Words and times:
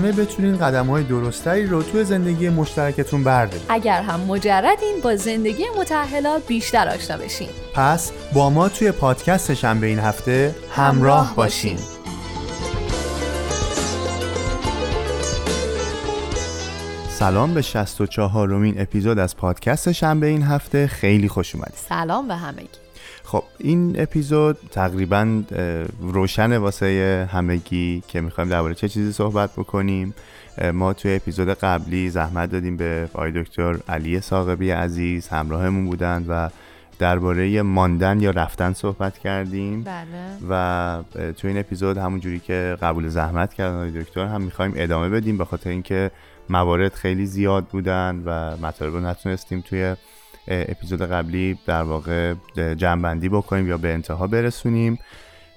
آگاهانه 0.00 0.24
بتونین 0.24 0.58
قدم 0.58 0.86
های 0.86 1.04
درستری 1.04 1.66
رو 1.66 1.82
توی 1.82 2.04
زندگی 2.04 2.48
مشترکتون 2.48 3.24
بردارید 3.24 3.66
اگر 3.68 4.02
هم 4.02 4.20
مجردین 4.20 5.00
با 5.02 5.16
زندگی 5.16 5.64
متحلا 5.78 6.38
بیشتر 6.38 6.88
آشنا 6.88 7.16
بشین. 7.16 7.48
پس 7.74 8.12
با 8.34 8.50
ما 8.50 8.68
توی 8.68 8.92
پادکست 8.92 9.54
شنبه 9.54 9.86
این 9.86 9.98
هفته 9.98 10.54
همراه, 10.70 10.94
همراه 10.94 11.36
باشین. 11.36 11.76
باشین. 11.76 11.86
سلام 17.08 17.54
به 17.54 17.62
64 17.62 18.48
رومین 18.48 18.80
اپیزود 18.80 19.18
از 19.18 19.36
پادکست 19.36 19.92
شنبه 19.92 20.26
این 20.26 20.42
هفته. 20.42 20.86
خیلی 20.86 21.28
خوش 21.28 21.54
اومدید. 21.54 21.74
سلام 21.88 22.28
به 22.28 22.36
همگی. 22.36 22.89
خب 23.30 23.44
این 23.58 24.00
اپیزود 24.00 24.58
تقریبا 24.70 25.42
روشن 26.00 26.56
واسه 26.56 27.28
همگی 27.32 28.02
که 28.08 28.20
می‌خوایم 28.20 28.50
درباره 28.50 28.74
چه 28.74 28.88
چیزی 28.88 29.12
صحبت 29.12 29.50
بکنیم. 29.52 30.14
ما 30.72 30.92
توی 30.92 31.14
اپیزود 31.14 31.48
قبلی 31.48 32.10
زحمت 32.10 32.50
دادیم 32.50 32.76
به 32.76 33.08
آقای 33.14 33.32
دکتر 33.42 33.76
علی 33.88 34.20
ساقبی 34.20 34.70
عزیز 34.70 35.28
همراهمون 35.28 35.86
بودند 35.86 36.26
و 36.28 36.50
درباره 36.98 37.62
ماندن 37.62 38.20
یا 38.20 38.30
رفتن 38.30 38.72
صحبت 38.72 39.18
کردیم. 39.18 39.82
بله. 39.82 40.04
و 40.50 41.02
تو 41.32 41.48
این 41.48 41.58
اپیزود 41.58 41.98
همون 41.98 42.20
جوری 42.20 42.38
که 42.40 42.76
قبول 42.82 43.08
زحمت 43.08 43.54
کردن 43.54 43.74
آقای 43.74 43.90
دکتر 43.90 44.26
هم 44.26 44.42
می‌خوایم 44.42 44.72
ادامه 44.76 45.08
بدیم 45.08 45.38
به 45.38 45.44
خاطر 45.44 45.70
اینکه 45.70 46.10
موارد 46.48 46.94
خیلی 46.94 47.26
زیاد 47.26 47.64
بودن 47.64 48.22
و 48.24 48.56
مطالب 48.66 48.94
رو 48.94 49.00
نتونستیم 49.00 49.60
توی 49.60 49.96
اپیزود 50.48 51.02
قبلی 51.02 51.58
در 51.66 51.82
واقع 51.82 52.34
جنبندی 52.76 53.28
بکنیم 53.28 53.68
یا 53.68 53.76
به 53.76 53.92
انتها 53.92 54.26
برسونیم. 54.26 54.98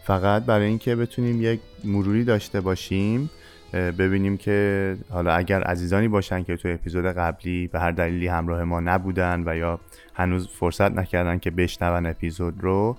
فقط 0.03 0.45
برای 0.45 0.65
اینکه 0.65 0.95
بتونیم 0.95 1.41
یک 1.41 1.59
مروری 1.83 2.23
داشته 2.23 2.61
باشیم 2.61 3.29
ببینیم 3.73 4.37
که 4.37 4.97
حالا 5.09 5.33
اگر 5.33 5.63
عزیزانی 5.63 6.07
باشن 6.07 6.43
که 6.43 6.57
توی 6.57 6.71
اپیزود 6.71 7.05
قبلی 7.05 7.67
به 7.67 7.79
هر 7.79 7.91
دلیلی 7.91 8.27
همراه 8.27 8.63
ما 8.63 8.79
نبودن 8.79 9.43
و 9.45 9.55
یا 9.57 9.79
هنوز 10.13 10.47
فرصت 10.47 10.91
نکردن 10.91 11.39
که 11.39 11.51
بشنون 11.51 12.05
اپیزود 12.05 12.53
رو 12.63 12.97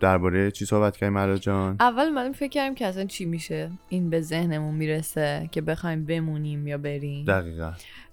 درباره 0.00 0.50
چی 0.50 0.64
صحبت 0.64 0.96
کردیم؟ 0.96 1.12
مرا 1.12 1.38
جان؟ 1.38 1.76
اول 1.80 2.08
من 2.08 2.32
فکر 2.32 2.48
کردم 2.48 2.74
که 2.74 2.86
اصلا 2.86 3.04
چی 3.04 3.24
میشه 3.24 3.70
این 3.88 4.10
به 4.10 4.20
ذهنمون 4.20 4.74
می‌رسه 4.74 5.48
که 5.52 5.60
بخوایم 5.60 6.04
بمونیم 6.04 6.66
یا 6.66 6.78
بریم. 6.78 7.24
دقیقا. 7.24 7.72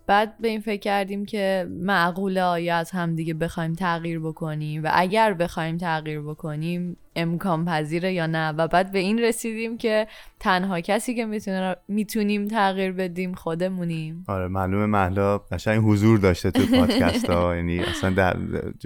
بعد 0.10 0.38
به 0.40 0.48
این 0.48 0.62
فکر 0.62 0.80
کردیم 0.80 1.26
که 1.26 1.68
معقوله 1.70 2.42
آیا 2.44 2.78
از 2.78 2.92
همدیگه 2.92 3.34
بخوایم 3.34 3.74
تغییر 3.74 4.20
بکنیم 4.20 4.84
و 4.84 4.90
اگر 4.94 5.34
بخوایم 5.34 5.78
تغییر 5.78 6.22
بکنیم 6.22 6.98
امکان 7.16 7.66
پذیره 7.66 8.14
یا 8.14 8.28
نه؟ 8.28 8.50
و 8.50 8.68
بعد 8.68 8.92
به 8.92 9.00
این 9.00 9.20
رسیدیم 9.20 9.78
که 9.78 10.08
تنها 10.40 10.82
کسی 10.82 11.16
که 11.16 11.26
می‌تونه 11.26 11.76
می‌تونیم 11.88 12.48
تغییر 12.48 12.92
بدیم 12.92 13.34
خودمونیم. 13.34 14.24
آره 14.28 14.48
معلومه 14.48 14.86
محلا 14.86 15.38
قشنگ 15.38 15.84
حضور 15.84 16.20
داشته 16.20 16.52
تو 16.52 16.66
پادکست 16.66 17.30
ها 17.30 17.56
یعنی 17.58 17.80
اصلا 17.80 18.10
در 18.10 18.38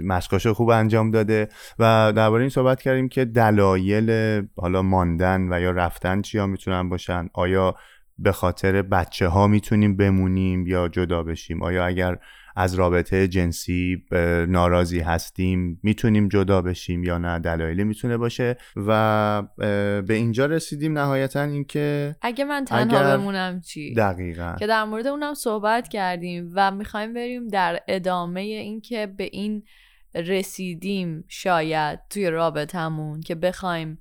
مشقاشو 0.04 0.54
خوب 0.54 0.68
انجام 0.68 1.10
داده 1.10 1.48
و 1.78 2.12
درباره 2.16 2.40
این 2.40 2.50
صحبت 2.50 2.82
کردیم 2.82 3.08
که 3.08 3.24
دلایل 3.24 4.42
حالا 4.56 4.82
ماندن 4.82 5.52
و 5.52 5.60
یا 5.60 5.70
رفتن 5.70 6.22
چیا 6.22 6.46
می‌تونن 6.46 6.88
باشن؟ 6.88 7.28
آیا 7.34 7.74
به 8.18 8.32
خاطر 8.32 8.82
بچه 8.82 9.28
ها 9.28 9.46
می‌تونیم 9.46 9.96
بمونیم 9.96 10.66
یا 10.66 10.88
جدا 10.88 11.22
بشیم. 11.22 11.62
آیا 11.62 11.86
اگر 11.86 12.18
از 12.56 12.74
رابطه 12.74 13.28
جنسی 13.28 14.02
ناراضی 14.48 15.00
هستیم 15.00 15.80
می‌تونیم 15.82 16.28
جدا 16.28 16.62
بشیم 16.62 17.04
یا 17.04 17.18
نه؟ 17.18 17.38
دلایلی 17.38 17.84
می‌تونه 17.84 18.16
باشه 18.16 18.56
و 18.76 19.42
به 20.06 20.14
اینجا 20.14 20.46
رسیدیم 20.46 20.98
نهایتا 20.98 21.42
اینکه 21.42 22.16
اگه 22.22 22.44
من 22.44 22.64
تنها 22.64 22.98
اگر- 22.98 23.16
بمونم 23.16 23.60
چی؟ 23.60 23.94
دقیقا. 23.94 24.56
که 24.58 24.66
در 24.66 24.84
مورد 24.84 25.06
اونم 25.06 25.34
صحبت 25.34 25.88
کردیم 25.88 26.52
و 26.54 26.70
می‌خوایم 26.70 27.14
بریم 27.14 27.48
در 27.48 27.80
ادامه 27.88 28.40
اینکه 28.40 29.06
به 29.06 29.28
این 29.32 29.62
رسیدیم 30.14 31.24
شاید 31.28 32.00
توی 32.10 32.30
رابطمون 32.30 33.20
که 33.20 33.34
بخوایم 33.34 33.98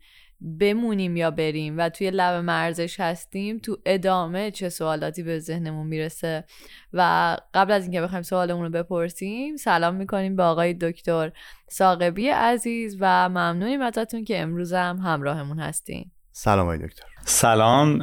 بمونیم 0.60 1.16
یا 1.16 1.32
بریم 1.32 1.78
و 1.78 1.90
توی 1.90 2.12
لب 2.12 2.44
مرزش 2.44 3.00
هستیم 3.00 3.58
تو 3.58 3.78
ادامه 3.86 4.52
چه 4.52 4.70
سوالاتی 4.70 5.24
به 5.24 5.40
ذهنمون 5.40 5.88
می‌رسه؟ 5.88 6.46
و 6.94 7.38
قبل 7.54 7.72
از 7.72 7.84
اینکه 7.84 8.02
بخوایم 8.02 8.24
سوالمون 8.24 8.64
رو 8.64 8.70
بپرسیم 8.70 9.56
سلام 9.56 9.96
می‌کنیم 9.96 10.36
به 10.36 10.44
آقای 10.44 10.74
دکتر 10.74 11.32
ساقبی 11.70 12.30
عزیز 12.30 12.98
و 13.00 13.30
ممنونیم 13.30 13.82
ازتون 13.82 14.24
که 14.24 14.42
امروز 14.42 14.74
هم 14.74 14.98
همراهمون 14.98 15.60
هستین. 15.60 16.12
سلام 16.32 16.66
آقای 16.66 16.78
دکتر. 16.78 17.06
سلام 17.26 17.98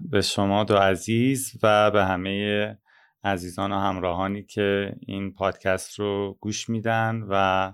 به 0.00 0.20
شما 0.20 0.64
دو 0.64 0.76
عزیز 0.76 1.52
و 1.62 1.90
به 1.90 2.04
همه 2.04 2.78
عزیزان 3.24 3.72
و 3.72 3.78
همراهانی 3.78 4.42
که 4.42 4.92
این 5.06 5.34
پادکست 5.34 5.98
رو 5.98 6.38
گوش 6.40 6.68
میدن 6.68 7.22
و 7.28 7.72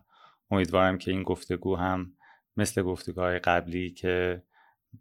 امیدوارم 0.50 0.98
که 0.98 1.10
این 1.10 1.22
گفتگو 1.22 1.76
هم 1.76 2.12
مثل 2.56 2.82
گفتگوهای 2.82 3.38
قبلی 3.38 3.90
که 3.90 4.42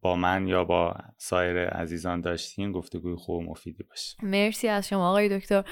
با 0.02 0.16
من 0.16 0.48
یا 0.48 0.64
با 0.64 0.96
سایر 1.18 1.68
عزیزان 1.68 2.22
داشتین 2.22 2.72
گفتگوی 2.72 3.16
خوب 3.16 3.36
و 3.36 3.52
مفیدی 3.52 3.84
باشه. 3.84 4.18
مرسی 4.24 4.68
از 4.68 4.88
شما 4.88 5.10
آقای 5.10 5.40
دکتر. 5.40 5.64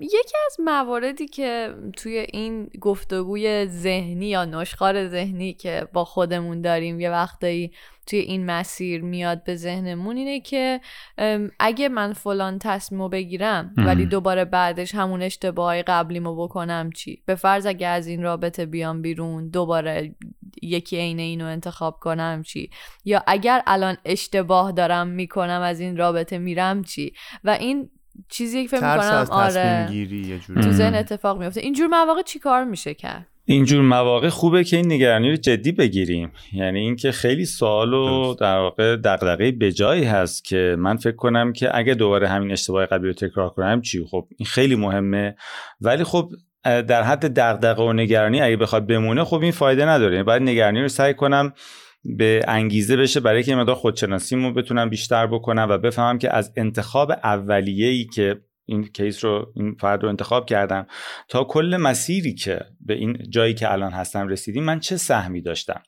یکی 0.00 0.36
از 0.46 0.56
مواردی 0.64 1.28
که 1.28 1.74
توی 1.96 2.18
این 2.18 2.70
گفتگوی 2.80 3.66
ذهنی 3.66 4.26
یا 4.26 4.44
نشخار 4.44 5.08
ذهنی 5.08 5.54
که 5.54 5.88
با 5.92 6.04
خودمون 6.04 6.60
داریم 6.60 7.00
یه 7.00 7.10
وقتایی 7.10 7.72
توی 8.06 8.18
این 8.18 8.46
مسیر 8.46 9.02
میاد 9.02 9.44
به 9.44 9.56
ذهنمون 9.56 10.16
اینه 10.16 10.40
که 10.40 10.80
اگه 11.58 11.88
من 11.88 12.12
فلان 12.12 12.58
تصمیمو 12.58 13.08
بگیرم 13.08 13.74
مم. 13.76 13.86
ولی 13.86 14.06
دوباره 14.06 14.44
بعدش 14.44 14.94
همون 14.94 15.22
اشتباهی 15.22 15.82
قبلیمو 15.82 16.44
بکنم 16.44 16.90
چی؟ 16.90 17.22
به 17.26 17.34
فرض 17.34 17.66
اگه 17.66 17.86
از 17.86 18.06
این 18.06 18.22
رابطه 18.22 18.66
بیام 18.66 19.02
بیرون 19.02 19.48
دوباره 19.48 20.14
یکی 20.62 20.96
عین 20.96 21.18
اینو 21.18 21.44
انتخاب 21.44 21.98
کنم 22.00 22.42
چی؟ 22.42 22.70
یا 23.04 23.22
اگر 23.26 23.62
الان 23.66 23.96
اشتباه 24.04 24.72
دارم 24.72 25.06
می‌کنم 25.06 25.60
از 25.60 25.80
این 25.80 25.96
رابطه 25.96 26.38
میرم 26.38 26.82
چی؟ 26.82 27.12
و 27.44 27.50
این 27.50 27.90
چیزی 28.28 28.62
که 28.62 28.68
فکر 28.68 28.94
می‌کنم 28.94 29.24
تصمیم 29.24 29.38
آره. 29.38 29.86
گیری 29.90 30.20
یه 30.20 30.38
جوری. 30.38 30.62
تو. 30.62 30.72
ذهن 30.72 30.94
اتفاق 30.94 31.38
میفته 31.38 31.60
اینجور 31.60 31.86
مواقع 31.86 32.22
چی 32.22 32.38
کار 32.38 32.64
میشه 32.64 32.94
کرد؟ 32.94 33.26
اینجور 33.46 33.82
مواقع 33.82 34.28
خوبه 34.28 34.64
که 34.64 34.76
این 34.76 34.92
نگرانی 34.92 35.30
رو 35.30 35.36
جدی 35.36 35.72
بگیریم. 35.72 36.32
یعنی 36.52 36.80
اینکه 36.80 37.12
خیلی 37.12 37.44
سوال 37.44 37.94
و. 37.94 38.34
در 38.34 38.58
واقع 38.58 38.96
دغدغه 38.96 39.52
بجایی 39.52 40.04
هست 40.04 40.44
که 40.44 40.76
من 40.78 40.96
فکر 40.96 41.16
کنم 41.16 41.52
که 41.52 41.78
اگه 41.78 41.94
دوباره 41.94 42.28
همین 42.28 42.52
اشتباه 42.52 42.86
قبلی 42.86 43.06
رو 43.06 43.12
تکرار 43.12 43.50
کنم 43.50 43.80
چی؟ 43.80 44.04
خب 44.10 44.28
این 44.38 44.46
خیلی 44.46 44.76
مهمه. 44.76 45.36
ولی 45.80 46.04
خب 46.04 46.32
در 46.64 47.02
حد 47.02 47.34
دغدغه 47.34 47.82
و 47.82 47.92
نگرانی 47.92 48.40
اگه 48.40 48.56
بخواد 48.56 48.86
بمونه 48.86 49.24
خب 49.24 49.40
این 49.42 49.52
فایده 49.52 49.86
نداره. 49.86 50.22
باید 50.22 50.42
نگرانی 50.42 50.82
رو 50.82 50.88
سعی 50.88 51.14
کنم 51.14 51.52
به 52.04 52.40
انگیزه 52.48 52.96
بشه 52.96 53.20
برای 53.20 53.42
که 53.42 53.56
مقدار 53.56 53.74
خودشناسیمو 53.74 54.52
بتونم 54.52 54.90
بیشتر 54.90 55.26
بکنم 55.26 55.66
و 55.70 55.78
بفهمم 55.78 56.18
که 56.18 56.36
از 56.36 56.52
انتخاب 56.56 57.10
اولیه‌ای 57.10 58.04
که 58.04 58.40
این 58.66 58.84
کیس 58.84 59.24
رو 59.24 59.52
این 59.56 59.76
فرد 59.80 60.02
رو 60.02 60.08
انتخاب 60.08 60.46
کردم. 60.46 60.86
تا 61.28 61.44
کل 61.44 61.76
مسیری 61.76 62.34
که 62.34 62.60
به 62.80 62.94
این 62.94 63.18
جایی 63.30 63.54
که 63.54 63.72
الان 63.72 63.92
هستم 63.92 64.28
رسیدیم 64.28 64.64
من 64.64 64.80
چه 64.80 64.96
سهمی 64.96 65.42
داشتم؟ 65.42 65.82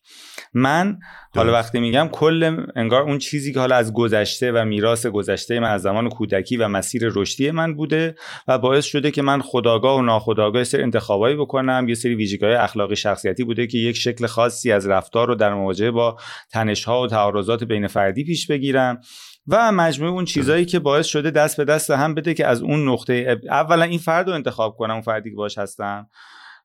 من 0.55 0.99
حالا. 1.35 1.53
وقتی 1.53 1.81
میگم 1.81 2.09
کل 2.13 2.67
انگار 2.77 3.03
اون 3.03 3.19
چیزی 3.19 3.53
که 3.53 3.61
حالا 3.61 3.77
از 3.77 3.93
گذشته 3.93 4.53
و 4.53 4.65
میراث 4.65 5.07
گذشته 5.07 5.61
من 5.61 5.71
از 5.71 5.83
زمان 5.83 6.09
کودکی 6.09 6.57
و 6.57 6.69
مسیر 6.69 7.03
رشدی 7.15 7.51
من 7.51 7.75
بوده 7.75 8.15
و 8.49 8.59
باعث 8.59 8.85
شده 8.85 9.11
که 9.11 9.23
من 9.23 9.43
خداگاه 9.43 9.99
و 9.99 10.03
ناخداگاه 10.03 10.65
سری 10.65 10.83
انتخابایی 10.83 11.37
بکنم 11.37 11.87
یه 11.89 11.95
سری 11.95 12.15
ویژگی‌های 12.15 12.55
اخلاقی 12.55 12.97
شخصیتی 12.97 13.45
بوده 13.45 13.67
که 13.67 13.79
یک 13.79 13.97
شکل 13.97 14.27
خاصی 14.27 14.73
از 14.73 14.87
رفتار 14.87 15.29
رو 15.29 15.35
در 15.35 15.55
مواجهه 15.55 15.91
با 15.91 16.17
تنش‌ها 16.53 17.03
و 17.03 17.07
تعارضات 17.07 17.65
بین 17.65 17.87
فردی 17.87 18.25
پیش 18.25 18.47
بگیرم. 18.47 19.01
و 19.49 19.73
مجموعه 19.73 20.13
اون 20.13 20.25
چیزایی 20.25 20.65
که 20.65 20.79
باعث 20.79 21.07
شده 21.07 21.31
دست 21.31 21.57
به 21.57 21.65
دست 21.65 21.91
هم 21.91 22.15
بده 22.15 22.35
که 22.35 22.47
از 22.47 22.63
اون 22.63 22.89
نقطه 22.89 23.41
اولا 23.49 23.85
این 23.85 23.99
فرد 23.99 24.29
رو 24.29 24.35
انتخاب 24.35 24.77
کنم 24.77 24.93
اون 24.93 25.01
فردی 25.01 25.31
که 25.31 25.37
باش 25.37 25.59
هستم 25.59 26.09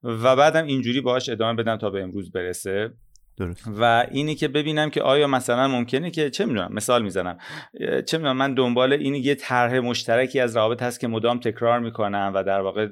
و 0.04 0.36
بعدم 0.36 0.66
اینجوری 0.66 1.01
باهاش 1.01 1.30
ادامه 1.30 1.63
بدم 1.63 1.78
تا 1.78 1.89
به 1.89 2.04
امروز 2.04 2.31
برسه. 2.31 2.94
درست. 3.38 3.68
و 3.80 4.06
اینی 4.12 4.36
که 4.36 4.48
ببینم 4.48 4.89
که 4.89 5.01
آیا 5.01 5.28
مثلا 5.28 5.68
ممکنه 5.68 6.12
که 6.12 6.30
چه 6.30 6.45
می‌دونم 6.45 6.74
مثال 6.74 7.04
می‌زنم. 7.04 7.38
چه 7.80 8.18
می‌دونم 8.18 8.38
من 8.38 8.54
دنبال 8.54 8.94
این 8.94 9.16
یه 9.16 9.36
طرح 9.36 9.80
مشترکی 9.80 10.39
از 10.39 10.57
روابط 10.57 10.84
هست 10.84 11.00
که 11.00 11.07
مدام 11.07 11.39
تکرار 11.39 11.80
می‌کنم 11.80 12.31
و 12.36 12.44
در 12.44 12.62
واقع 12.62 12.88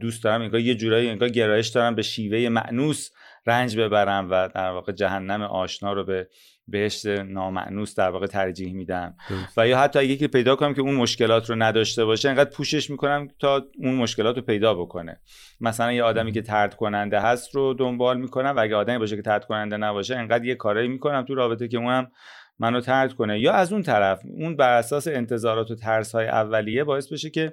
دوست 0.00 0.24
دارم 0.24 0.42
انگار 0.42 0.60
یه 0.60 0.74
جورایی 0.74 1.08
انگار 1.08 1.28
گرایش 1.28 1.68
دارم 1.68 1.94
به 1.94 2.02
شیوه 2.02 2.48
معنوس 2.48 3.10
رنج 3.46 3.76
ببرم 3.76 4.28
و 4.30 4.48
در 4.54 4.70
واقع 4.70 4.92
جهنم 4.92 5.42
آشنا 5.42 5.92
رو 5.92 6.04
به 6.04 6.28
بهشت 6.70 7.06
نامعنوس 7.06 7.94
در 7.94 8.10
واقع 8.10 8.26
ترجیح 8.26 8.74
میدم. 8.74 9.14
و 9.56 9.68
یا 9.68 9.78
حتی 9.78 9.98
اگه 9.98 10.16
که 10.16 10.28
پیدا 10.28 10.56
کنم 10.56 10.74
که 10.74 10.80
اون 10.80 10.94
مشکلات 10.94 11.50
رو 11.50 11.56
نداشته 11.56 12.04
باشه 12.04 12.28
انقدر 12.28 12.50
پوشش 12.50 12.90
می‌کنم 12.90 13.28
تا 13.38 13.66
اون 13.78 13.94
مشکلات 13.94 14.36
رو 14.36 14.42
پیدا 14.42 14.74
بکنه. 14.74 15.20
مثلا 15.60 15.92
یه 15.92 16.02
آدمی 16.02 16.32
که 16.32 16.42
ترد 16.42 16.74
کننده 16.74 17.20
هست 17.20 17.54
رو 17.54 17.74
دنبال 17.74 18.20
می‌کنم 18.20 18.54
و 18.56 18.60
اگه 18.60 18.76
آدمی 18.76 18.98
باشه 18.98 19.16
که 19.16 19.22
ترد 19.22 19.44
کننده 19.44 19.76
نباشه 19.76 20.16
انقدر 20.16 20.44
یه 20.44 20.54
کارایی 20.54 20.88
می‌کنم 20.88 21.22
تو 21.22 21.34
رابطه 21.34 21.68
که 21.68 21.76
اونم 21.76 22.10
منو 22.58 22.80
ترد 22.80 23.12
کنه. 23.12 23.40
یا 23.40 23.52
از 23.52 23.72
اون 23.72 23.82
طرف 23.82 24.22
اون 24.38 24.56
بر 24.56 24.78
اساس 24.78 25.08
انتظارات 25.08 25.70
و 25.70 25.74
ترس 25.74 26.14
های 26.14 26.26
اولیه 26.26 26.84
باعث 26.84 27.12
بشه 27.12 27.30
که 27.30 27.52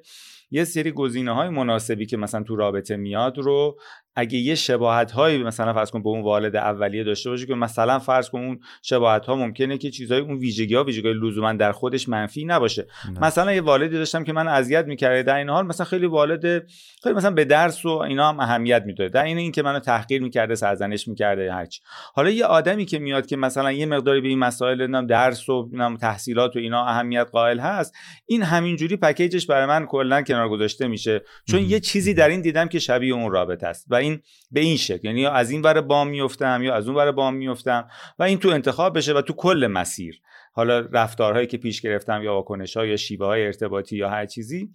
یه 0.52 0.64
سری 0.64 0.92
گزینه 0.92 1.32
های 1.32 1.50
مناسبی 1.50 2.06
که 2.06 2.18
مثلا 2.18 2.44
تو 2.44 2.56
رابطه 2.56 2.98
میاد 2.98 3.38
رو 3.38 3.80
اگه 4.20 4.38
یه 4.38 4.56
شباهت 4.56 5.12
هایی 5.12 5.44
مثلا 5.44 5.74
فرض 5.74 5.92
کن 5.92 6.04
به 6.04 6.10
اون 6.10 6.22
والد 6.22 6.56
اولیه 6.56 7.04
داشته 7.04 7.30
باشه 7.30 7.46
که 7.46 7.56
مثلا 7.56 8.00
فرض 8.00 8.30
کن 8.30 8.40
اون 8.40 8.60
شباهت 8.82 9.26
ها 9.26 9.36
ممکنه 9.36 9.78
که 9.78 9.92
چیزای 9.92 10.20
اون 10.20 10.38
ویژگی 10.38 10.76
ها 10.76 10.84
ویژگی 10.84 11.14
لزوما 11.14 11.54
در 11.54 11.72
خودش 11.72 12.10
منفی 12.10 12.46
نباشه. 12.46 12.88
نه. 13.14 13.20
مثلا 13.20 13.54
یه 13.54 13.62
والدی 13.62 13.98
داشتم 13.98 14.24
که 14.24 14.34
من 14.34 14.48
اذیت 14.48 14.86
می‌کرده 14.86 15.24
در 15.24 15.36
این 15.36 15.50
حال 15.50 15.66
مثلا 15.66 15.86
خیلی 15.86 16.06
والد 16.06 16.70
خیلی 17.04 17.16
مثلا 17.16 17.32
به 17.32 17.46
درس 17.46 17.86
و 17.86 17.90
اینا 17.90 18.30
هم 18.30 18.40
اهمیت 18.40 18.84
می‌داده 18.86 19.10
در 19.10 19.24
این 19.24 19.38
اینکه 19.38 19.64
منو 19.64 19.80
تحقیر 19.80 20.22
می‌کرده 20.22 20.56
سرزنش 20.56 21.08
می‌کرده 21.08 21.54
هرچی 21.54 21.82
حالا 22.14 22.30
یه 22.30 22.46
آدمی 22.46 22.86
که 22.86 23.00
میاد 23.00 23.26
که 23.26 23.38
مثلا 23.38 23.72
یه 23.72 23.86
مقداری 23.86 24.22
به 24.22 24.28
این 24.28 24.40
مسائل 24.40 25.06
درس 25.06 25.50
و 25.50 25.70
تحصیلات 26.02 26.56
و 26.56 26.60
اینا 26.60 26.86
اهمیت 26.86 27.28
قائل 27.32 27.60
هست 27.60 27.96
این 28.26 28.44
همینجوری 28.44 28.98
پکیجش 28.98 29.46
برای 29.46 29.66
من 29.66 29.86
کلا 29.86 30.22
کنار 30.22 30.50
گذاشته 30.50 30.88
میشه. 30.88 31.22
چون 31.46 31.62
یه 31.62 31.80
چیزی 31.80 32.14
در 32.14 32.30
این 32.30 32.42
دیدم 32.42 32.68
که 32.68 32.80
شبیه 32.80 33.14
اون 33.14 33.32
رابطه 33.32 33.68
است 33.68 33.86
و 33.90 33.96
این 34.08 34.22
به 34.52 34.60
این 34.60 34.78
شکل. 34.78 35.08
یعنی 35.08 35.22
یا 35.22 35.32
از 35.32 35.52
این 35.52 35.62
ور 35.62 35.82
بام 35.82 36.08
میفتم 36.08 36.62
یا 36.64 36.76
از 36.76 36.88
اون 36.88 36.98
ور 36.98 37.12
بام 37.12 37.36
میفتم 37.36 37.88
و 38.20 38.24
این 38.24 38.38
تو 38.38 38.50
انتخاب 38.50 38.98
بشه 38.98 39.14
و 39.14 39.22
تو 39.22 39.34
کل 39.34 39.68
مسیر. 39.72 40.22
حالا 40.54 40.80
رفتارهایی 40.80 41.48
که 41.48 41.58
پیش 41.58 41.82
گرفتم 41.82 42.24
یا 42.24 42.34
واکنش 42.34 42.78
ها 42.78 42.86
یا 42.86 42.96
شیوه 42.96 43.26
های 43.26 43.46
ارتباطی 43.46 43.98
یا 43.98 44.10
هر 44.10 44.26
چیزی. 44.26 44.70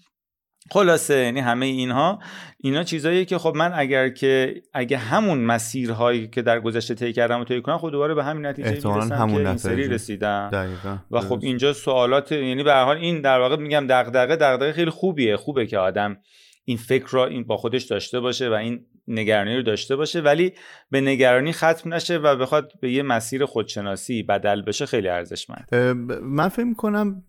خلاصه 0.71 1.15
یعنی 1.15 1.41
همه 1.41 1.67
اینها 1.67 2.19
اینا 2.59 2.85
چیزایی 2.85 3.25
که 3.25 3.39
خب 3.39 3.53
من 3.57 3.73
اگر 3.75 4.09
که 4.09 4.63
اگه 4.73 4.97
همون 4.97 5.39
مسیرهایی 5.39 6.29
که 6.29 6.43
در 6.43 6.61
گذشته 6.61 6.95
طی 6.95 7.13
کردم 7.13 7.41
و 7.41 7.45
طی 7.45 7.63
کنم 7.63 7.79
خب 7.79 7.91
دوباره 7.91 8.15
به 8.15 8.25
همین 8.25 8.47
نتیجه 8.47 8.71
می‌رسم 8.71 9.15
همون 9.15 9.43
که 9.43 9.49
این 9.49 9.57
سری 9.57 9.89
رسیدم. 9.89 10.51
دقیقا. 10.53 10.99
و 11.11 11.21
خب 11.21 11.39
اینجا 11.43 11.73
سوالات 11.73 12.33
یعنی 12.33 12.63
به 12.63 12.75
حال 12.75 12.97
این 12.97 13.21
در 13.21 13.39
واقع 13.39 13.57
میگم 13.57 13.87
دغدغه 13.89 14.37
دغدغه 14.37 14.73
خیلی 14.73 14.91
خوبیه. 14.91 15.37
خوبه 15.37 15.67
که 15.67 15.79
آدم 15.79 16.17
این 16.65 16.77
فکر 16.77 17.09
را 17.11 17.27
این 17.27 17.45
با 17.45 17.57
خودش 17.57 17.85
داشته 17.85 18.21
باشه 18.21 18.49
و 18.49 18.53
این 18.53 18.87
نگرانی 19.09 19.57
رو 19.57 19.63
داشته 19.63 19.97
باشه 19.97 20.21
ولی 20.21 20.53
به 20.91 21.01
نگرانی 21.01 21.53
ختم 21.53 21.95
نشه 21.95 22.19
و 22.19 22.37
بخواد 22.37 22.73
به 22.81 22.93
یه 22.93 23.03
مسیر 23.03 23.45
خودشناسی 23.45 24.23
بدل 24.23 24.63
بشه 24.63 24.87
خیلی 24.87 25.09
ارزشمند. 25.09 25.75
من 26.23 26.49
فکر 26.49 26.65
می‌کنم 26.65 27.23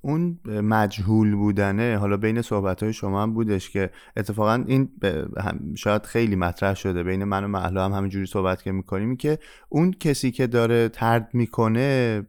اون 0.00 0.38
مجهول 0.46 1.34
بودنه 1.34 1.96
حالا 1.96 2.16
بین 2.16 2.42
صحبت 2.42 2.82
های 2.82 2.92
شما 2.92 3.22
هم 3.22 3.34
بودش 3.34 3.70
که 3.70 3.90
اتفاقا 4.16 4.64
این 4.66 4.88
شاید 5.76 6.06
خیلی 6.06 6.36
مطرح 6.36 6.74
شده 6.74 7.02
بین 7.02 7.24
من 7.24 7.44
و 7.44 7.48
محلا 7.48 7.84
هم 7.84 7.92
همینجوری 7.92 8.26
صحبت 8.26 8.62
که 8.62 8.72
می‌کنیم 8.72 9.16
که 9.16 9.38
اون 9.68 9.92
کسی 10.00 10.30
که 10.30 10.46
داره 10.46 10.88
ترد 10.88 11.30
می‌کنه 11.32 12.22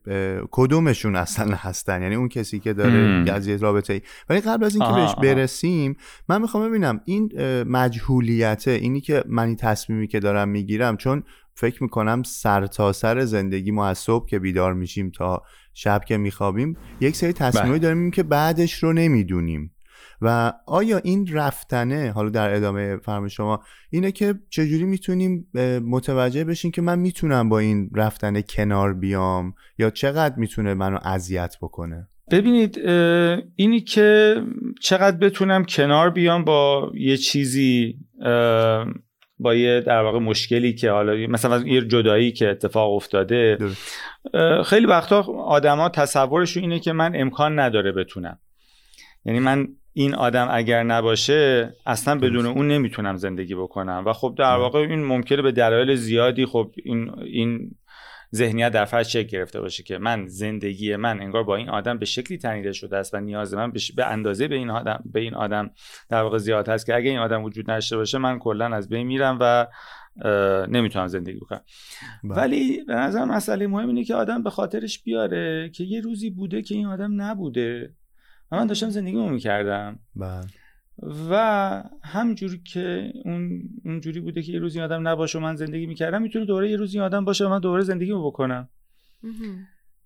کدومشون 0.52 1.16
اصلا 1.16 1.56
هستن؟ 1.56 2.02
یعنی 2.02 2.16
اون 2.16 2.30
کسی 2.30 2.60
که 2.60 2.74
داره 2.74 3.32
از 3.32 3.48
یه 3.48 3.58
رابطه 3.58 3.94
ای 3.94 4.02
ولی 4.30 4.40
قبل 4.40 4.64
از 4.64 4.76
اینکه 4.76 4.94
بهش 4.94 5.16
برسیم 5.16 5.98
من 6.30 6.42
می‌خوام 6.42 6.70
ببینم 6.70 7.02
این 7.06 7.32
مجهولیت 7.64 8.47
اینی 8.68 9.02
که 9.02 9.24
من 9.28 9.48
این 9.48 9.56
تصمیمی 9.56 10.08
که 10.08 10.20
دارم 10.20 10.50
می‌گیرم 10.50 10.98
چون 10.98 11.24
فکر 11.54 11.84
می‌کنم 11.84 12.24
سر 12.24 12.68
تا 12.68 12.94
سر 12.94 13.26
زندگی 13.26 13.72
ما 13.72 13.88
از 13.88 13.98
صبح 13.98 14.28
که 14.28 14.40
بیدار 14.40 14.74
میشیم 14.74 15.10
تا 15.10 15.44
شب 15.74 16.02
که 16.08 16.18
میخوابیم 16.18 16.78
یک 17.00 17.16
سری 17.16 17.34
تصمیمی 17.34 17.70
بله. 17.70 17.80
داریم 17.80 18.12
که 18.12 18.24
بعدش 18.24 18.84
رو 18.84 18.94
نمی‌دونیم 18.94 19.74
و 20.22 20.54
آیا 20.66 20.98
این 20.98 21.28
رفتنه 21.34 22.12
حالا 22.12 22.30
در 22.30 22.56
ادامه 22.56 22.98
فرم 22.98 23.28
شما 23.28 23.64
اینه 23.90 24.12
که 24.12 24.36
چجوری 24.50 24.84
می‌تونیم 24.84 25.48
متوجه 25.84 26.44
بشیم 26.44 26.72
که 26.72 26.82
من 26.82 27.00
می‌تونم 27.00 27.50
با 27.50 27.60
این 27.60 27.90
رفتنه 27.96 28.42
کنار 28.42 28.94
بیام 28.94 29.54
یا 29.78 29.90
چقدر 29.90 30.36
می‌تونه 30.36 30.74
منو 30.74 31.00
اذیت 31.04 31.56
بکنه 31.62 32.08
ببینید 32.32 32.80
اینی 33.56 33.82
که 33.82 34.36
چقدر 34.82 35.18
بتونم 35.18 35.66
کنار 35.66 36.10
بیام 36.10 36.44
با 36.44 36.92
یه 36.96 37.18
چیزی 37.18 37.96
با 39.40 39.56
یه 39.56 39.82
در 39.82 40.02
واقع 40.02 40.20
مشکلی 40.20 40.74
که 40.74 40.92
حالا 40.92 41.28
مثلا 41.28 41.68
یه 41.68 41.82
جدایی 41.82 42.32
که 42.32 42.50
اتفاق 42.50 42.94
افتاده. 42.94 43.58
خیلی 44.66 44.86
وقتا 44.86 45.22
آدما 45.46 45.90
تصورشون 45.90 46.64
اینه 46.64 46.80
که 46.80 46.92
من 46.92 47.12
امکان 47.16 47.60
نداره 47.60 47.92
بتونم. 47.92 48.40
یعنی 49.26 49.40
من 49.40 49.68
این 49.94 50.16
آدم 50.16 50.48
اگر 50.52 50.84
نباشه 50.84 51.74
اصلا 51.86 52.16
بدون 52.16 52.46
اون 52.46 52.68
نمی‌تونم 52.68 53.16
زندگی 53.16 53.56
بکنم. 53.56 54.04
و 54.06 54.14
خب 54.14 54.36
در 54.38 54.56
واقع 54.56 54.80
این 54.80 55.04
ممکنه 55.04 55.42
به 55.42 55.52
دلایل 55.52 55.96
زیادی 55.96 56.46
خب 56.46 56.72
این 56.84 57.12
این 57.20 57.76
ذهنیت 58.36 58.72
در 58.72 58.86
فرض 58.86 59.08
شکل 59.08 59.28
گرفته 59.28 59.62
باشه 59.62 59.84
که 59.84 59.98
من 59.98 60.28
زندگی 60.28 60.96
من 60.96 61.22
انگار 61.22 61.44
با 61.44 61.56
این 61.56 61.70
آدم 61.70 61.98
به 61.98 62.06
شکلی 62.06 62.38
تنیده 62.38 62.72
شده 62.72 62.98
است 62.98 63.14
و 63.14 63.20
نیاز 63.20 63.54
من 63.54 63.72
به 63.96 64.06
اندازه 64.06 64.48
به 64.48 64.56
این 64.56 64.70
آدم 64.70 65.04
به 65.06 65.20
این 65.20 65.34
آدم 65.34 65.70
در 66.10 66.22
واقع 66.22 66.38
زیاد 66.38 66.70
هست 66.70 66.86
که 66.86 66.96
اگه 66.96 67.10
این 67.10 67.20
آدم 67.20 67.44
وجود 67.44 67.72
نداشته 67.72 67.98
باشه 67.98 68.18
من 68.18 68.40
کلا 68.40 68.76
از 68.76 68.90
بین 68.90 69.08
میرم 69.08 69.38
و 69.42 69.68
نمی‌تونم 70.70 71.08
زندگی 71.08 71.40
بکنم 71.40 71.62
بله. 72.24 72.36
ولی 72.36 72.84
به 72.84 72.96
نظر 72.96 73.26
مسئله 73.26 73.68
مهم 73.68 73.88
اینه 73.88 74.04
که 74.04 74.16
آدم 74.16 74.44
به 74.44 74.50
خاطرش 74.50 75.04
بیاره 75.04 75.70
که 75.70 75.84
یه 75.84 76.02
روزی 76.02 76.30
بوده 76.30 76.62
که 76.62 76.76
این 76.76 76.86
آدم 76.86 77.22
نبوده. 77.22 77.94
و 78.52 78.58
من 78.58 78.68
داشتم 78.68 78.90
زندگیمو 78.90 79.30
می‌کردم. 79.30 80.00
بله. 80.16 80.48
و 81.30 81.84
همجوری 82.04 82.62
که 82.66 83.12
اون 83.26 83.62
اونجوری 83.86 84.20
بوده 84.20 84.42
که 84.42 84.52
یه 84.52 84.60
روزی 84.60 84.82
آدم 84.82 85.08
نباشه 85.08 85.38
و 85.38 85.42
من 85.42 85.56
زندگی 85.56 85.86
می‌کردم 85.86 86.22
می‌تونه 86.22 86.46
دوره 86.46 86.72
یه 86.72 86.78
روزی 86.78 87.00
آدم 87.00 87.26
باشه 87.26 87.46
و 87.46 87.50
من 87.50 87.60
دوره 87.60 87.84
زندگی 87.84 88.12
رو 88.12 88.28
بکنم. 88.28 88.70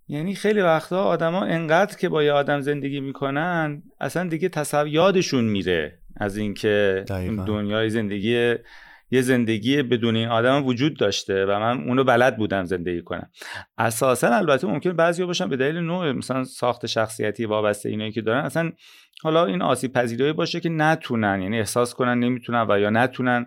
یعنی 0.08 0.34
خیلی 0.34 0.60
وقتا 0.60 1.04
آدما 1.04 1.44
انقدر 1.44 1.96
که 1.96 2.08
با 2.08 2.22
یه 2.22 2.32
آدم 2.32 2.60
زندگی 2.60 3.00
می‌کنن 3.00 3.82
اصلا 4.00 4.28
دیگه 4.28 4.48
تصور 4.48 4.86
یادشون 4.86 5.44
میره 5.44 5.98
از 6.16 6.36
اینکه 6.36 7.04
دنیای 7.46 7.90
زندگی 7.90 8.54
یه 9.12 9.22
زندگی 9.22 9.82
بدون 9.82 10.16
این 10.16 10.28
آدم 10.28 10.66
وجود 10.66 10.98
داشته 10.98 11.46
و 11.46 11.58
من 11.58 11.88
اونو 11.88 12.04
بلد 12.04 12.36
بودم 12.36 12.64
زندگی 12.64 13.02
کنم. 13.02 13.30
اساسا 13.78 14.36
البته 14.36 14.66
ممکن 14.66 14.92
بعضیا 14.92 15.26
باشن 15.26 15.48
به 15.48 15.56
دلیل 15.56 15.76
نوع 15.76 16.12
مثلا 16.12 16.44
ساخت 16.44 16.86
شخصیتی 16.86 17.46
وابسته 17.46 17.88
اینایی 17.88 18.12
که 18.12 18.22
دارن 18.22 18.44
اصلا 18.44 18.72
حالا 19.22 19.46
این 19.46 19.62
آسیب 19.62 19.92
پذیری 19.92 20.32
باشه 20.32 20.60
که 20.60 20.68
نتونن 20.68 21.42
یعنی 21.42 21.58
احساس 21.58 21.94
کنن 21.94 22.18
نمی‌تونن 22.18 22.66
و 22.68 22.80
یا 22.80 22.90
نتونن 22.90 23.46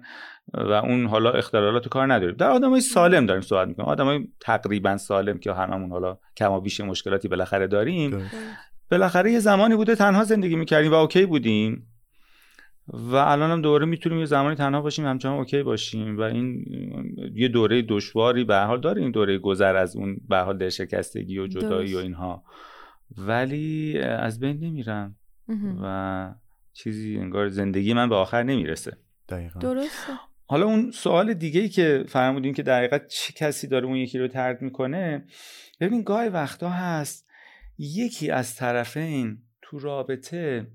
و 0.54 0.72
اون 0.72 1.06
حالا 1.06 1.32
اختلالات 1.32 1.88
کار 1.88 2.14
نداریم 2.14 2.36
در 2.36 2.50
آدمای 2.50 2.82
سالم 2.82 3.26
داریم 3.26 3.42
صحبت 3.42 3.68
می‌کنیم. 3.68 3.90
آدمای 3.90 4.28
تقریبا 4.40 4.98
سالم 4.98 5.38
که 5.38 5.54
هممون 5.54 5.92
حالا 5.92 6.18
کم 6.38 6.52
و 6.52 6.62
بیش 6.62 6.82
مشکلاتی 6.82 7.28
بالاخره 7.28 7.68
داریم 7.68 8.32
بالاخره 8.92 9.32
یه 9.32 9.40
زمانی 9.40 9.76
بوده 9.76 9.96
تنها 9.96 10.24
زندگی 10.24 10.56
می‌کردیم 10.56 10.92
و 10.92 10.96
اوکی 10.96 11.26
بودیم. 11.26 11.88
و 12.88 13.15
الان 13.15 13.51
هم 13.51 13.62
دوره 13.62 13.86
می‌تونیم 13.86 14.20
یه 14.20 14.25
زمانی 14.25 14.56
تنها 14.56 14.82
باشیم 14.82 15.06
همچنان 15.06 15.38
اوکی 15.38 15.63
باشیم 15.63 16.18
و 16.18 16.22
این 16.22 16.65
یه 17.34 17.48
دوره 17.48 17.82
دشواری 17.82 18.44
به 18.44 18.58
حال 18.58 18.82
داره 18.82 19.01
این 19.01 19.12
دوره 19.12 19.38
گذر 19.38 19.75
از 19.75 19.96
اون 19.96 20.18
به 20.30 20.38
حال 20.38 20.58
در 20.58 20.70
شکستگی 20.70 21.39
و 21.39 21.48
جدایی 21.48 21.96
و 21.96 21.98
اینها. 21.98 22.44
ولی 23.18 24.00
از 24.00 24.39
بین 24.39 24.58
نمیرم 24.60 25.15
و 25.82 26.34
چیزی 26.74 27.18
انگار 27.18 27.48
زندگی 27.48 27.94
من 27.94 28.10
به 28.10 28.15
آخر 28.15 28.44
نمی‌رسه. 28.44 28.98
دقیقا. 29.30 29.60
درسته. 29.60 30.13
حالا 30.48 30.65
اون 30.65 30.92
سوال 30.92 31.34
دیگه 31.34 31.62
ای 31.62 31.70
که 31.70 32.06
فرمودین 32.08 32.54
که 32.54 32.63
دقیقا 32.63 32.98
چه 32.98 33.34
کسی 33.34 33.68
داره 33.68 33.86
اون 33.86 33.96
یکی 33.96 34.20
رو 34.20 34.27
ترد 34.27 34.62
می‌کنه 34.62 35.25
ببین 35.80 36.04
گاهی 36.04 36.30
وقتا 36.30 36.70
هست 36.70 37.27
یکی 37.77 38.32
از 38.32 38.56
طرفین 38.56 39.38
تو 39.62 39.80
رابطه 39.80 40.68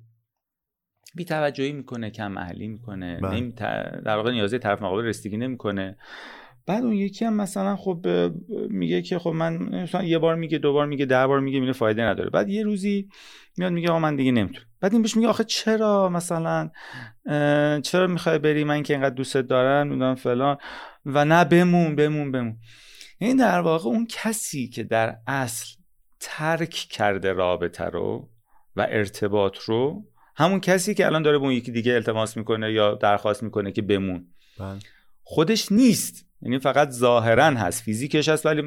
بی 1.15 1.25
توجهی 1.25 1.73
می‌کنه 1.73 2.11
کم 2.11 2.37
اهلی 2.37 2.69
می‌کنه 2.69 3.21
بله. 3.23 3.53
در 4.05 4.17
واقع 4.17 4.31
نیازه 4.31 4.59
طرف 4.59 4.83
مقابل 4.83 5.05
رسیدگی 5.05 5.37
نمی‌کنه. 5.37 5.97
بعد 6.67 6.85
اون 6.85 6.93
یکی 6.93 7.25
هم 7.25 7.35
مثلا 7.35 7.77
خب 7.77 8.07
میگه 8.69 9.03
که 9.03 9.19
خب 9.19 9.31
من 9.31 9.57
مثلا 9.57 10.03
یه 10.03 10.19
بار 10.19 10.35
میگه 10.35 10.59
دو 10.59 10.73
بار 10.73 10.87
میگه 10.87 11.07
ده 11.07 11.27
بار 11.27 11.41
میگه 11.41 11.59
اینو 11.59 11.73
فایده 11.73 12.03
نداره. 12.03 12.31
بعد 12.31 12.49
یه 12.49 12.63
روزی 12.63 13.09
میاد 13.59 13.73
میگه 13.73 13.89
آقا 13.89 13.99
من 13.99 14.17
دیگه 14.17 14.33
نمی‌تونم. 14.33 14.67
بعد 14.81 14.93
این 14.93 15.03
بهش 15.03 15.17
میگه 15.17 15.29
آخه 15.29 15.45
چرا 15.45 16.09
مثلا 16.09 16.71
چرا 17.81 18.07
می‌خوای 18.07 18.39
بری؟ 18.39 18.65
من 18.65 18.83
که 18.83 18.95
اینقدر 18.95 19.15
دوست 19.15 19.37
دارم 19.37 19.87
می‌دونم 19.87 20.15
فلان. 20.15 20.57
و 21.07 21.25
نه 21.25 21.45
بمون 21.45 21.97
بمون 21.97 22.33
بمون. 22.33 22.59
این 23.19 23.37
در 23.37 23.61
واقع 23.61 23.89
اون 23.89 24.07
کسی 24.11 24.69
که 24.69 24.83
در 24.83 25.17
اصل 25.27 25.77
ترک 26.21 26.71
کرده 26.71 27.33
رابطه 27.33 27.85
رو 27.85 28.29
و 28.77 28.87
ارتباط 28.91 29.59
رو 29.59 30.05
همون 30.41 30.61
کسی 30.61 30.95
که 30.95 31.07
الان 31.07 31.23
داره 31.23 31.39
به 31.39 31.45
اون 31.45 31.53
یکی 31.53 31.73
دیگه 31.73 31.95
التماس 31.95 32.37
می‌کنه 32.37 32.73
یا 32.73 32.95
درخواست 32.95 33.43
می‌کنه 33.43 33.73
که 33.73 33.83
بمون. 33.83 34.27
بله. 34.59 34.79
خودش 35.23 35.73
نیست. 35.73 36.27
یعنی 36.43 36.59
فقط 36.59 36.91
ظاهرا 36.91 37.45
هست. 37.45 37.83
فیزیکش 37.83 38.29
هست 38.29 38.47
ولی 38.47 38.63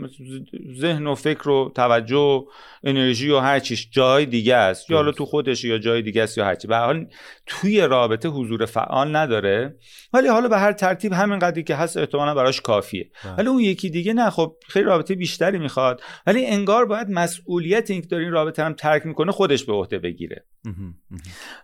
ذهن 0.79 1.07
و 1.07 1.15
فکر 1.15 1.49
و 1.49 1.71
توجه 1.75 2.15
و 2.15 2.45
انرژی 2.83 3.29
و 3.29 3.39
هر 3.39 3.59
چیش 3.59 3.89
جای 3.91 4.25
دیگه 4.25 4.55
است. 4.55 4.89
یا 4.89 4.97
حالا 4.97 5.11
تو 5.11 5.25
خودش 5.25 5.63
یا 5.63 5.77
جای 5.77 6.01
دیگه 6.01 6.23
است 6.23 6.37
یا 6.37 6.45
هر 6.45 6.55
چی. 6.55 6.67
به 6.67 6.77
حال 6.77 7.07
توی 7.45 7.81
رابطه 7.81 8.29
حضور 8.29 8.65
فعال 8.65 9.15
نداره. 9.15 9.75
ولی 10.13 10.27
حالا 10.27 10.47
به 10.47 10.57
هر 10.57 10.71
ترتیب 10.71 11.13
همین 11.13 11.39
قدری 11.39 11.63
که 11.63 11.75
هست 11.75 11.97
احتمالا 11.97 12.33
براش 12.35 12.61
کافیه. 12.61 13.09
بله. 13.25 13.35
ولی 13.35 13.47
اون 13.47 13.59
یکی 13.59 13.89
دیگه 13.89 14.13
نه 14.13 14.29
خب 14.29 14.55
خیلی 14.67 14.85
رابطه 14.85 15.15
بیشتری 15.15 15.59
می‌خواد. 15.59 16.01
ولی 16.27 16.45
انگار 16.45 16.85
باید 16.85 17.09
مسئولیت 17.09 17.91
اینکه 17.91 18.07
داره 18.07 18.23
این 18.23 18.31
رابطه 18.31 18.63
هم 18.63 18.73
ترک 18.73 19.05
می‌کنه 19.05 19.31
خودش 19.31 19.63
به 19.63 19.73
عهده 19.73 19.99
بگیره. 19.99 20.45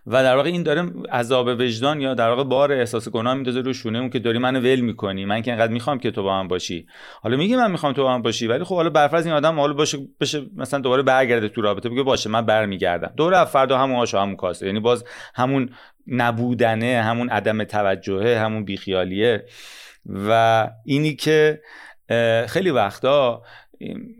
و 0.06 0.22
در 0.22 0.36
واقع 0.36 0.48
این 0.48 0.62
داره 0.62 0.92
عذاب 1.12 1.46
وجدان 1.46 2.00
یا 2.00 2.14
در 2.14 2.28
واقع 2.28 2.44
بار 2.44 2.72
احساس 2.72 3.08
گناه 3.08 3.34
میندازه 3.34 3.60
رو 3.60 3.72
شونه 3.72 3.98
اون 3.98 4.10
که 4.10 4.18
داری 4.18 4.38
منو 4.38 4.60
ول 4.60 4.80
می‌کنی 4.80 5.24
من 5.24 5.42
که 5.42 5.52
انقدر 5.52 5.72
می‌خوام 5.72 5.98
که 5.98 6.10
تو 6.10 6.22
با 6.22 6.42
من 6.42 6.48
باشی. 6.48 6.86
حالا 7.22 7.36
میگه 7.36 7.56
من 7.56 7.70
می‌خوام 7.70 7.92
تو 7.92 8.02
با 8.02 8.16
من 8.16 8.22
باشی 8.22 8.46
ولی 8.46 8.64
خب 8.64 8.74
حالا 8.74 8.90
برفرض 8.90 9.26
این 9.26 9.34
آدم 9.34 9.60
حالا 9.60 9.72
باشه 9.72 9.98
بشه 10.20 10.46
مثلا 10.56 10.80
دوباره 10.80 11.02
برگرده 11.02 11.48
تو 11.48 11.60
رابطه 11.60 11.88
بگه 11.88 12.02
باشه 12.02 12.30
من 12.30 12.46
برمیگردم. 12.46 13.12
دوره 13.16 13.44
فردا 13.44 13.78
همون 13.78 13.96
آشو 13.96 14.18
همون 14.18 14.36
کاسه 14.36 14.66
یعنی 14.66 14.80
باز 14.80 15.04
همون 15.34 15.70
نبودنه 16.06 17.02
همون 17.02 17.28
عدم 17.28 17.64
توجهه 17.64 18.38
همون 18.38 18.64
بیخیالیه. 18.64 19.44
و 20.06 20.70
اینی 20.84 21.14
که 21.14 21.60
خیلی 22.48 22.70
وقتا 22.70 23.42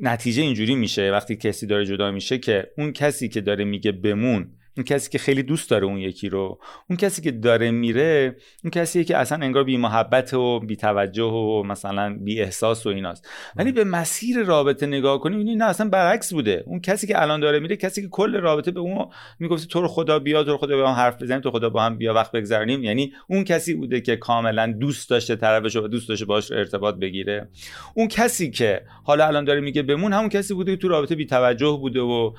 نتیجه 0.01 0.43
اینجوری 0.43 0.75
میشه 0.75 1.11
وقتی 1.11 1.37
کسی 1.37 1.67
داره 1.67 1.87
جدا 1.87 2.11
میشه 2.11 2.39
که 2.39 2.71
اون 2.79 2.93
کسی 2.93 3.29
که 3.29 3.41
داره 3.41 3.65
میگه 3.65 3.93
بمون 3.93 4.53
اون 4.77 4.85
کسی 4.85 5.11
که 5.11 5.19
خیلی 5.19 5.43
دوست 5.43 5.71
داره 5.71 5.85
اون 5.85 5.99
یکی 5.99 6.29
رو 6.29 6.59
اون 6.91 6.97
کسی 6.97 7.23
که 7.23 7.31
داره 7.31 7.71
میره 7.71 8.37
اون 8.65 8.71
کسیه 8.71 9.05
که 9.05 9.17
اصلا 9.17 9.39
انگار 9.45 9.65
بی 9.65 9.77
محبت 9.77 10.35
و 10.35 10.61
بی 10.61 10.77
توجه 10.77 11.23
و 11.23 11.63
مثلا 11.63 12.19
بی 12.21 12.41
احساس 12.41 12.87
و 12.87 12.89
ایناست. 12.89 13.29
ولی 13.57 13.73
به 13.73 13.85
مسیر 13.85 14.43
رابطه 14.43 14.87
نگاه 14.87 15.27
این 15.27 15.63
نه 15.63 15.65
اصلا 15.65 15.89
برعکس 15.89 16.33
بوده. 16.33 16.65
اون 16.67 16.81
کسی 16.81 17.07
که 17.07 17.23
الان 17.23 17.41
داره 17.41 17.59
میره 17.59 17.77
کسی 17.77 18.03
که 18.03 18.09
کل 18.09 18.37
رابطه 18.37 18.71
به 18.71 18.81
اون 18.81 19.09
می‌گفت 19.39 19.69
تو 19.69 19.81
رو 19.81 19.89
خدا 19.89 20.19
بیا 20.19 20.45
تو 20.45 20.51
رو 20.51 20.57
خدا 20.57 20.77
با 20.77 20.89
هم 20.89 20.95
حرف 20.95 21.23
بزنیم 21.23 21.41
تو 21.41 21.51
خدا 21.51 21.71
با 21.71 21.83
هم 21.83 21.97
بیا 21.97 22.15
وقت 22.15 22.33
بگذرونیم. 22.33 22.85
یعنی 22.85 23.13
اون 23.29 23.45
کسی 23.45 23.75
بوده 23.75 24.01
که 24.01 24.17
کاملا 24.17 24.75
دوست 24.81 25.11
داشته 25.11 25.37
طرفش 25.37 25.77
و 25.77 25.89
دوست 25.89 26.09
داشته 26.09 26.25
باش 26.25 26.53
ارتباط 26.53 26.95
بگیره. 26.95 27.49
اون 27.95 28.09
کسی 28.09 28.51
که 28.51 28.83
حالا 29.05 29.27
الان 29.27 29.45
داره 29.45 29.61
میگه 29.61 29.83
بمون 29.83 30.13
همون 30.13 30.29
کسی 30.29 30.55
بوده 30.55 30.73
که 30.73 30.83
تو 30.83 30.89
رابطه 30.89 31.15
بی 31.15 31.27
توجه 31.27 31.79
بوده 31.81 32.01
و 32.01 32.33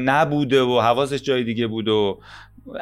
نبوده 0.00 0.62
و 0.62 0.80
حواسش 0.80 1.22
جای 1.22 1.44
دیگه 1.44 1.66
بود 1.66 1.88
و 1.88 2.20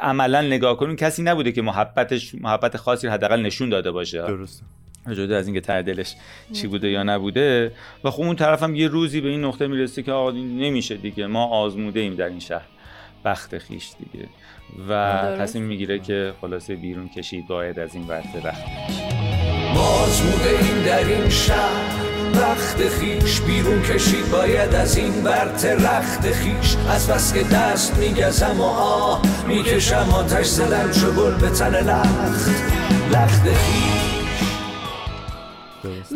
عملا 0.02 0.40
نگاه 0.40 0.76
کنیم 0.76 0.96
کسی 0.96 1.22
نبوده 1.22 1.52
که 1.52 1.62
محبتش 1.62 2.34
محبت 2.34 2.76
خاصی 2.76 3.08
حداقل 3.08 3.42
نشون 3.42 3.68
داده 3.68 3.90
باشه. 3.90 4.22
درسته. 4.22 4.64
جدا 5.12 5.36
از 5.36 5.46
اینکه 5.46 5.60
ته 5.60 5.82
دلش 5.82 6.14
چی 6.52 6.66
بوده 6.66 6.88
یا 6.88 7.02
نبوده. 7.02 7.72
و 8.04 8.10
خب 8.10 8.22
اون 8.22 8.36
طرف 8.36 8.62
هم 8.62 8.74
یه 8.74 8.88
روزی 8.88 9.20
به 9.20 9.28
این 9.28 9.44
نقطه 9.44 9.66
می‌رسه 9.66 10.02
که 10.02 10.12
آقا 10.12 10.30
نمیشه 10.30 10.96
دیگه 10.96 11.26
ما 11.26 11.46
آزموده 11.46 12.00
ایم 12.00 12.14
در 12.14 12.26
این 12.26 12.40
شهر. 12.40 12.66
بخت 13.24 13.58
خیش 13.58 13.90
دیگه. 13.98 14.28
و 14.88 15.22
تصمیم 15.38 15.64
می‌گیره 15.64 15.98
که 15.98 16.32
خلاصه 16.40 16.76
بیرون 16.76 17.08
کشید 17.08 17.46
باید 17.46 17.78
از 17.78 17.94
این 17.94 18.06
ورته 18.06 18.48
رخت 18.48 18.64
ما 19.74 19.80
آزموده 19.80 20.48
ایم 20.48 20.82
در 20.86 21.04
این 21.08 21.28
شهر. 21.28 22.05
رخت 22.36 22.88
خیش 22.88 23.40
بیرون 23.40 23.82
کشید 23.82 24.30
باید 24.30 24.74
از 24.74 24.96
این 24.96 25.22
برت 25.22 25.64
رخت 25.64 26.32
خیش. 26.32 26.76
از 26.90 27.10
بس 27.10 27.34
که 27.34 27.42
دست 27.42 27.96
میگزم 27.98 28.60
و 28.60 28.64
آه 28.64 29.22
می‌کشم 29.48 30.10
آتش 30.14 30.46
زدم 30.46 30.90
چو 30.90 31.12
گل 31.12 31.34
به 31.34 31.50
تن 31.50 31.74
لخت. 31.74 32.48
لخت 33.10 33.42
خیش. 33.42 34.06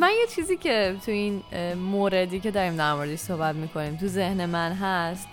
من 0.00 0.10
یه 0.20 0.26
چیزی 0.36 0.56
که 0.56 0.96
تو 1.06 1.10
این 1.10 1.42
موردی 1.74 2.40
که 2.40 2.50
داریم 2.50 2.76
در 2.76 2.94
موردش 2.94 3.18
صحبت 3.18 3.54
می‌کنیم 3.54 3.96
تو 3.96 4.06
ذهن 4.06 4.46
من 4.46 4.72
هست 4.72 5.28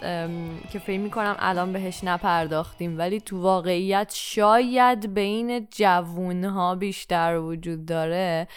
که 0.72 0.79
فکر 0.79 1.00
می‌کنم 1.00 1.36
الان 1.39 1.74
بهش 1.74 2.03
نپرداختیم 2.03 2.98
ولی 2.98 3.22
تو 3.22 3.41
واقعیت 3.41 4.12
شاید 4.15 5.13
بین 5.13 5.67
جوونها 5.72 6.75
بیشتر 6.75 7.38
وجود 7.38 7.86
داره. 7.86 8.48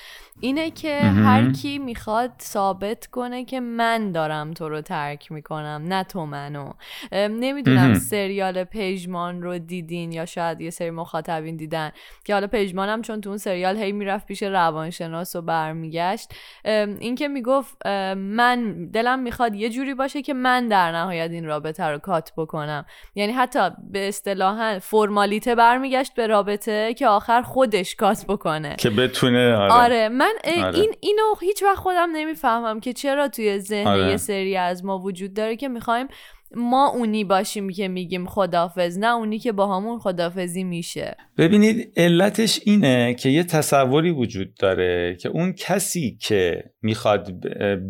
اینه 0.41 0.71
که 0.71 1.01
هر 1.01 1.53
کی 1.53 1.79
می‌خواد 1.79 2.31
ثابت 2.43 3.07
کنه 3.07 3.45
که 3.45 3.61
من 3.61 4.13
دارم 4.13 4.53
تو 4.53 4.69
رو 4.69 4.81
ترک 4.81 5.33
می‌کنم 5.33 5.83
نه 5.89 6.05
تو 6.05 6.27
منو. 6.27 6.73
نمی‌دونم 7.13 7.95
سریال 7.95 8.65
پیجمان 8.65 9.43
رو 9.43 9.59
دیدین 9.59 10.13
یا 10.13 10.27
شاید 10.27 10.61
یه 10.61 10.71
سری 10.71 10.91
مخاطبین 10.91 11.57
دیدن. 11.57 11.91
که 12.25 12.35
حالا 12.35 12.47
پیجمانم 12.47 13.03
چون 13.03 13.21
تو 13.21 13.29
اون 13.29 13.39
سریال 13.39 13.77
هی 13.77 13.93
می‌رفت 13.93 14.27
پیش 14.27 14.43
روانشناس 14.43 15.37
و 15.37 15.43
برمیگشت. 15.43 16.35
این 16.65 17.15
که 17.15 17.29
می‌گفت 17.29 17.87
من 18.17 18.91
دلم 18.91 19.19
می‌خواد 19.19 19.55
یه 19.55 19.71
جوری 19.71 19.95
باشه 19.95 20.23
که 20.23 20.35
من 20.35 20.69
در 20.69 20.93
نهایت 20.93 21.31
این 21.31 21.47
رابطه 21.47 21.85
رو 21.85 21.99
کات 21.99 22.33
بکنم. 22.37 22.85
یعنی 23.15 23.33
حتی 23.33 23.71
به 23.93 24.09
اصطلاحا 24.09 24.79
فرمالیته 24.83 25.55
برمیگشت 25.55 26.15
به 26.15 26.27
رابطه 26.27 26.95
که 26.95 27.07
آخر 27.09 27.43
خودش 27.43 27.95
کات 27.95 28.25
بکنه. 28.29 28.77
که 28.79 28.91
بتونه 28.91 29.55
آره, 29.55 29.73
آره 29.73 30.09
من 30.09 30.30
آره. 30.45 30.79
این 30.79 30.93
اینو 31.01 31.35
هیچ 31.41 31.63
وقت 31.63 31.79
خودم 31.79 32.11
نمی‌فهمم 32.15 32.81
که 32.81 32.93
چرا 32.93 33.29
توی 33.29 33.59
ذهن 33.59 33.87
آره. 33.87 34.11
یه 34.11 34.17
سری 34.17 34.57
از 34.57 34.85
ما 34.85 34.99
وجود 34.99 35.35
داره 35.35 35.57
که 35.57 35.69
می‌خوایم 35.69 36.07
ما 36.55 36.89
اونی 36.89 37.25
باشیم 37.25 37.71
که 37.71 37.89
میگیم 37.89 38.27
خدافز 38.27 38.99
نه 38.99 39.15
اونی 39.15 39.39
که 39.39 39.53
با 39.53 39.77
همون 39.77 39.99
خدافزی 39.99 40.65
میشه 40.65 41.17
ببینید 41.39 41.93
علتش 41.97 42.61
اینه 42.65 43.15
که 43.15 43.29
یه 43.29 43.45
تصوری 43.45 44.11
وجود 44.11 44.55
داره 44.55 45.17
که 45.21 45.29
اون 45.29 45.53
کسی 45.53 46.19
که 46.21 46.65
می‌خواد 46.83 47.41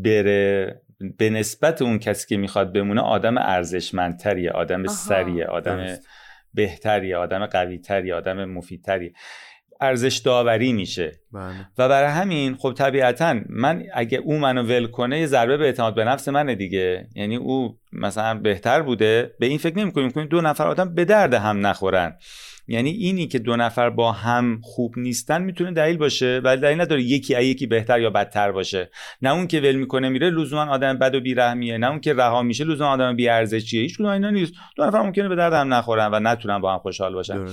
بره 0.02 0.82
به 1.18 1.30
نسبت 1.30 1.82
اون 1.82 1.99
کسی 1.99 2.26
که 2.28 2.37
می‌خواد 2.37 2.73
بمونه 2.73 3.00
آدم 3.00 3.38
ارزشمندتریه 3.38 4.50
آدم 4.50 4.87
سریه 4.87 5.44
آدم 5.44 5.99
بهتریه 6.54 7.16
آدم 7.16 7.47
قویتریه 7.47 8.14
آدم 8.14 8.44
مفیدتریه 8.44 9.12
ارزش 9.80 10.16
داوری 10.16 10.72
میشه. 10.72 11.12
بله. 11.32 11.68
و 11.78 11.88
برای 11.88 12.10
همین 12.10 12.56
خب 12.56 12.72
طبیعتا 12.72 13.40
من 13.49 13.84
اگه 13.94 14.18
او 14.18 14.38
منو 14.38 14.62
ول 14.62 14.87
کنه 14.87 15.20
یه 15.20 15.26
ضربه 15.26 15.56
به 15.56 15.64
اعتماد 15.64 15.94
به 15.94 16.04
نفس 16.04 16.28
منه 16.28 16.54
دیگه. 16.54 17.08
یعنی 17.14 17.37
او 17.37 17.78
مثلا 17.92 18.34
بهتر 18.34 18.82
بوده. 18.82 19.34
به 19.40 19.46
این 19.46 19.58
فکر 19.58 19.78
نمی‌کنیم. 19.78 20.08
دو 20.10 20.40
نفر 20.40 20.68
آدم 20.68 20.94
به 20.94 21.04
درد 21.04 21.34
هم 21.34 21.66
نخورن. 21.66 22.16
یعنی 22.70 22.90
اینی 22.90 23.26
که 23.26 23.38
دو 23.38 23.56
نفر 23.56 23.90
با 23.90 24.12
هم 24.12 24.60
خوب 24.62 24.94
نیستن 24.96 25.42
می‌تونه 25.42 25.72
دلیل 25.72 25.96
باشه 25.96 26.40
ولی 26.44 26.60
دلیل 26.60 26.80
نداره 26.80 27.02
یکی 27.02 27.34
ای 27.34 27.46
یکی 27.46 27.66
بهتر 27.66 28.00
یا 28.00 28.10
بدتر 28.10 28.52
باشه. 28.52 28.90
نه 29.22 29.32
اون 29.32 29.46
که 29.46 29.60
ول 29.60 29.76
می‌کنه 29.76 30.08
میره 30.08 30.30
لزوما 30.30 30.62
آدم 30.62 30.98
بد 30.98 31.14
و 31.14 31.20
بیرحمیه. 31.20 31.78
نه 31.78 31.90
اون 31.90 32.00
که 32.00 32.14
رها 32.14 32.42
میشه 32.42 32.64
لزوما 32.64 32.90
آدم 32.90 33.16
بی 33.16 33.28
ارزشیه 33.28 33.82
هیچ 33.82 33.94
کدوم 33.94 34.06
اینا 34.06 34.30
نیست. 34.30 34.52
دو 34.76 34.84
نفر 34.84 35.02
ممکنه 35.02 35.28
به 35.28 35.36
درد 35.36 35.52
هم 35.52 35.74
نخورن 35.74 36.10
و 36.12 36.20
نتونن 36.20 36.58
با 36.58 36.72
هم 36.72 36.78
خوشحال 36.78 37.14
باشن. 37.14 37.46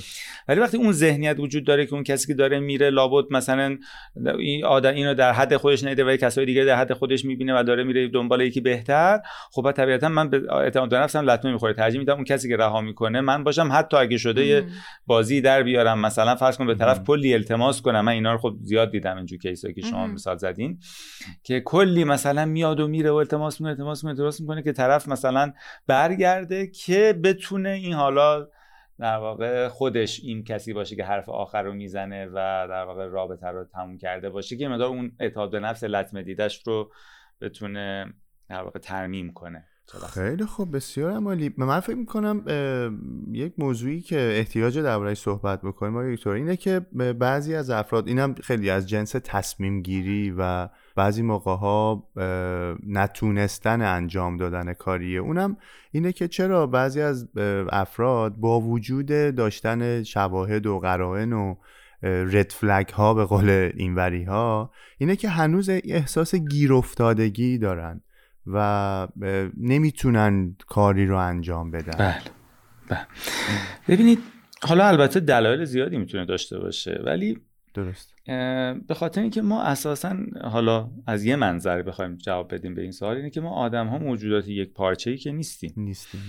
ولی 0.47 0.59
وقتی 0.59 0.77
اون 0.77 0.91
ذهنیت 0.91 1.39
وجود 1.39 1.63
داره 1.63 1.85
که 1.85 1.93
اون 1.93 2.03
کسی 2.03 2.27
که 2.27 2.33
داره 2.33 2.59
میره 2.59 2.89
لابد 2.89 3.25
مثلا 3.31 3.77
این 4.39 4.65
آدم 4.65 4.93
اینو 4.93 5.13
در 5.13 5.31
حد 5.31 5.57
خودش 5.57 5.83
نیده 5.83 6.03
و 6.03 6.15
کسای 6.15 6.45
دیگه 6.45 6.63
در 6.63 6.75
حد 6.75 6.93
خودش 6.93 7.25
می‌بینه 7.25 7.59
و 7.59 7.63
داره 7.63 7.83
میره 7.83 8.07
دنبال 8.07 8.41
یکی 8.41 8.61
بهتر 8.61 9.19
خب 9.51 9.71
طبیعتا 9.71 10.09
من 10.09 10.29
به 10.29 10.53
اعتماد 10.53 10.89
به 10.89 10.97
نفسم 10.97 11.29
لطمه 11.29 11.51
می‌خوره. 11.51 11.73
ترجیح 11.73 11.99
میدم 11.99 12.13
اون 12.13 12.23
کسی 12.23 12.49
که 12.49 12.57
رها 12.57 12.81
می‌کنه 12.81 13.21
من 13.21 13.43
باشم 13.43 13.69
حتی 13.71 13.97
اگه 13.97 14.17
شده 14.17 14.65
بازی 15.07 15.41
در 15.41 15.63
بیارم. 15.63 15.99
مثلا 15.99 16.35
فرض 16.35 16.57
کن 16.57 16.67
به 16.67 16.75
طرف 16.75 17.03
کلی 17.03 17.33
التماس 17.33 17.81
کنم. 17.81 18.01
من 18.01 18.11
اینا 18.11 18.31
رو 18.31 18.37
خب 18.37 18.55
زیاد 18.61 18.91
دیدم 18.91 19.17
اینجور 19.17 19.39
کیسایی 19.39 19.73
که 19.73 19.81
شما 19.81 20.07
مثال 20.07 20.37
زدین. 20.37 20.79
که 21.43 21.59
کلی 21.59 22.03
مثلا 22.03 22.45
میاد 22.45 22.79
و 22.79 22.87
میره 22.87 23.11
و 23.11 23.15
التماس 23.15 23.61
می‌کنه 23.61 23.71
التماس 23.71 24.03
می‌کنه 24.03 24.17
درست 24.17 24.41
می‌کنه 24.41 24.63
که 24.63 24.71
طرف 24.71 25.07
مثلا 25.07 25.53
برگرده 25.87 26.67
که 26.67 27.19
بتونه 27.23 27.69
این 27.69 27.93
حالا 27.93 28.47
در 28.99 29.17
واقع 29.17 29.67
خودش 29.67 30.19
این 30.23 30.43
کسی 30.43 30.73
باشه 30.73 30.95
که 30.95 31.03
حرف 31.03 31.29
آخر 31.29 31.63
رو 31.63 31.73
می‌زنه 31.73 32.25
و 32.25 32.35
در 32.69 32.83
واقع 32.83 33.05
رابطه 33.05 33.47
رو 33.47 33.65
تموم 33.73 33.97
کرده 33.97 34.29
باشه 34.29 34.57
که 34.57 34.67
مدار 34.67 34.87
اون 34.87 35.11
اعتماد 35.19 35.51
به 35.51 35.59
نفس 35.59 35.83
لطمه 35.83 36.23
دیدش 36.23 36.61
رو 36.65 36.91
بتونه 37.41 38.13
در 38.49 38.63
واقع 38.63 38.79
ترمیم 38.79 39.33
کنه. 39.33 39.65
خیلی 39.95 40.45
خوب 40.45 40.75
بسیار 40.75 41.11
عمالی. 41.11 41.53
من 41.57 41.79
فکر 41.79 41.95
می‌کنم 41.95 42.43
یک 43.31 43.53
موضوعی 43.57 44.01
که 44.01 44.19
احتیاج 44.19 44.79
دربارهش 44.79 45.19
صحبت 45.19 45.61
بکنیم 45.61 45.93
ما 45.93 46.31
اینه 46.33 46.57
که 46.57 46.79
بعضی 47.19 47.55
از 47.55 47.69
افراد 47.69 48.07
اینم 48.07 48.35
خیلی 48.43 48.69
از 48.69 48.89
جنس 48.89 49.11
تصمیم 49.11 49.81
گیری 49.81 50.33
و 50.37 50.69
بعضی 50.95 51.21
موقع 51.21 51.55
ها 51.55 52.07
نتونستن 52.87 53.81
انجام 53.81 54.37
دادن 54.37 54.73
کاریه. 54.73 55.19
اونم 55.19 55.57
اینه 55.91 56.11
که 56.11 56.27
چرا 56.27 56.67
بعضی 56.67 57.01
از 57.01 57.29
افراد 57.69 58.35
با 58.35 58.61
وجود 58.61 59.07
داشتن 59.35 60.03
شواهد 60.03 60.65
و 60.65 60.79
قرائن 60.79 61.33
و 61.33 61.55
رد 62.03 62.51
فلگ 62.51 62.89
ها 62.89 63.13
به 63.13 63.25
قول 63.25 63.71
اینوری 63.75 64.23
ها 64.23 64.71
اینه 64.97 65.15
که 65.15 65.29
هنوز 65.29 65.69
احساس 65.69 66.35
گیرافتادگی 66.35 67.57
دارن. 67.57 68.01
و 68.53 69.07
نمی‌تونن 69.57 70.55
کاری 70.67 71.05
رو 71.05 71.17
انجام 71.17 71.71
بدن. 71.71 71.97
بله 71.97 72.21
بله. 72.89 73.07
ببینید 73.87 74.19
حالا 74.61 74.87
البته 74.87 75.19
دلایل 75.19 75.65
زیادی 75.65 75.97
می‌تونه 75.97 76.25
داشته 76.25 76.59
باشه 76.59 77.01
ولی 77.05 77.37
درست. 77.73 78.13
به 78.87 78.93
خاطر 78.95 79.21
اینکه 79.21 79.41
ما 79.41 79.63
اساسا 79.63 80.15
حالا 80.41 80.89
از 81.07 81.25
یه 81.25 81.35
منظر 81.35 81.81
بخوایم 81.81 82.15
جواب 82.15 82.53
بدیم 82.53 82.75
به 82.75 82.81
این 82.81 82.91
سوال 82.91 83.15
اینه 83.15 83.29
که 83.29 83.41
ما 83.41 83.49
آدم 83.49 83.87
ها 83.87 83.97
موجودات 83.97 84.47
یک 84.47 84.73
پارچه 84.73 85.11
ای 85.11 85.17
که 85.17 85.31
نیستیم. 85.31 85.73
نیستیم 85.77 86.21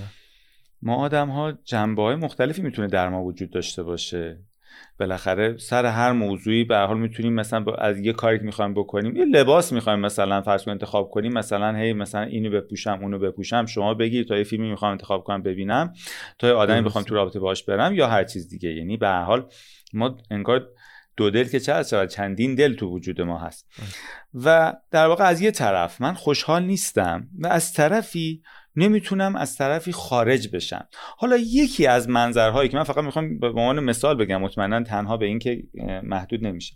ما 0.82 0.96
آدم 0.96 1.28
ها 1.28 1.52
جنبه 1.52 2.02
های 2.02 2.16
مختلفی 2.16 2.62
می‌تونه 2.62 2.88
در 2.88 3.08
ما 3.08 3.24
وجود 3.24 3.50
داشته 3.50 3.82
باشه. 3.82 4.38
بالاخره 5.00 5.56
سر 5.58 5.86
هر 5.86 6.12
موضوعی 6.12 6.64
به 6.64 6.76
حال 6.76 6.98
می‌تونیم 6.98 7.32
مثلا 7.32 7.64
از 7.74 7.98
یه 7.98 8.12
کاری 8.12 8.38
که 8.38 8.44
می‌خوایم 8.44 8.74
بکنیم 8.74 9.16
یه 9.16 9.24
لباس 9.24 9.72
می‌خوایم 9.72 9.98
مثلا 9.98 10.42
فرض 10.42 10.68
انتخاب 10.68 11.10
کنیم 11.10 11.32
مثلا 11.32 11.76
هی 11.76 11.92
مثلا 11.92 12.22
اینو 12.22 12.50
بپوشم 12.50 12.98
اونو 13.02 13.18
بپوشم 13.18 13.66
شما 13.66 13.94
بگیر 13.94 14.24
تا 14.24 14.36
یه 14.36 14.44
فیلمی 14.44 14.70
می‌خوام 14.70 14.92
انتخاب 14.92 15.24
کنم 15.24 15.42
ببینم 15.42 15.92
تا 16.38 16.48
یه 16.48 16.52
آدمی 16.52 16.82
بخوام 16.82 17.04
تو 17.04 17.14
رابطه 17.14 17.40
باش 17.40 17.64
برم 17.64 17.94
یا 17.94 18.08
هر 18.08 18.24
چیز 18.24 18.48
دیگه. 18.48 18.70
یعنی 18.70 18.96
به 18.96 19.08
هر 19.08 19.22
حال 19.22 19.48
ما 19.92 20.16
انگار 20.30 20.68
دو 21.16 21.30
دل 21.30 21.44
که 21.44 21.60
چه 21.60 21.82
شود 21.82 22.08
چندین 22.08 22.54
دل 22.54 22.74
تو 22.74 22.86
وجود 22.86 23.20
ما 23.20 23.38
هست. 23.38 23.68
و 24.34 24.74
در 24.90 25.06
واقع 25.06 25.24
از 25.24 25.40
یه 25.40 25.50
طرف 25.50 26.00
من 26.00 26.14
خوشحال 26.14 26.62
نیستم 26.62 27.28
و 27.38 27.46
از 27.46 27.72
طرفی 27.72 28.42
نمی‌تونم 28.78 29.36
از 29.36 29.56
طرفی 29.56 29.92
خارج 29.92 30.48
بشم. 30.48 30.88
حالا 31.18 31.36
یکی 31.36 31.86
از 31.86 32.08
منظرهایی 32.08 32.68
که 32.68 32.76
من 32.76 32.82
فقط 32.82 33.04
می‌خوام 33.04 33.38
به 33.38 33.46
عنوان 33.46 33.80
مثال 33.80 34.16
بگم 34.16 34.42
مطمئنا 34.42 34.82
تنها 34.82 35.16
به 35.16 35.26
این 35.26 35.38
که 35.38 35.62
محدود 36.02 36.46
نمیشه. 36.46 36.74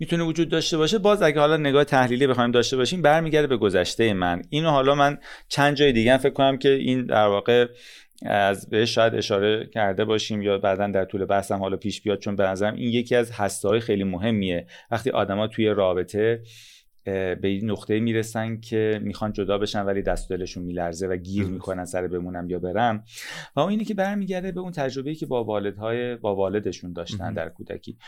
می‌تونه 0.00 0.24
وجود 0.24 0.48
داشته 0.48 0.76
باشه. 0.76 0.98
باز 0.98 1.22
اگه 1.22 1.40
حالا 1.40 1.56
نگاه 1.56 1.84
تحلیلی 1.84 2.26
بخوایم 2.26 2.50
داشته 2.50 2.76
باشیم 2.76 3.02
برمیگرده 3.02 3.46
به 3.46 3.56
گذشته 3.56 4.12
من. 4.12 4.42
اینو 4.50 4.70
حالا 4.70 4.94
من 4.94 5.18
چند 5.48 5.76
جای 5.76 5.92
دیگه 5.92 6.16
فکر 6.16 6.32
کنم 6.32 6.58
که 6.58 6.68
این 6.68 7.06
در 7.06 7.26
واقع 7.26 7.66
از 8.26 8.70
بهش 8.70 8.94
شاید 8.94 9.14
اشاره 9.14 9.70
کرده 9.74 10.04
باشیم 10.04 10.42
یا 10.42 10.58
بعدا 10.58 10.86
در 10.86 11.04
طول 11.04 11.24
بحثم 11.24 11.58
حالا 11.58 11.76
پیش 11.76 12.02
بیاد 12.02 12.18
چون 12.18 12.36
به 12.36 12.44
نظرم 12.44 12.74
این 12.74 12.88
یکی 12.88 13.16
از 13.16 13.30
هسته 13.30 13.80
خیلی 13.80 14.04
مهمیه. 14.04 14.66
وقتی 14.90 15.10
آدما 15.10 15.46
توی 15.46 15.68
رابطه 15.68 16.42
به 17.04 17.48
این 17.48 17.70
نقطه 17.70 18.00
می‌رسن 18.00 18.60
که 18.60 19.00
می‌خوان 19.02 19.32
جدا 19.32 19.58
بشن 19.58 19.82
ولی 19.82 20.02
دست 20.02 20.28
دلشون 20.28 20.62
میلرزه 20.62 21.06
و 21.06 21.16
گیر 21.16 21.44
می‌کنن 21.44 21.84
سر 21.84 22.06
بمونم 22.06 22.50
یا 22.50 22.58
برم. 22.58 23.04
و 23.56 23.60
اون 23.60 23.70
اینه 23.70 23.84
که 23.84 23.94
برمیگرده 23.94 24.52
به 24.52 24.60
اون 24.60 24.72
تجربه‌ای 24.72 25.16
که 25.16 25.26
با 25.26 25.44
والدهای 25.44 26.16
با 26.16 26.36
والدشون 26.36 26.92
داشتن 26.92 27.32
در 27.32 27.48
کودکی. 27.48 27.98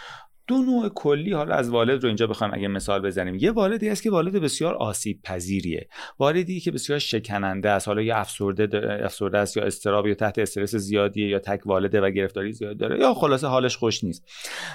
دو 0.47 0.59
نوع 0.59 0.89
کلی 0.89 1.33
حالا 1.33 1.55
از 1.55 1.71
والد 1.71 2.03
رو 2.03 2.07
اینجا 2.07 2.27
بخوام 2.27 2.51
اگه 2.55 2.69
مثال 2.69 3.03
بزنیم. 3.03 3.35
یه 3.35 3.51
والدی 3.51 3.89
است 3.89 4.03
که 4.03 4.11
والد 4.11 4.37
بسیار 4.37 4.75
آسیب 4.75 5.23
پذیریه 5.23 5.89
والدی 6.19 6.61
که 6.61 6.71
بسیار 6.71 6.99
شکننده 6.99 7.71
است. 7.71 7.89
حالا 7.89 8.03
یا 8.03 8.17
افسرده 8.17 9.05
افسرده 9.05 9.39
است 9.39 9.57
یا 9.57 9.65
استراب 9.65 10.07
یا 10.07 10.15
تحت 10.15 10.39
استرس 10.39 10.75
زیادیه 10.75 11.29
یا 11.29 11.39
تک 11.39 11.67
والده 11.67 12.01
و 12.01 12.11
گرفتاری 12.11 12.53
زیاد 12.53 12.77
داره 12.77 12.99
یا 13.01 13.15
خلاصه 13.15 13.47
حالش 13.47 13.77
خوش 13.77 14.05
نیست. 14.05 14.25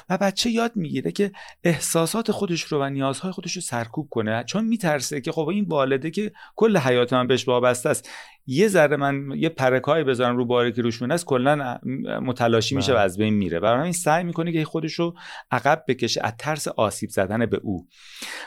و 0.09 0.17
بچه 0.21 0.49
یاد 0.49 0.71
می‌گیره 0.75 1.11
که 1.11 1.31
احساسات 1.63 2.31
خودش 2.31 2.61
رو 2.61 2.81
و 2.81 2.89
نیازهای 2.89 3.31
خودش 3.31 3.55
رو 3.55 3.61
سرکوب 3.61 4.07
کنه. 4.09 4.43
چون 4.43 4.65
میترسه 4.65 5.21
که 5.21 5.31
خب 5.31 5.47
این 5.47 5.65
والده 5.65 6.11
که 6.11 6.31
کل 6.55 6.77
حیات 6.77 7.13
من 7.13 7.27
بهش 7.27 7.47
وابسته 7.47 7.89
است. 7.89 8.09
یه 8.51 8.67
ذره 8.67 8.97
من 8.97 9.31
یه 9.37 9.49
پرکای 9.49 10.03
بذارم 10.03 10.37
رو 10.37 10.45
باره 10.45 10.71
که 10.71 10.81
روشون 10.81 11.11
است 11.11 11.25
کلا 11.25 11.79
متلاشی 12.21 12.75
میشه 12.75 12.91
و 12.91 12.95
بله. 12.95 13.03
از 13.03 13.17
بین 13.17 13.33
میره. 13.33 13.59
برای 13.59 13.83
این 13.83 13.91
سعی 13.91 14.23
می‌کنه 14.23 14.51
که 14.51 14.65
خودش 14.65 14.93
رو 14.93 15.13
عقب 15.51 15.83
بکشه 15.87 16.21
از 16.23 16.33
ترس 16.39 16.67
آسیب 16.67 17.09
زدن 17.09 17.45
به 17.45 17.59
او. 17.63 17.87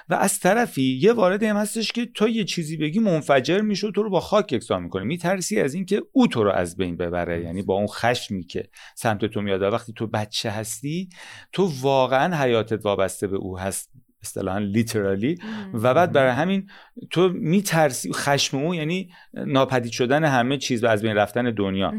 و 0.08 0.14
از 0.14 0.40
طرفی 0.40 0.98
یه 1.02 1.12
وارد 1.12 1.42
هم 1.42 1.56
هستش 1.56 1.92
که 1.92 2.06
تو 2.06 2.28
یه 2.28 2.44
چیزی 2.44 2.76
بگی 2.76 2.98
منفجر 2.98 3.60
میشه 3.60 3.90
تو 3.90 4.02
رو 4.02 4.10
با 4.10 4.20
خاک 4.20 4.52
یکسان 4.52 4.82
می‌کنه. 4.82 5.04
میترسی 5.04 5.60
از 5.60 5.74
اینکه 5.74 6.02
او 6.12 6.26
تو 6.26 6.44
رو 6.44 6.50
از 6.50 6.76
بین 6.76 6.96
ببره. 6.96 7.44
یعنی 7.44 7.62
با 7.62 7.74
اون 7.74 7.86
خشمی 7.86 8.44
که 8.44 8.68
سمت 8.94 9.24
تو 9.24 9.40
میاد 9.40 9.62
وقتی 9.62 9.92
تو 9.92 10.06
بچه 10.06 10.50
هستی 10.50 11.08
تو 11.52 11.70
واقعا 11.80 12.36
حیاتت 12.36 12.84
وابسته 12.84 13.26
به 13.26 13.36
او 13.36 13.58
هست. 13.58 13.91
اصطلاحا 14.22 14.58
لیترالی 14.58 15.38
و 15.74 15.94
بعد 15.94 16.12
برای 16.12 16.32
همین 16.32 16.66
تو 17.10 17.28
میترسی 17.28 18.12
خشم 18.12 18.56
او 18.56 18.74
یعنی 18.74 19.10
ناپدید 19.34 19.92
شدن 19.92 20.24
همه 20.24 20.58
چیز 20.58 20.84
و 20.84 20.86
از 20.86 21.02
بین 21.02 21.16
رفتن 21.16 21.50
دنیا. 21.50 21.92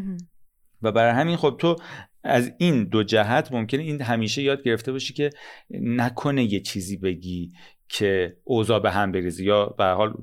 و 0.81 0.91
برای 0.91 1.11
همین 1.11 1.37
خب 1.37 1.55
تو 1.59 1.75
از 2.23 2.51
این 2.57 2.83
دو 2.83 3.03
جهت 3.03 3.51
ممکنه 3.51 3.83
این 3.83 4.01
همیشه 4.01 4.41
یاد 4.41 4.63
گرفته 4.63 4.91
باشی 4.91 5.13
که 5.13 5.29
نکنه 5.69 6.53
یه 6.53 6.59
چیزی 6.59 6.97
بگی 6.97 7.51
که 7.93 8.37
اوضاع 8.43 8.79
به 8.79 8.91
هم 8.91 9.11
بریزه 9.11 9.43
یا 9.43 9.65
به 9.65 9.85
حال 9.85 10.13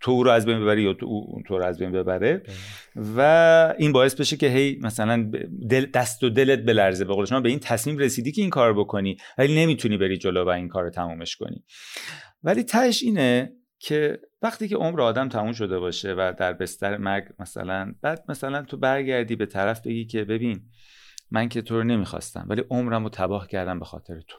تو 0.00 0.22
رو 0.22 0.30
از 0.30 0.46
بین 0.46 0.60
ببری 0.60 0.82
یا 0.82 0.94
تو 0.94 1.06
اون 1.06 1.42
تو 1.42 1.58
رو 1.58 1.64
از 1.64 1.78
بین 1.78 1.92
ببره. 1.92 2.42
و 3.16 3.74
این 3.78 3.92
باعث 3.92 4.14
بشه 4.14 4.36
که 4.36 4.48
هی 4.48 4.78
مثلا 4.82 5.30
دل 5.70 5.86
دست 5.86 6.24
و 6.24 6.30
دلت 6.30 6.58
بلرزه. 6.58 7.04
به 7.04 7.14
قول 7.14 7.24
شما 7.24 7.40
به 7.40 7.48
این 7.48 7.58
تصمیم 7.58 7.98
رسیدی 7.98 8.32
که 8.32 8.40
این 8.40 8.50
کار 8.50 8.72
بکنی 8.72 9.16
ولی 9.38 9.64
نمی‌تونی 9.64 9.96
بری 9.96 10.18
جلو 10.18 10.44
و 10.44 10.48
این 10.48 10.68
کار 10.68 10.84
رو 10.84 10.90
تمومش 10.90 11.36
کنی. 11.36 11.64
ولی 12.42 12.62
تهش 12.62 13.02
اینه 13.02 13.52
که 13.78 14.18
وقتی 14.42 14.68
که 14.68 14.76
عمر 14.76 15.00
آدم 15.00 15.28
تموم 15.28 15.52
شده 15.52 15.78
باشه 15.78 16.12
و 16.12 16.32
در 16.38 16.52
بستر 16.52 16.96
مرگ 16.96 17.24
مثلا 17.38 17.94
بعد 18.02 18.24
مثلا 18.28 18.62
تو 18.62 18.76
برگردی 18.76 19.36
به 19.36 19.46
طرف 19.46 19.80
بگی 19.80 20.06
که 20.06 20.24
ببین 20.24 20.62
من 21.30 21.48
که 21.48 21.62
تو 21.62 21.76
رو 21.76 21.84
نمی‌خواستم 21.84 22.46
ولی 22.48 22.64
عمرم 22.70 23.02
رو 23.02 23.08
تباه 23.08 23.48
کردم 23.48 23.78
به 23.78 23.84
خاطر 23.84 24.20
تو. 24.20 24.38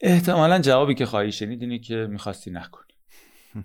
احتمالا 0.00 0.58
جوابی 0.58 0.94
که 0.94 1.06
خواهی 1.06 1.32
شنید 1.32 1.62
اینه 1.62 1.78
که 1.78 1.94
می‌خواستی 2.10 2.50
نکنی. 2.50 2.92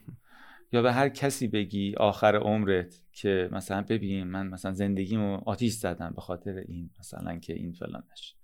یا 0.73 0.81
به 0.81 0.93
هر 0.93 1.09
کسی 1.09 1.47
بگی 1.47 1.95
آخر 1.97 2.35
عمرت 2.35 2.95
که 3.11 3.49
مثلا 3.51 3.81
ببین 3.81 4.23
من 4.23 4.47
مثلا 4.47 4.73
زندگیمو 4.73 5.41
آتیش 5.45 5.73
زدم 5.73 6.11
به 6.15 6.21
خاطر 6.21 6.63
این 6.67 6.89
مثلا 6.99 7.39
که 7.39 7.53
این 7.53 7.71
فلانش 7.71 8.35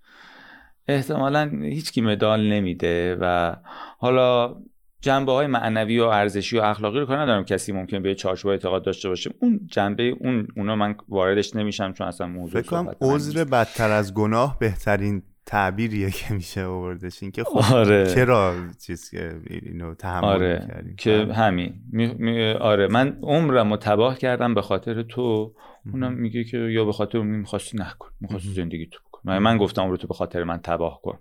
احتمالا 0.87 1.49
هیچکی 1.61 2.01
مدال 2.01 2.53
نمیده 2.53 3.17
و 3.21 3.55
حالا 3.97 4.55
جنبه 5.01 5.31
های 5.31 5.47
معنوی 5.47 5.99
و 5.99 6.03
ارزشی 6.03 6.57
و 6.57 6.61
اخلاقی 6.61 6.99
رو 6.99 7.05
کار 7.05 7.17
ندارم 7.17 7.45
کسی 7.45 7.71
ممکن 7.71 8.03
به 8.03 8.15
چارچوب 8.15 8.51
اعتقاد 8.51 8.85
داشته 8.85 9.09
باشه. 9.09 9.31
اون 9.39 9.67
جنبه 9.71 10.03
اون 10.03 10.47
اونا 10.55 10.75
من 10.75 10.95
واردش 11.09 11.55
نمیشم 11.55 11.93
چون 11.93 12.07
اصلا 12.07 12.27
موضوع 12.27 12.61
فکر 12.61 12.69
کنم 12.69 12.95
عذر 13.01 13.43
بدتر 13.43 13.91
از 13.91 14.13
گناه 14.13 14.59
بهترین 14.59 15.23
تعبیریه 15.47 16.11
که 16.11 16.33
میشه 16.33 16.63
آوردش. 16.63 17.23
این 17.23 17.31
که 17.31 17.43
خب 17.43 17.73
آره. 17.75 18.15
چرا 18.15 18.55
چیز 18.85 19.09
که 19.09 19.31
اینو 19.49 19.93
تحمل 19.93 20.23
آره. 20.23 20.83
که 20.97 21.27
همین. 21.33 21.73
می... 21.91 22.51
آره. 22.51 22.87
من 22.87 23.17
عمرم 23.21 23.71
رو 23.71 23.77
تباه 23.77 24.17
کردم 24.17 24.53
به 24.53 24.61
خاطر 24.61 25.03
تو. 25.03 25.53
اونم 25.93 26.13
میگه 26.13 26.43
که 26.43 26.57
یا 26.57 26.85
به 26.85 26.93
خاطر 26.93 27.17
اون 27.17 27.27
می‌خواستی 27.27 27.77
نکن. 27.77 28.09
می‌خواستی 28.21 28.49
زندگی 28.49 28.85
تو 28.85 28.99
بکن. 29.07 29.37
من 29.37 29.57
گفتم 29.57 29.89
رو 29.89 29.97
تو 29.97 30.07
به 30.07 30.13
خاطر 30.13 30.43
من 30.43 30.57
تباه 30.57 31.01
کن. 31.01 31.19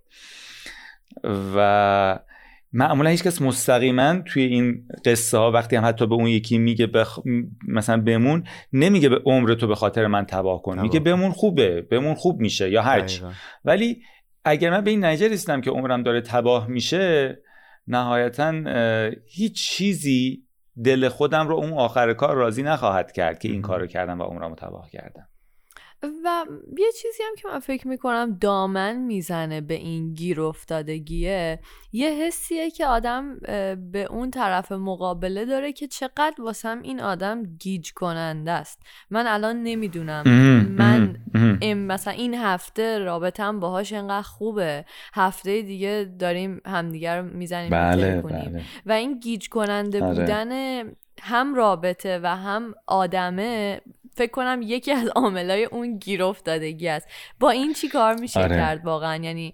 و 1.57 2.19
معمولا 2.73 3.11
هیچ 3.11 3.23
کس 3.23 3.43
مستقیما 3.43 4.19
توی 4.27 4.43
این 4.43 4.89
قصه 5.05 5.39
ها 5.39 5.51
وقتی 5.51 5.77
هم 5.77 5.85
حتی 5.85 6.07
به 6.07 6.15
اون 6.15 6.27
یکی 6.27 6.59
میگه 6.59 6.87
بخ... 6.87 7.19
مثلا 7.69 8.03
بمون 8.03 8.45
نمیگه 8.73 9.09
به 9.09 9.23
عمر 9.25 9.55
تو 9.55 9.67
به 9.67 9.75
خاطر 9.75 10.07
من 10.07 10.25
تباه 10.25 10.63
کن. 10.63 10.81
میگه 10.81 11.01
بمون 11.01 11.33
خوبه. 11.33 11.81
بمون 11.81 12.15
خوب 12.15 12.41
میشه 12.41 12.71
یا 12.71 12.83
هرچی. 12.83 13.23
ولی 13.65 14.03
اگر 14.47 14.71
من 14.71 14.81
به 14.81 14.91
این 14.91 15.05
نتیجه 15.05 15.29
رسیدم 15.29 15.61
که 15.61 15.71
عمرم 15.71 16.03
داره 16.03 16.21
تباه 16.21 16.67
میشه 16.67 17.39
نهایتا 17.87 18.53
هیچ 19.27 19.63
چیزی 19.63 20.43
دل 20.85 21.09
خودم 21.09 21.49
رو 21.49 21.57
اون 21.57 21.73
آخر 21.73 22.13
کار 22.13 22.37
راضی 22.37 22.63
نخواهد 22.63 23.13
کرد 23.13 23.39
که 23.39 23.49
این 23.49 23.63
کار 23.63 23.81
رو 23.81 23.87
کردم 23.87 24.21
و 24.21 24.23
عمرم 24.23 24.51
رو 24.51 24.55
تباه 24.55 24.91
کردم. 24.91 25.29
و 26.03 26.45
یه 26.79 26.93
چیزی 27.03 27.23
هم 27.29 27.35
که 27.37 27.49
من 27.49 27.59
فکر 27.59 27.89
می‌کنم 27.89 28.39
دامن 28.41 28.97
می‌زنه 28.97 29.61
به 29.61 29.75
این 29.75 30.15
گیر 30.15 30.41
افتادگیه 30.41 31.61
یه 31.93 32.11
حسیه 32.11 32.71
که 32.71 32.87
آدم 32.87 33.39
به 33.93 34.07
اون 34.11 34.31
طرف 34.31 34.73
مقابله 34.73 35.45
داره 35.45 35.73
که 35.73 35.87
چقدر 35.87 36.35
واسم 36.39 36.83
این 36.83 37.01
آدم 37.01 37.43
گیج 37.43 37.93
کننده 37.93 38.51
است. 38.51 38.83
من 39.11 39.27
الان 39.27 39.63
نمی‌دونم. 39.63 40.23
من 40.79 41.17
مثلا 41.75 42.13
این 42.13 42.35
هفته 42.35 42.99
رابطم 42.99 43.61
باهاش 43.61 43.93
انقدر 43.93 44.23
خوبه. 44.23 44.85
هفته 45.15 45.63
دیگه 45.63 46.11
داریم 46.19 46.61
همدیگر 46.67 47.21
رو 47.21 47.29
می‌زنیم 47.29 47.71
بله،, 47.71 48.23
بله, 48.23 48.63
و 48.87 48.93
این 48.93 49.19
گیج 49.19 49.49
کننده 49.49 50.05
آره. 50.05 50.15
بودن 50.15 50.83
هم 51.21 51.55
رابطه 51.55 52.21
و 52.23 52.37
هم 52.37 52.75
آدمه. 52.87 53.81
فکر 54.17 54.31
کنم 54.31 54.61
یکی 54.63 54.93
از 54.93 55.09
عاملای 55.09 55.65
اون 55.65 55.99
گیر 55.99 56.23
افتادگی 56.23 56.89
است. 56.89 57.09
با 57.41 57.51
این 57.51 57.73
چی 57.73 57.89
کار 57.89 58.15
میشه 58.15 58.41
آره. 58.41 58.57
کرد 58.57 58.85
واقعا؟ 58.85 59.25
یعنی 59.25 59.53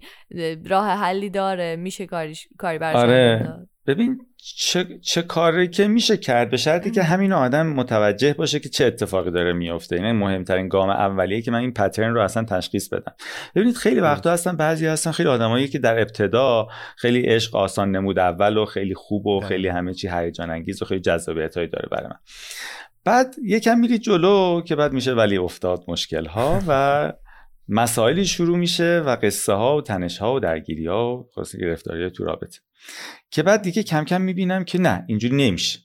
راه 0.65 0.87
حلی 0.87 1.29
داره 1.29 1.75
میشه 1.75 2.05
کاریش 2.05 2.47
کاری 2.57 2.77
براش 2.77 2.95
آره. 2.95 3.67
ببین 3.87 4.19
چه, 4.57 4.99
چه 5.01 5.21
کاری 5.21 5.67
که 5.67 5.87
میشه 5.87 6.17
کرد 6.17 6.49
به 6.49 6.57
شرطی 6.57 6.91
که 6.91 7.03
همین 7.03 7.33
آدم 7.33 7.67
متوجه 7.67 8.33
باشه 8.33 8.59
که 8.59 8.69
چه 8.69 8.85
اتفاقی 8.85 9.31
داره 9.31 9.53
میفته 9.53 9.95
اینه 9.95 10.13
مهمترین 10.13 10.67
گام 10.67 10.89
اولیه 10.89 11.41
که 11.41 11.51
من 11.51 11.59
این 11.59 11.73
پترن 11.73 12.13
رو 12.13 12.21
اصلا 12.21 12.43
تشخیص 12.43 12.89
بدم. 12.89 13.13
ببینید 13.55 13.75
خیلی 13.75 13.99
وقتا 13.99 14.31
هستن 14.31 14.57
بعضی 14.57 14.87
هستن 14.87 15.11
خیلی 15.11 15.29
آدمایی 15.29 15.67
که 15.67 15.79
در 15.79 15.99
ابتدا 15.99 16.67
خیلی 16.97 17.21
عشق 17.21 17.55
آسان 17.55 17.91
نمود 17.91 18.19
اول 18.19 18.57
و 18.57 18.65
خیلی 18.65 18.93
خوب 18.93 19.25
و. 19.25 19.39
خیلی 19.39 19.67
همه 19.67 19.93
چی 19.93 20.07
هیجان 20.07 20.49
انگیز 20.49 20.81
و 20.81 20.85
خیلی 20.85 21.01
جذابیتایی 21.01 21.67
داره 21.67 21.87
برای 21.91 22.07
من. 22.07 22.19
بعد 23.05 23.35
یکم 23.43 23.79
میری 23.79 23.99
جلو 23.99 24.61
که 24.61 24.75
بعد 24.75 24.93
میشه 24.93 25.13
ولی 25.13 25.37
افتاد 25.37 25.83
مشکل 25.87 26.25
ها 26.25 26.61
و 26.67 27.13
مسائلی 27.67 28.25
شروع 28.25 28.57
میشه 28.57 29.03
و 29.05 29.17
قصه 29.21 29.53
ها 29.53 29.77
و 29.77 29.81
تنش 29.81 30.17
ها 30.17 30.35
و 30.35 30.39
درگیری 30.39 30.87
ها 30.87 31.17
و 31.17 31.29
خاصی 31.35 31.57
گرفتاری 31.57 32.03
ها 32.03 32.09
تو 32.09 32.23
رابطه. 32.23 32.59
که 33.31 33.43
بعد 33.43 33.61
دیگه 33.61 33.83
کم 33.83 34.03
کم 34.05 34.21
می‌بینم 34.21 34.63
که 34.63 34.79
نه 34.79 35.05
اینجوری 35.07 35.35
نمیشه. 35.35 35.79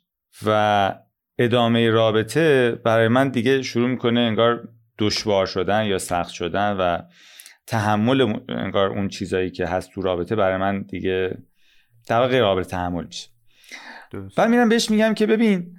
و 0.47 0.95
ادامه 1.39 1.91
رابطه 1.91 2.71
برای 2.85 3.09
من 3.09 3.29
دیگه 3.29 3.63
شروع 3.63 3.89
می‌کنه 3.89 4.21
انگار 4.21 4.69
دشوار 4.99 5.47
شدن 5.47 5.85
یا 5.85 5.99
سخت 5.99 6.31
شدن 6.31 6.73
و 6.73 6.99
تحمل 7.67 8.41
انگار 8.49 8.89
اون 8.89 9.09
چیزایی 9.09 9.51
که 9.51 9.67
هست 9.67 9.91
تو 9.91 10.03
رابطه 10.03 10.37
برای 10.37 10.57
من 10.57 10.83
دیگه 10.83 11.39
غیر 12.09 12.45
قابل 12.45 12.63
تحمل 12.63 13.05
میشه. 13.05 13.29
بعد 14.37 14.51
میرم 14.51 14.69
بهش 14.69 14.91
میگم 14.91 15.15
که 15.15 15.27
ببین 15.27 15.77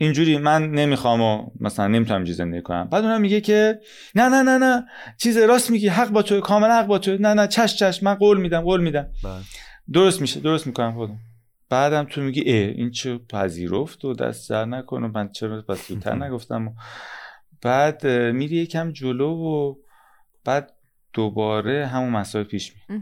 اینجوری 0.00 0.38
من 0.38 0.70
نمی‌خوام 0.70 1.20
و 1.20 1.50
مثلا 1.60 1.86
نمی‌تونم 1.86 2.16
اینجوری 2.16 2.36
زندگی 2.36 2.62
کنم. 2.62 2.88
بعد 2.88 3.04
اونم 3.04 3.20
میگه 3.20 3.40
که 3.40 3.80
نه 4.14 4.28
نه 4.28 4.42
نه 4.42 4.58
نه. 4.58 4.84
چیز 5.18 5.36
راست 5.38 5.70
میگی. 5.70 5.88
حق 5.88 6.08
با 6.08 6.22
تو 6.22 6.40
کاملا 6.40 6.74
حق 6.74 6.86
با 6.86 6.98
تو 6.98 7.16
نه 7.20 7.34
نه. 7.34 7.46
چش 7.46 7.76
چش. 7.76 8.02
من 8.02 8.14
قول 8.14 8.40
میدم 8.40 8.60
قول 8.60 8.80
میدم. 8.80 9.06
بله. 9.24 9.42
درست 9.92 10.20
میشه 10.20 10.40
درست 10.40 10.66
می‌کنم 10.66 10.94
خودم. 10.94 11.18
بعدم 11.68 12.04
تو 12.04 12.20
میگی 12.20 12.42
اه 12.46 12.68
این 12.68 12.90
چه 12.90 13.18
پذیرفت 13.18 14.04
و 14.04 14.14
دست 14.14 14.50
در 14.50 14.64
نکنه 14.64 15.06
من 15.14 15.32
چرا 15.32 15.62
پس 15.62 15.88
زودتر 15.88 16.14
نگفتم 16.24 16.68
و 16.68 16.70
بعد 17.62 18.06
میری 18.06 18.56
یکم 18.56 18.92
جلو 18.92 19.30
و 19.30 19.74
بعد 20.44 20.72
دوباره 21.12 21.86
همون 21.86 22.10
مسائل 22.10 22.44
پیش 22.44 22.72
میاد. 22.88 23.00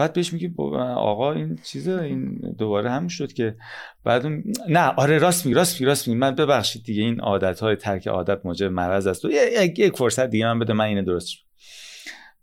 بعد 0.00 0.12
بهش 0.12 0.32
میگی 0.32 0.54
آقا 0.96 1.32
این 1.32 1.58
چیزه 1.64 2.02
این 2.02 2.54
دوباره 2.58 2.90
همون 2.90 3.08
شد 3.08 3.32
که 3.32 3.56
بعد 4.04 4.26
اون 4.26 4.44
نه 4.68 4.86
آره 4.86 5.18
راست 5.18 5.46
میگی 5.46 5.54
راست 5.54 5.74
میگی 5.74 5.84
راست 5.84 6.08
میگی. 6.08 6.20
من 6.20 6.34
ببخشید 6.34 6.82
دیگه 6.82 7.02
این 7.02 7.20
عادت 7.20 7.60
های 7.60 7.76
ترک 7.76 8.08
عادت 8.08 8.46
موجب 8.46 8.70
مرض 8.70 9.06
است. 9.06 9.24
و 9.24 9.30
یه- 9.30 9.74
یک 9.78 9.96
فرصت 9.96 10.30
دیگه 10.30 10.46
من 10.46 10.58
بده 10.58 10.72
من 10.72 10.84
اینو 10.84 11.02
درست 11.02 11.28
شد. 11.28 11.40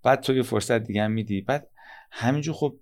بعد 0.03 0.21
تو 0.21 0.35
یه 0.35 0.41
فرصت 0.43 0.83
دیگه 0.83 1.03
هم 1.03 1.11
میدی. 1.11 1.41
بعد 1.41 1.67
همینجور 2.11 2.55
خب 2.55 2.75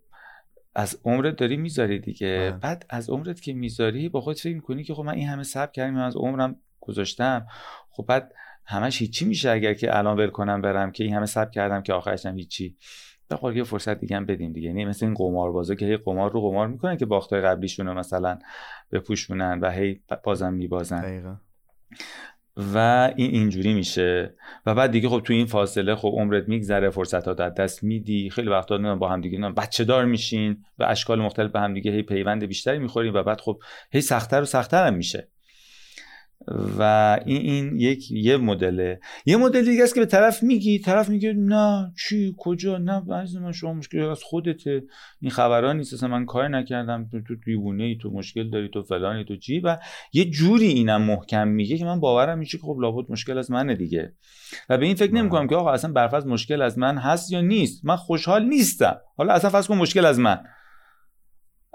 از 0.76 1.00
عمرت 1.06 1.36
داری 1.36 1.58
می‌ذاری 1.58 2.00
دیگه. 2.00 2.38
بله. 2.52 2.52
بعد 2.52 2.86
از 2.90 3.10
عمرت 3.10 3.42
که 3.42 3.54
می‌ذاری 3.54 4.10
با 4.10 4.22
خودت 4.22 4.40
فکر 4.40 4.56
می‌کنی 4.56 4.84
که 4.84 4.94
خب 4.94 5.04
من 5.04 5.14
این 5.14 5.28
همه 5.28 5.44
صبر 5.44 5.72
کردم 5.72 5.94
من 5.94 6.02
از 6.02 6.16
عمرم 6.16 6.56
گذاشتم. 6.80 7.48
خب 7.92 8.06
بعد 8.08 8.32
همش 8.66 9.02
هیچی 9.02 9.26
میشه 9.26 9.50
اگر 9.52 9.74
که 9.74 9.98
الان 9.98 10.18
ول 10.18 10.30
کنم 10.30 10.62
برم 10.62 10.92
که 10.92 11.04
این 11.04 11.14
همه 11.14 11.26
صبر 11.26 11.50
کردم 11.50 11.82
که 11.82 11.94
آخرش 11.94 12.26
هم 12.26 12.38
هیچی. 12.38 12.78
بخور 13.30 13.58
یه 13.58 13.64
فرصت 13.64 14.00
دیگه 14.00 14.16
هم 14.16 14.26
بدیم 14.26 14.54
دیگه. 14.54 14.68
یعنی 14.68 14.86
مثل 14.86 15.06
این 15.06 15.16
قماربازا 15.16 15.76
که 15.76 15.86
هی 15.86 15.98
قمار 15.98 16.32
رو 16.32 16.42
قمار 16.42 16.68
می‌کنن 16.68 16.98
که 16.98 17.06
باختای 17.06 17.42
قبلیشون 17.42 17.88
رو 17.88 17.94
مثلا 17.94 18.40
بپوشونن 18.92 19.60
و 19.60 19.72
هی 19.72 20.02
بازم 20.24 20.54
میبازن. 20.54 21.02
دقیقا. 21.02 21.36
و 22.74 22.78
این 23.16 23.32
اینجوری 23.32 23.74
میشه. 23.74 24.36
و 24.66 24.76
بعد 24.76 24.92
دیگه 24.92 25.10
خب 25.10 25.22
تو 25.26 25.34
این 25.34 25.46
فاصله 25.46 25.96
خب 25.96 26.12
عمرت 26.14 26.48
میگذره 26.48 26.90
فرصت 26.90 27.28
ها 27.28 27.46
از 27.46 27.54
دست 27.54 27.84
میدی. 27.84 28.30
خیلی 28.30 28.50
وقتا 28.50 28.96
با 28.96 29.10
هم 29.10 29.22
دیگه 29.22 29.40
بچه 29.40 29.84
دار 29.84 30.06
میشین 30.06 30.64
و 30.80 30.84
اشکال 30.84 31.22
مختلف 31.22 31.52
به 31.52 31.60
هم 31.60 31.74
دیگه 31.74 31.92
هی 31.92 32.04
پیوند 32.04 32.46
بیشتری 32.46 32.80
می‌خورین 32.80 33.14
و 33.14 33.24
بعد 33.24 33.42
خب 33.42 33.60
هی 33.92 34.02
سختتر 34.02 34.42
و 34.42 34.46
سختتر 34.46 34.88
هم 34.88 34.94
میشه. 34.94 35.30
و 36.80 36.82
این 37.26 37.42
این 37.42 37.80
یک 37.80 38.12
یه 38.12 38.38
مدله 38.38 39.00
یه 39.26 39.38
مدل 39.38 39.66
دیگه 39.66 39.84
است 39.84 39.94
که 39.94 40.00
به 40.00 40.06
طرف 40.06 40.44
میگی 40.44 40.80
طرف 40.80 41.10
میگه 41.10 41.34
نه 41.34 41.94
چی 42.08 42.36
کجا؟ 42.38 42.78
نه 42.78 43.14
عزیز 43.14 43.38
من 43.38 43.52
شما 43.52 43.74
مشکل 43.74 44.00
از 44.00 44.24
خودته. 44.24 44.84
این 45.22 45.32
خبرها 45.32 45.74
نیست 45.74 45.94
اصلا 45.94 46.10
من 46.10 46.26
کار 46.26 46.48
نکردم. 46.48 47.08
تو 47.12 47.22
تو 47.28 47.36
دیوونه 47.46 47.84
ای 47.84 47.98
تو 48.02 48.10
مشکل 48.10 48.50
داری 48.50 48.70
تو 48.70 48.84
فلانی 48.84 49.24
تو 49.24 49.36
چی؟ 49.36 49.60
و 49.60 49.78
یه 50.14 50.26
جوری 50.26 50.68
اینم 50.68 51.02
محکم 51.02 51.48
میگه 51.48 51.78
که 51.78 51.86
من 51.86 52.00
باورم 52.00 52.38
میشه 52.38 52.58
که 52.58 52.64
خب 52.64 52.78
لابد 52.80 53.12
مشکل 53.12 53.38
از 53.38 53.52
منه 53.52 53.76
دیگه. 53.76 54.14
و 54.70 54.78
به 54.78 54.86
این 54.86 54.96
فکر 54.96 55.14
نمی‌کنم 55.14 55.48
که 55.48 55.56
آقا 55.56 55.72
اصلا 55.72 55.92
برفرض 55.92 56.26
مشکل 56.26 56.62
از 56.62 56.78
من 56.80 56.98
هست 56.98 57.32
یا 57.32 57.42
نیست. 57.42 57.86
من 57.86 57.96
خوشحال 57.96 58.46
نیستم. 58.46 58.98
حالا 59.18 59.34
اصلا 59.34 59.50
فرض 59.50 59.68
کن 59.68 59.78
مشکل 59.78 60.06
از 60.06 60.20
من. 60.20 60.40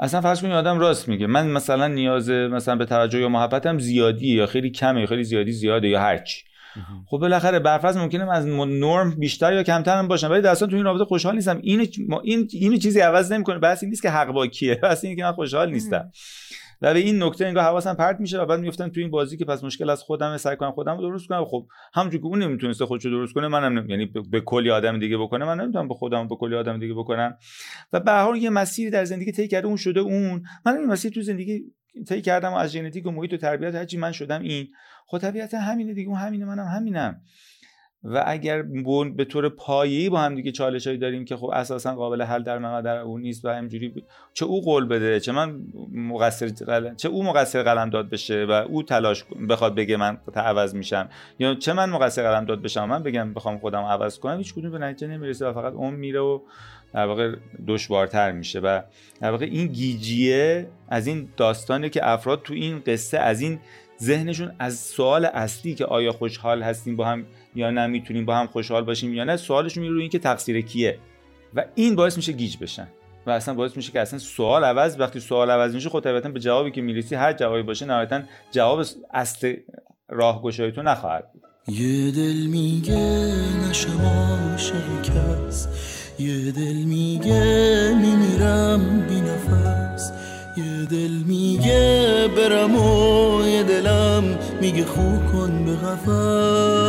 اصلا 0.00 0.20
فرض 0.20 0.40
کن 0.40 0.46
این 0.46 0.56
آدم 0.56 0.78
راست 0.78 1.08
میگه. 1.08 1.26
من 1.26 1.46
مثلا 1.46 1.88
نیاز 1.88 2.30
مثلا 2.30 2.76
به 2.76 2.84
توجه 2.84 3.18
یا 3.18 3.28
محبتم 3.28 3.78
زیادیه 3.78 4.34
یا 4.34 4.46
خیلی 4.46 4.70
کمه 4.70 5.00
یا 5.00 5.06
خیلی 5.06 5.24
زیادی 5.24 5.52
زیاده 5.52 5.88
یا 5.88 6.00
هرچی 6.00 6.44
خب 7.06 7.18
بالاخره 7.18 7.58
برفرض 7.58 7.96
ممکنه 7.96 8.32
از 8.32 8.46
نرم 8.46 9.14
بیشتر 9.18 9.52
یا 9.52 9.62
کمتر 9.62 9.98
هم 9.98 10.08
باشم 10.08 10.30
ولی 10.30 10.40
در 10.40 10.50
اصلا 10.50 10.68
تو 10.68 10.76
این 10.76 10.84
رابطه 10.84 11.04
خوشحال 11.04 11.34
نیستم. 11.34 11.60
این 11.62 11.88
این 12.22 12.48
اینو 12.52 12.76
چیزی 12.76 13.00
عوض 13.00 13.32
نمی‌کنه. 13.32 13.58
بس 13.58 13.82
این 13.82 13.90
نیست 13.90 14.02
که 14.02 14.10
حق 14.10 14.28
با 14.28 14.46
کیه 14.46 14.74
بس 14.82 15.04
این 15.04 15.16
که 15.16 15.22
من 15.22 15.32
خوشحال 15.32 15.70
نیستم. 15.70 16.10
و 16.82 16.94
به 16.94 16.98
این 16.98 17.22
نکته 17.22 17.46
انگار 17.46 17.64
حواسم 17.64 17.94
پرت 17.94 18.20
میشه 18.20 18.40
و 18.40 18.46
بعد 18.46 18.60
میفتم 18.60 18.88
تو 18.88 19.00
این 19.00 19.10
بازی 19.10 19.36
که 19.36 19.44
پس 19.44 19.64
مشکل 19.64 19.90
از 19.90 20.02
خودم 20.02 20.36
سعی 20.36 20.56
کنم 20.56 20.72
خودم 20.72 20.96
رو 20.96 21.02
درست 21.02 21.28
کنم. 21.28 21.44
خب 21.44 21.66
همونجوری 21.94 22.22
که 22.22 22.26
اون 22.26 22.42
نمی‌تونسته 22.42 22.86
خودشو 22.86 23.10
درست 23.10 23.34
کنه 23.34 23.48
منم 23.48 23.78
نمی... 23.78 23.90
یعنی 23.90 24.06
به, 24.06 24.40
کلی 24.40 24.70
آدم 24.70 24.98
دیگه 24.98 25.18
بکنه 25.18 25.44
من 25.44 25.60
نمی‌تونم 25.60 25.88
به 25.88 25.94
خودم 25.94 26.28
به 26.28 26.36
کلی 26.36 26.56
آدم 26.56 26.80
دیگه 26.80 26.94
بکنم. 26.94 27.36
و 27.92 28.00
به 28.00 28.12
هر 28.12 28.36
یه 28.36 28.50
مسیری 28.50 28.90
در 28.90 29.04
زندگی 29.04 29.32
طی 29.32 29.48
کرده 29.48 29.66
اون 29.66 29.76
شده 29.76 30.00
اون. 30.00 30.42
من 30.66 30.76
این 30.76 30.86
مسیر 30.86 31.12
تو 31.12 31.22
زندگی 31.22 31.60
طی 32.08 32.22
کردم 32.22 32.52
و 32.52 32.56
از 32.56 32.70
ژنتیک 32.72 33.06
و 33.06 33.10
محیط 33.10 33.32
و 33.32 33.36
تربیت 33.36 33.74
هرچی 33.74 33.98
من 33.98 34.12
شدم 34.12 34.42
این. 34.42 34.68
خب 35.06 35.18
طبیعتا 35.18 35.58
همینه 35.58 35.94
دیگه 35.94 36.08
اون 36.08 36.18
همینه 36.18 36.44
منم 36.44 36.66
همینم. 36.66 37.20
و 38.04 38.24
اگر 38.26 38.62
به 39.16 39.24
طور 39.24 39.48
پایه‌ای 39.48 40.08
با 40.08 40.20
هم 40.20 40.34
دیگه 40.34 40.52
چالشایی 40.52 40.98
داریم 40.98 41.24
که 41.24 41.36
خب 41.36 41.50
اساسا 41.52 41.94
قابل 41.94 42.22
حل 42.22 42.42
در 42.42 42.58
و 42.58 42.82
در 42.82 42.98
اون 42.98 43.20
نیست 43.20 43.44
و 43.44 43.48
همجوری 43.48 43.88
ب... 43.88 43.94
چه 44.34 44.44
او 44.44 44.60
قول 44.60 44.86
بده 44.86 45.20
چه 45.20 45.32
من 45.32 45.60
مقصر 45.92 46.46
قلم... 46.66 46.96
چه 46.96 47.08
او 47.08 47.24
مقصر 47.24 47.62
قلم 47.62 47.90
داد 47.90 48.10
بشه 48.10 48.44
و 48.44 48.52
او 48.52 48.82
تلاش 48.82 49.24
بخواد 49.48 49.74
بگه 49.74 49.96
من 49.96 50.18
عوض 50.36 50.74
میشم 50.74 51.08
یا 51.38 51.54
چه 51.54 51.72
من 51.72 51.90
مقصر 51.90 52.22
قلم 52.22 52.44
داد 52.44 52.62
بشم 52.62 52.84
من 52.84 53.02
بگم 53.02 53.34
بخوام 53.34 53.58
خودم 53.58 53.82
عوض 53.82 54.18
کنم 54.18 54.38
هیچ 54.38 54.54
کدوم 54.54 54.70
به 54.70 54.78
نتیجه 54.78 55.06
نمی‌رسه 55.06 55.46
و 55.46 55.52
فقط 55.52 55.72
اون 55.72 55.94
میره 55.94 56.20
و 56.20 56.40
در 56.94 57.06
واقع 57.06 57.36
دشوارتر 57.66 58.32
میشه 58.32 58.60
و 58.60 58.82
در 59.20 59.30
واقع 59.30 59.44
این 59.44 59.66
گیجیه 59.66 60.66
از 60.88 61.06
این 61.06 61.28
داستانه 61.36 61.88
که 61.88 62.08
افراد 62.08 62.42
تو 62.42 62.54
این 62.54 62.82
قصه 62.86 63.18
از 63.18 63.40
این 63.40 63.58
ذهنشون 64.02 64.52
از 64.58 64.78
سوال 64.78 65.24
اصلی 65.24 65.74
که 65.74 65.84
آیا 65.84 66.12
خوشحال 66.12 66.62
هستیم 66.62 66.96
با 66.96 67.04
هم 67.04 67.26
یا 67.54 67.70
نه 67.70 67.86
می‌تونیم 67.86 68.24
با 68.24 68.36
هم 68.36 68.46
خوشحال 68.46 68.84
باشیم 68.84 69.14
یا 69.14 69.24
نه 69.24 69.36
سوالشون 69.36 69.82
میره 69.82 69.92
روی 69.92 70.02
این 70.02 70.10
که 70.10 70.18
تقصیر 70.18 70.60
کیه. 70.60 70.98
و 71.54 71.64
این 71.74 71.96
باعث 71.96 72.16
میشه 72.16 72.32
گیج 72.32 72.56
بشن. 72.56 72.88
و 73.26 73.30
اصلا 73.30 73.54
باعث 73.54 73.76
میشه 73.76 73.92
که 73.92 74.00
اصلا 74.00 74.18
سوال 74.18 74.64
عوض 74.64 74.96
وقتی 74.98 75.20
سوال 75.20 75.50
عوض 75.50 75.74
میشه 75.74 75.88
خود 75.88 76.04
طبیعتا 76.04 76.28
به 76.28 76.40
جوابی 76.40 76.70
که 76.70 76.82
می‌رسی 76.82 77.14
هر 77.14 77.32
جوابی 77.32 77.62
باشه 77.62 77.86
نهایتا 77.86 78.22
جواب 78.50 78.84
اصل 79.14 79.54
راهگشایی 80.08 80.72
تو 80.72 80.82
نخواهد 80.82 81.32
بود. 81.32 81.42
یه 81.68 82.10
دل 82.10 82.46
میگه 82.46 83.34
نشم 83.70 84.56
یه 86.18 86.52
دل 86.52 86.76
میگه 86.86 87.94
میمیرم 87.94 89.06
بی 89.08 89.20
نفس 89.20 90.12
دل 90.90 91.22
میگه 91.26 92.28
برم 92.36 92.74
و 92.74 93.46
یه 93.46 93.62
دلم 93.62 94.38
میگه 94.60 94.84
خو 94.84 95.18
کن 95.32 95.64
به 95.64 95.76
قفص 95.76 96.80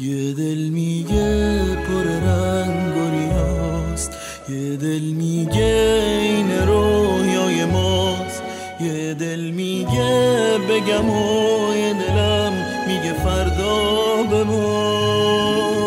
یه 0.00 0.32
دل 0.32 0.58
میگه 0.58 1.58
پر 1.74 2.02
رنگ 2.02 2.96
و 2.96 3.10
ریاست. 3.10 4.12
یه 4.48 4.76
دل 4.76 5.00
میگه 5.00 6.02
این 6.22 6.52
رویای 6.66 7.64
ماست. 7.64 8.42
یه 8.80 9.14
دل 9.14 9.40
میگه 9.40 10.58
بگم 10.70 11.10
و 11.10 11.74
یه 11.76 11.92
دلم 11.92 12.52
میگه 12.86 13.12
فردا 13.12 14.22
بمون. 14.30 15.78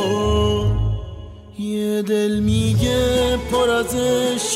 یه 1.59 2.01
دل 2.01 2.39
میگه 2.39 3.37
پر 3.51 3.69
از 3.69 3.95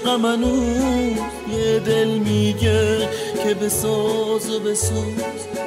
عشق 0.06 0.20
منوز 0.20 1.18
یه 1.50 1.80
دل 1.80 2.08
میگه 2.08 3.10
که 3.44 3.54
بساز 3.54 4.50
و 4.50 4.60
بسوز 4.60 5.24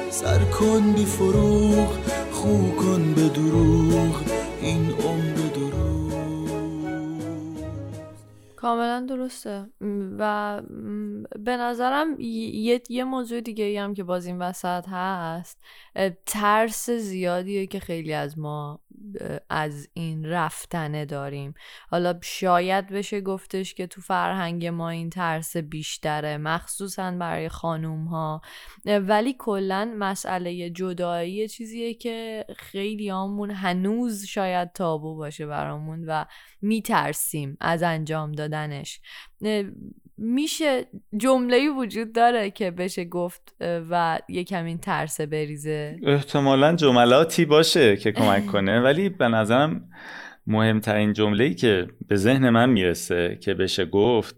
سر 0.09 0.39
کن 0.39 0.93
بی 0.93 1.05
فروغ 1.05 1.97
خو 2.31 2.71
کن 2.71 3.13
به 3.13 3.29
دروغ 3.29 4.23
این 4.61 4.91
عمر 4.91 5.39
کاملا 8.55 9.05
درسته. 9.09 9.69
و 10.19 10.61
به 11.39 11.57
نظرم 11.57 12.19
یه, 12.19 12.81
یه 12.89 13.03
موضوع 13.03 13.41
دیگه 13.41 13.81
هم 13.81 13.93
که 13.93 14.03
باز 14.03 14.25
این 14.25 14.39
وسط 14.39 14.85
هست 14.87 15.57
ترس 16.25 16.89
زیادیه 16.89 17.67
که 17.67 17.79
خیلی 17.79 18.13
از 18.13 18.39
ما 18.39 18.79
از 19.49 19.89
این 19.93 20.25
رفتنه 20.25 21.05
داریم. 21.05 21.53
حالا 21.89 22.19
شاید 22.21 22.87
بشه 22.87 23.21
گفتش 23.21 23.73
که 23.73 23.87
تو 23.87 24.01
فرهنگ 24.01 24.65
ما 24.65 24.89
این 24.89 25.09
ترس 25.09 25.57
بیشتره 25.57 26.37
مخصوصا 26.37 27.11
برای 27.11 27.49
خانوم 27.49 28.05
ها 28.05 28.41
ولی 28.85 29.35
کلا 29.39 29.93
مسئله 29.97 30.69
جدایی 30.69 31.47
چیزیه 31.47 31.93
که 31.93 32.45
خیلی 32.57 33.09
همون 33.09 33.51
هنوز 33.51 34.25
شاید 34.25 34.71
تابو 34.71 35.15
باشه 35.15 35.45
برامون 35.45 36.03
و 36.07 36.25
میترسیم 36.61 37.57
از 37.59 37.83
انجام 37.83 38.31
دادنش. 38.31 39.01
میشه 40.17 40.85
جمله 41.17 41.69
وجود 41.69 42.13
داره 42.13 42.51
که 42.51 42.71
بشه 42.71 43.05
گفت 43.05 43.55
و 43.61 44.19
یکم 44.29 44.65
این 44.65 44.77
ترس 44.77 45.21
بریزه؟ 45.21 45.99
احتمالا 46.03 46.75
جملاتی 46.75 47.45
باشه 47.45 47.97
که 47.97 48.11
کمک 48.11 48.45
کنه. 48.51 48.81
ولی 48.81 49.09
به 49.09 49.27
نظرم 49.27 49.89
مهمترین 50.47 51.13
جمله 51.13 51.53
که 51.53 51.87
به 52.07 52.15
ذهن 52.15 52.49
من 52.49 52.69
می‌رسه 52.69 53.37
که 53.41 53.53
بشه 53.53 53.85
گفت 53.85 54.35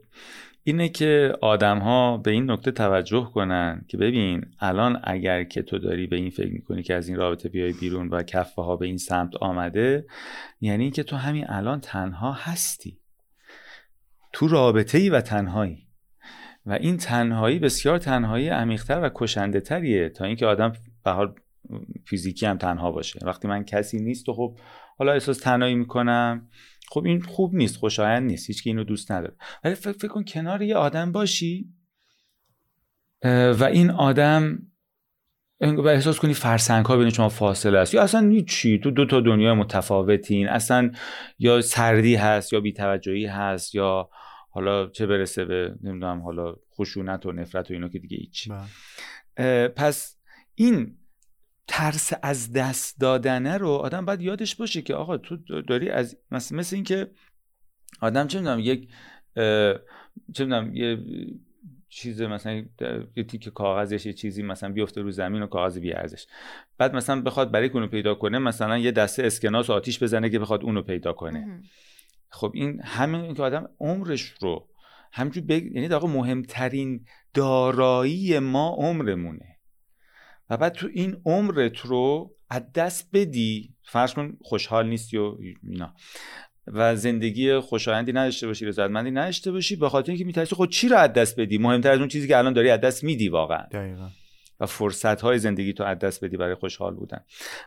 اینه 0.64 0.90
که 0.90 1.34
آدم 1.42 1.80
ها 1.80 2.18
به 2.18 2.32
این 2.32 2.52
نکته 2.52 2.72
توجه 2.72 3.32
کنن 3.34 3.86
که 3.88 3.98
ببین 3.98 4.46
الان 4.60 5.00
اگر 5.04 5.44
که 5.44 5.62
تو 5.62 5.80
داری 5.80 6.08
به 6.08 6.16
این 6.16 6.30
فکر 6.30 6.52
می‌کنی 6.52 6.84
که 6.84 6.94
از 6.94 7.08
این 7.08 7.18
رابطه 7.18 7.50
بیای 7.50 7.74
بیرون 7.74 8.08
و 8.08 8.24
کفه 8.24 8.62
ها 8.62 8.76
به 8.76 8.86
این 8.86 8.98
سمت 8.98 9.36
آمده 9.36 10.06
یعنی 10.62 10.92
که 10.92 11.04
تو 11.04 11.16
همین 11.16 11.46
الان 11.50 11.80
تنها 11.80 12.32
هستی. 12.32 13.01
تو 14.34 14.48
رابطه 14.48 14.98
ای 14.98 15.10
و 15.10 15.22
تنهایی. 15.22 15.88
و 16.65 16.74
این 16.74 16.98
تنهایی 16.98 17.60
بسیار 17.60 17.98
تنهایی 17.98 18.50
عمیقتر 18.50 19.04
و 19.04 19.10
کشنده 19.15 19.60
تریه 19.60 20.10
تا 20.10 20.26
اینکه 20.26 20.46
آدم 20.46 20.74
به 21.04 21.12
حال 21.12 21.36
فیزیکی 22.06 22.46
هم 22.46 22.58
تنها 22.58 22.91
باشه. 22.91 23.20
وقتی 23.26 23.48
من 23.48 23.63
کسی 23.63 24.00
نیست 24.00 24.30
و 24.30 24.34
خب 24.34 24.60
حالا 24.98 25.12
احساس 25.12 25.38
تنهایی 25.38 25.76
می‌کنم 25.76 26.50
خب 26.89 27.06
این 27.06 27.22
خوب 27.22 27.56
نیست 27.56 27.78
خوشایند 27.78 28.28
نیست 28.28 28.48
هیچ 28.48 28.63
اینو 28.65 28.84
دوست 28.84 29.12
نداره. 29.12 29.36
ولی 29.63 29.76
فکر, 29.76 29.91
فکر 29.91 30.08
کن 30.08 30.24
کنار 30.24 30.62
یه 30.62 30.76
آدم 30.76 31.12
باشی 31.12 31.74
و 33.24 33.63
این 33.63 33.91
آدم 33.91 34.60
و 35.62 35.88
احساس 35.88 36.19
کنی 36.19 36.34
فرسنگ 36.34 36.86
ها 36.86 36.97
بین 36.97 37.10
شما 37.10 37.30
فاصله 37.30 37.78
است. 37.78 37.93
یا 37.93 38.04
اصلا 38.04 38.41
چی 38.47 38.80
تو 38.80 38.91
دو 38.91 39.06
تا 39.06 39.19
دنیا 39.19 39.56
متفاوتین. 39.56 40.50
اصلا 40.50 40.91
یا 41.39 41.62
سردی 41.62 42.15
هست 42.15 42.54
یا 42.54 42.60
بیتوجهی 42.60 43.26
هست 43.26 43.76
یا 43.76 44.10
حالا 44.50 44.88
چه 44.88 45.08
برسه 45.08 45.45
به 45.45 45.76
نمی‌دونم 45.84 46.21
حالا 46.21 46.56
خشونت 46.76 47.26
و 47.26 47.32
نفرت 47.32 47.71
و 47.71 47.74
اینا 47.74 47.89
که 47.89 48.00
دیگه 48.00 48.17
هیچ 48.17 48.50
بله. 49.38 49.67
پس 49.67 50.17
این 50.56 50.97
ترس 51.67 52.13
از 52.24 52.54
دست 52.54 53.00
دادنه 53.00 53.58
رو 53.58 53.69
آدم 53.69 54.06
باید 54.06 54.21
یادش 54.21 54.56
باشه 54.56 54.82
که 54.82 54.95
آقا 54.95 55.17
تو 55.17 55.38
داری 55.62 55.89
از 55.89 56.17
مثل, 56.32 56.56
مثل 56.56 56.76
اینکه 56.76 57.12
آدم 58.02 58.28
چه 58.28 58.39
می‌دونم 58.39 58.60
یک 58.60 58.89
چه 60.34 60.45
می‌دونم 60.45 60.76
یه 60.76 60.97
چیز 61.93 62.21
مثلا 62.21 62.65
یه 63.15 63.23
تیک 63.23 63.49
کاغذش 63.49 64.06
یه 64.06 64.13
چیزی 64.13 64.43
مثلا 64.43 64.71
بیفته 64.71 65.01
رو 65.01 65.12
زمین 65.12 65.41
و 65.41 65.47
کاغذ 65.47 65.77
بی 65.77 65.93
ارزش. 65.93 66.27
بعد 66.77 66.95
مثلا 66.95 67.21
بخواد 67.21 67.51
برای 67.51 67.69
اونو 67.69 67.88
پیدا 67.88 68.15
کنه 68.15 68.39
مثلا 68.39 68.77
یه 68.77 68.91
دسته 68.91 69.23
اسکناس 69.23 69.69
و 69.69 69.73
آتیش 69.73 70.04
بزنه 70.04 70.30
که 70.30 70.39
بخواد 70.39 70.63
اونو 70.63 70.82
پیدا 70.82 71.13
کنه. 71.13 71.62
خب 72.30 72.51
این 72.54 72.82
همین 72.84 73.34
که 73.34 73.43
آدم 73.43 73.69
عمرش 73.80 74.34
رو 74.41 74.67
همینجور 75.12 75.43
بگ... 75.43 75.63
یعنی 75.75 75.88
در 75.88 75.99
مهمترین 75.99 77.06
دارایی 77.34 78.39
ما 78.39 78.75
عمرمونه. 78.80 79.58
و 80.49 80.58
بعد 80.58 80.73
تو 80.73 80.88
این 80.93 81.21
عمرت 81.25 81.77
رو 81.77 82.36
از 82.49 82.71
دست 82.71 83.10
بدی 83.13 83.75
فرض 83.84 84.13
کن 84.13 84.38
خوشحال 84.41 84.88
نیستی 84.88 85.17
و 85.17 85.38
اینا. 85.63 85.93
و 86.67 86.95
زندگی 86.95 87.60
خوشایندی 87.60 88.13
نداشته 88.13 88.47
باشی 88.47 88.65
رضایتمندی 88.65 89.12
نداشته 89.12 89.52
باشی 89.52 89.76
به 89.76 89.89
خاطر 89.89 90.12
اینکه 90.12 90.26
میترسی 90.26 90.56
خود 90.56 90.69
چی 90.69 90.89
رو 90.89 90.97
از 90.97 91.13
دست 91.13 91.39
بدی؟ 91.39 91.58
مهمتر 91.58 91.91
از 91.91 92.00
اون 92.00 92.08
چیزی 92.08 92.28
که 92.28 92.38
الان 92.38 92.54
داری 92.54 92.69
از 92.69 92.82
دست 92.82 93.04
میدی 93.04 93.30
واقعا. 93.30 93.63
دقیقا. 93.71 94.10
و 94.60 94.65
فرصت 94.65 95.21
های 95.21 95.39
زندگی 95.39 95.74
تو 95.74 95.84
از 95.84 96.00
دست 96.00 96.24
بدی 96.24 96.38
برای 96.38 96.56
خوشحال 96.56 96.95
بودن. 96.95 97.19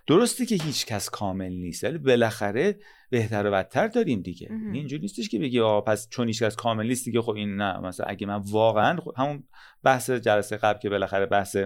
درسته 0.06 0.46
که 0.46 0.54
هیچ 0.54 0.86
کس 0.86 1.10
کامل 1.10 1.52
نیست 1.52 1.84
ولی 1.84 1.98
بالاخره 1.98 2.78
بهتر 3.10 3.46
و 3.46 3.50
بدتر 3.50 3.88
داریم 3.88 4.22
دیگه. 4.22 4.48
یعنی 4.50 4.78
اینجوری 4.78 5.02
نیستش 5.02 5.28
که 5.28 5.38
بگی 5.38 5.60
آقا 5.60 5.80
پس 5.80 6.08
چون 6.08 6.26
هیچ 6.26 6.42
کس 6.42 6.56
کامل 6.56 6.86
نیست 6.86 7.04
دیگه 7.04 7.22
خب 7.22 7.30
این 7.30 7.56
نه. 7.56 7.80
مثلا 7.80 8.06
اگه 8.06 8.26
من 8.26 8.40
واقعا 8.44 8.98
همون 9.16 9.44
بحث 9.82 10.10
جلسه 10.10 10.56
قبل 10.56 10.78
که 10.78 10.90
بالاخره 10.90 11.26
بحث 11.26 11.56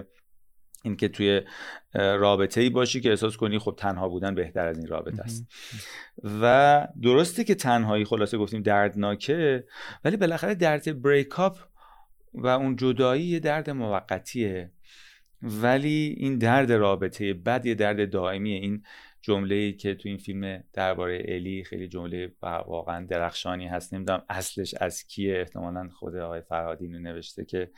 این 0.83 0.95
که 0.95 1.07
توی 1.07 1.41
رابطه 1.93 2.61
ای 2.61 2.69
باشی 2.69 3.01
که 3.01 3.09
احساس 3.09 3.37
کنی 3.37 3.59
خب 3.59 3.75
تنها 3.77 4.09
بودن 4.09 4.35
بهتر 4.35 4.67
از 4.67 4.77
این 4.77 4.87
رابطه 4.87 5.21
است. 5.21 5.47
و 6.41 6.87
درسته 7.01 7.43
که 7.43 7.55
تنهایی 7.55 8.05
خلاصه 8.05 8.37
گفتیم 8.37 8.61
دردناکه 8.61 9.63
ولی 10.05 10.17
بالاخره 10.17 10.55
درد 10.55 11.01
بریکاپ 11.01 11.57
و 12.33 12.47
اون 12.47 12.75
جدایی 12.75 13.23
یه 13.23 13.39
درد 13.39 13.69
موقتیه. 13.69 14.71
ولی 15.41 16.15
این 16.17 16.37
درد 16.37 16.71
رابطه 16.71 17.33
بد 17.33 17.65
یه 17.65 17.75
درد 17.75 18.11
دائمیه. 18.11 18.59
این 18.59 18.83
جمله 19.21 19.55
ای 19.55 19.73
که 19.73 19.95
تو 19.95 20.09
این 20.09 20.17
فیلم 20.17 20.63
درباره 20.73 21.23
الی 21.27 21.63
خیلی 21.63 21.87
جمله 21.87 22.31
واقعا 22.41 23.05
درخشانی 23.05 23.67
هست. 23.67 23.93
نمی‌دونم 23.93 24.23
اصلش 24.29 24.75
از 24.81 25.03
کیه. 25.03 25.39
احتمالا 25.39 25.89
خود 25.89 26.15
آقای 26.15 26.41
فرهادی 26.41 26.87
نوشته 26.87 27.45
که 27.45 27.71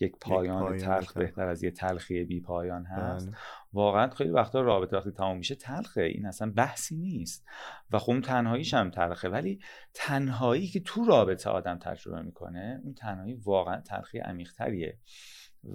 یک 0.00 0.12
پایان, 0.20 0.62
پایان 0.62 0.78
تلخ 0.78 1.16
بهتر 1.16 1.48
از 1.48 1.62
یه 1.62 1.70
تلخی 1.70 2.24
بی 2.24 2.40
پایان 2.40 2.84
هست. 2.84 3.26
بله. 3.26 3.36
واقعا 3.72 4.10
خیلی 4.10 4.30
وقتا 4.30 4.60
رابطه 4.60 4.96
وقتی 4.96 5.10
تمام 5.10 5.36
میشه 5.36 5.54
تلخه. 5.54 6.02
این 6.02 6.26
اصلا 6.26 6.52
بحثی 6.56 6.96
نیست. 6.96 7.46
و 7.90 7.98
خب 7.98 8.10
اون 8.10 8.20
تنهاییش 8.20 8.74
هم 8.74 8.90
تلخه. 8.90 9.28
ولی 9.28 9.60
تنهایی 9.94 10.66
که 10.66 10.80
تو 10.80 11.04
رابطه 11.04 11.50
آدم 11.50 11.78
تجربه 11.78 12.22
می‌کنه 12.22 12.80
اون 12.84 12.94
تنهایی 12.94 13.34
واقعا 13.34 13.80
تلخی 13.80 14.18
عمیقتریه. 14.18 14.98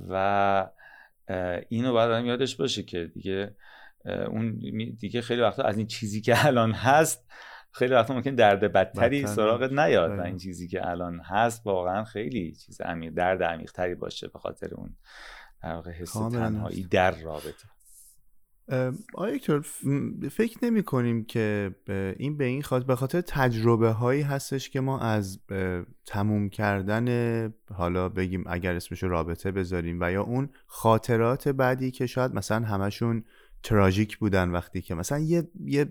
و 0.10 0.70
اینو 1.70 1.94
باید 1.94 2.12
آدم 2.12 2.26
یادش 2.26 2.56
باشه 2.56 2.84
که 2.84 3.06
دیگه 3.06 3.56
اون 4.06 4.60
دیگه 5.00 5.22
خیلی 5.22 5.42
وقتا 5.42 5.64
از 5.64 5.78
این 5.78 5.88
چیزی 5.88 6.22
که 6.22 6.46
الان 6.46 6.72
هست 6.72 7.26
خیلی 7.72 7.94
وقتا 7.94 8.14
ممکن 8.14 8.36
درد 8.36 8.74
بدتری 8.74 9.28
سراغت 9.28 9.72
نیاد 9.72 10.12
و 10.12 10.22
این 10.22 10.38
چیزی 10.38 10.68
که 10.68 10.90
الان 10.90 11.20
هست 11.26 11.62
واقعا 11.66 12.04
خیلی 12.04 12.52
چیز 12.52 12.82
عمیق 12.82 13.14
درد 13.14 13.44
عمیقتری 13.44 13.96
باشه 13.96 14.28
به 14.28 14.40
خاطر 14.40 14.74
اون 14.76 14.96
در 15.64 15.74
واقع 15.74 15.92
حس 15.92 16.14
تنهایی 16.14 16.84
در 16.84 17.12
رابطه. 17.12 17.68
آیا 19.14 19.62
فکر 20.32 20.58
نمی 20.64 20.84
کنیم 20.84 21.26
که 21.26 21.76
این 22.18 22.38
به 22.38 22.44
این 22.44 22.62
خاطر 22.62 22.86
به 22.86 22.96
خاطر 22.96 23.22
تجربه 23.22 23.92
هایی 23.92 24.22
هستش 24.22 24.70
که 24.70 24.82
ما 24.82 25.00
از 25.00 25.40
تموم 26.06 26.50
کردن 26.50 27.54
حالا 27.74 28.10
بگیم 28.10 28.44
اگر 28.48 28.76
اسمش 28.76 29.04
رابطه 29.04 29.52
بذاریم 29.52 29.98
و 30.02 30.12
یا 30.12 30.24
اون 30.24 30.50
خاطرات 30.66 31.48
بعدی 31.48 31.92
که 31.92 32.06
شاید 32.06 32.34
مثلا 32.34 32.66
همشون 32.66 33.24
تراژیک 33.64 34.18
بودن 34.18 34.50
وقتی 34.50 34.82
که 34.82 34.96
مثلا 34.96 35.20
یه, 35.20 35.48
یه 35.66 35.86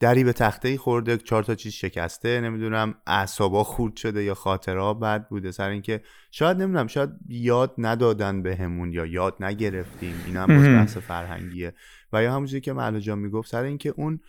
دری 0.00 0.24
به 0.24 0.32
تخته 0.32 0.76
خورده 0.76 1.16
چهار 1.16 1.42
تا 1.42 1.54
چیز 1.54 1.72
شکسته 1.72 2.40
نمی‌دونم 2.40 2.94
اعصابا 3.06 3.64
خورد 3.64 3.96
شده 3.96 4.24
یا 4.24 4.34
خاطرها 4.34 4.94
بد 4.94 5.28
بوده 5.28 5.50
سر 5.50 5.68
اینکه 5.68 6.00
شاید 6.30 6.56
نمی‌دونم 6.56 6.86
شاید 6.86 7.10
یاد 7.28 7.74
ندادن 7.78 8.42
بهمون 8.42 8.92
یا 8.92 9.06
یاد 9.06 9.36
نگرفتیم 9.40 10.14
این 10.26 10.36
هم 10.36 10.46
بحث 10.46 10.96
فرهنگیه. 10.96 11.74
و 12.12 12.22
یا 12.22 12.34
همونجوری 12.34 12.60
که 12.60 12.72
معلا 12.72 13.00
جان 13.00 13.18
می‌گفت 13.18 13.50
سر 13.50 13.62
اینکه 13.62 13.94
اون 13.96 14.20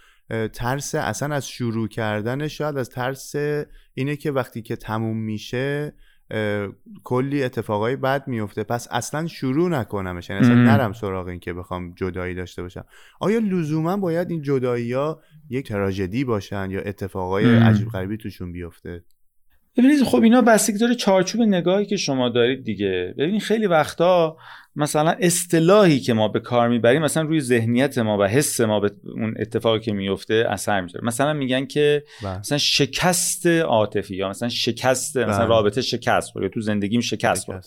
ترس 0.54 0.96
اصلا 0.96 1.36
از 1.36 1.48
شروع 1.48 1.88
کردن 1.88 2.48
شاید 2.48 2.78
از 2.78 2.90
ترس 2.90 3.36
اینه 3.94 4.16
که 4.16 4.32
وقتی 4.32 4.62
که 4.62 4.76
تموم 4.76 5.18
میشه 5.18 5.94
کلی 7.04 7.44
اتفاقای 7.44 7.96
بد 7.96 8.28
میفته. 8.28 8.64
پس 8.64 8.88
اصلا 8.92 9.28
شروع 9.28 9.70
نکنمش. 9.70 10.30
یعنی 10.30 10.42
اصلا 10.42 10.56
نرم 10.56 10.94
سراغ 10.94 11.28
این 11.28 11.40
که 11.40 11.54
بخوام 11.54 11.94
جدایی 11.94 12.36
داشته 12.36 12.62
باشم. 12.62 12.86
آیا 13.20 13.40
لزوما 13.40 13.98
باید 13.98 14.32
این 14.32 14.42
جدایی 14.42 14.94
ها 14.94 15.22
یک 15.50 15.68
تراژدی 15.68 16.24
باشن 16.24 16.72
یا 16.72 16.82
اتفاقای 16.82 17.56
عجیب 17.56 17.90
غریبی 17.90 18.18
توشون 18.18 18.52
بیفته؟ 18.52 19.04
ببینید 19.78 20.04
خب 20.04 20.22
اینا 20.22 20.42
بستگی 20.42 20.78
داره 20.78 20.96
چارچوب 20.96 21.42
نگاهی 21.42 21.86
که 21.86 21.98
شما 21.98 22.30
دارید 22.30 22.64
دیگه. 22.64 23.14
ببینید 23.18 23.42
خیلی 23.42 23.68
وقتا 23.68 24.38
مثلا 24.78 25.16
اصطلاحی 25.20 26.00
که 26.00 26.14
ما 26.14 26.28
به 26.28 26.40
کار 26.40 26.70
می‌بریم 26.70 27.02
مثلا 27.02 27.24
روی 27.24 27.42
ذهنیت 27.42 27.98
ما 27.98 28.18
و 28.18 28.24
حس 28.24 28.62
ما 28.62 28.80
به 28.80 28.92
اون 29.04 29.34
اتفاقی 29.40 29.80
که 29.80 29.94
میفته 29.94 30.46
اثر 30.50 30.82
می‌ذاره 30.82 31.06
مثلا 31.06 31.34
میگن 31.34 31.66
که 31.66 32.04
بله. 32.24 32.40
مثلا 32.40 32.58
شکست 32.58 33.48
عاطفی 33.48 34.16
یا 34.16 34.30
مثلا 34.30 34.50
شکست 34.50 35.18
مثلا 35.18 35.38
بله. 35.38 35.48
رابطه 35.48 35.82
شکست 35.82 36.36
یا 36.36 36.50
تو 36.50 36.62
زندگیم 36.62 37.02
شکست 37.02 37.46
خورد. 37.46 37.66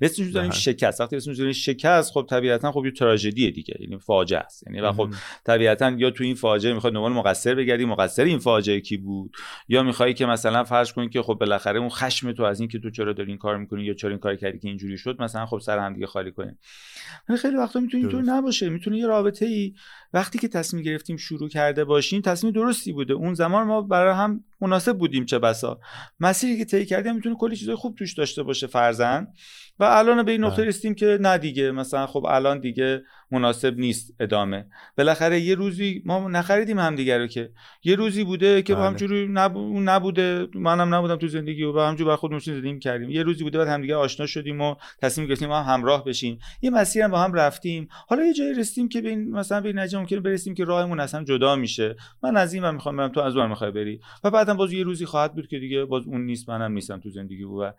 اسمش 0.00 0.26
رو 0.26 0.32
داریم. 0.32 0.50
شکست 0.50 1.00
وقتی 1.00 1.16
اسمش 1.16 1.36
رو 1.36 1.38
داریم 1.38 1.52
شکست 1.52 2.12
خب 2.12 2.26
طبیعتا 2.30 2.72
خب 2.72 2.84
یه 2.84 2.90
تراژدیه 2.90 3.50
دیگه 3.50 3.74
یعنی 3.80 3.98
فاجعه 3.98 4.40
است 4.40 4.66
یعنی 4.66 4.80
و 4.80 4.92
خب. 4.92 5.08
طبیعتا 5.44 5.90
یا 5.90 6.10
تو 6.10 6.24
این 6.24 6.34
فاجعه 6.34 6.74
می‌خواد 6.74 6.92
دنبال 6.92 7.12
مقصر 7.12 7.54
بگردی 7.54 7.84
مقصر 7.84 8.24
این 8.24 8.38
فاجعه 8.38 8.80
کی 8.80 8.96
بود 8.96 9.36
یا 9.68 9.82
می‌خوای 9.82 10.14
که 10.14 10.26
مثلا 10.26 10.64
فرض 10.64 10.92
کنی 10.92 11.08
که 11.08 11.22
خب 11.22 11.34
بالاخره 11.34 11.78
اون 11.78 11.88
خشم 11.88 12.32
تو 12.32 12.42
از 12.42 12.60
این 12.60 12.68
که 12.68 12.78
تو 12.78 12.90
چرا 12.90 13.12
داری 13.12 13.28
این 13.28 13.38
کار 13.38 13.56
می‌کنی 13.56 13.82
یا 13.82 13.94
چرا 13.94 14.10
این 14.10 14.18
کار 14.18 14.36
کردی 14.36 14.58
که 14.58 14.68
اینجوری 14.68 14.98
شد 14.98 15.22
مثلا 15.22 15.46
خب 15.46 15.58
سر 15.58 15.78
هم 15.78 15.94
دیگه 15.94 16.06
خالی 16.06 16.30
کنیم 16.50 16.60
ولی 17.28 17.38
خیلی 17.38 17.56
وقتا 17.56 17.80
می‌تونه 17.80 18.02
اینطور. 18.02 18.22
نباشه. 18.22 18.68
می‌تونه 18.68 18.98
یه 18.98 19.06
رابطه 19.06 19.46
ای 19.46 19.74
وقتی 20.12 20.38
که 20.38 20.48
تصمیم 20.48 20.82
گرفتیم 20.82 21.16
شروع 21.16 21.48
کرده 21.48 21.84
باشیم 21.84 22.20
تصمیم 22.20 22.52
درستی 22.52 22.92
بوده. 22.92 23.14
اون 23.14 23.34
زمان 23.34 23.66
ما 23.66 23.82
برای 23.82 24.14
هم 24.14 24.44
مناسب 24.60 24.98
بودیم 24.98 25.24
چه 25.24 25.38
بسا. 25.38 25.80
مسیری 26.20 26.58
که 26.58 26.64
طی 26.64 26.86
کردیم 26.86 27.14
می‌تونه 27.14 27.36
کلی 27.36 27.56
چیزای 27.56 27.74
خوب 27.74 27.96
توش 27.96 28.14
داشته 28.14 28.42
باشه 28.42 28.66
فرزن 28.66 29.26
و 29.78 29.84
الان 29.84 30.22
به 30.22 30.32
این 30.32 30.44
نقطه 30.44 30.56
بله. 30.56 30.68
رسیدیم 30.68 30.94
که 30.94 31.18
نه 31.20 31.38
دیگه. 31.38 31.70
مثلا 31.70 32.06
خب 32.06 32.26
الان 32.28 32.60
دیگه 32.60 33.02
مناسب 33.30 33.78
نیست 33.78 34.14
ادامه. 34.20 34.66
بالاخره 34.98 35.40
یه 35.40 35.54
روزی 35.54 36.02
ما 36.04 36.28
نخریدیم 36.28 36.78
همدیگه 36.78 37.18
رو 37.18 37.26
که. 37.26 37.50
یه 37.84 37.94
روزی 37.96 38.24
بوده 38.24 38.62
که 38.62 38.74
با 38.74 38.80
بله. 38.80 38.88
همجوری 38.88 39.28
نب... 39.30 39.56
اون 39.56 39.88
نبوده. 39.88 40.46
منم 40.54 40.94
نبودم 40.94 41.16
تو 41.16 41.28
زندگی 41.28 41.62
و 41.62 41.72
با 41.72 41.88
همجوری 41.88 42.08
بر 42.08 42.16
خودمون 42.16 42.38
زندگی 42.38 42.78
کردیم. 42.78 43.10
یه 43.10 43.22
روزی 43.22 43.44
بوده 43.44 43.58
بعد 43.58 43.68
همدیگه 43.68 43.96
آشنا 43.96 44.26
شدیم 44.26 44.60
و 44.60 44.74
تصمیم 45.02 45.26
گرفتیم 45.26 45.48
ما 45.48 45.62
هم 45.62 45.74
همراه 45.74 46.04
بشیم. 46.04 46.38
یه 46.62 46.70
مسیر 46.70 47.02
هم 47.02 47.10
با 47.10 47.18
هم 47.20 47.32
رفتیم. 47.32 47.88
حالا 48.08 48.24
یه 48.24 48.32
جایی 48.32 48.54
رسیدیم 48.54 48.88
که 48.88 49.00
به 49.00 49.16
مثلا 49.16 49.60
به 49.60 49.72
نتیجه 49.72 49.98
ممکنه 49.98 50.20
برسیم 50.20 50.54
که 50.54 50.64
راهمون 50.64 51.00
اصلا 51.00 51.24
جدا 51.24 51.56
میشه. 51.56 51.96
من 52.22 52.36
از 52.36 52.54
این 52.54 52.62
ور 52.62 52.70
می‌خوام 52.70 52.96
برم 52.96 53.08
تو 53.08 53.20
از 53.20 53.36
اون 53.36 53.48
می‌خوای 53.48 53.70
بری. 53.70 54.00
و 54.24 54.30
بعدم 54.30 54.56
باز 54.56 54.72
یه 54.72 54.84
روزی 54.84 55.06
خواهد 55.06 55.34
بود 55.34 55.48
که 55.48 55.58
دیگه 55.58 55.84
باز 55.84 56.02
اون 56.06 56.24
نیست 56.24 56.48
منم 56.48 56.72
نیستم 56.72 57.00
تو 57.00 57.10
زندگی 57.10 57.44
و 57.44 57.58
این 57.58 57.72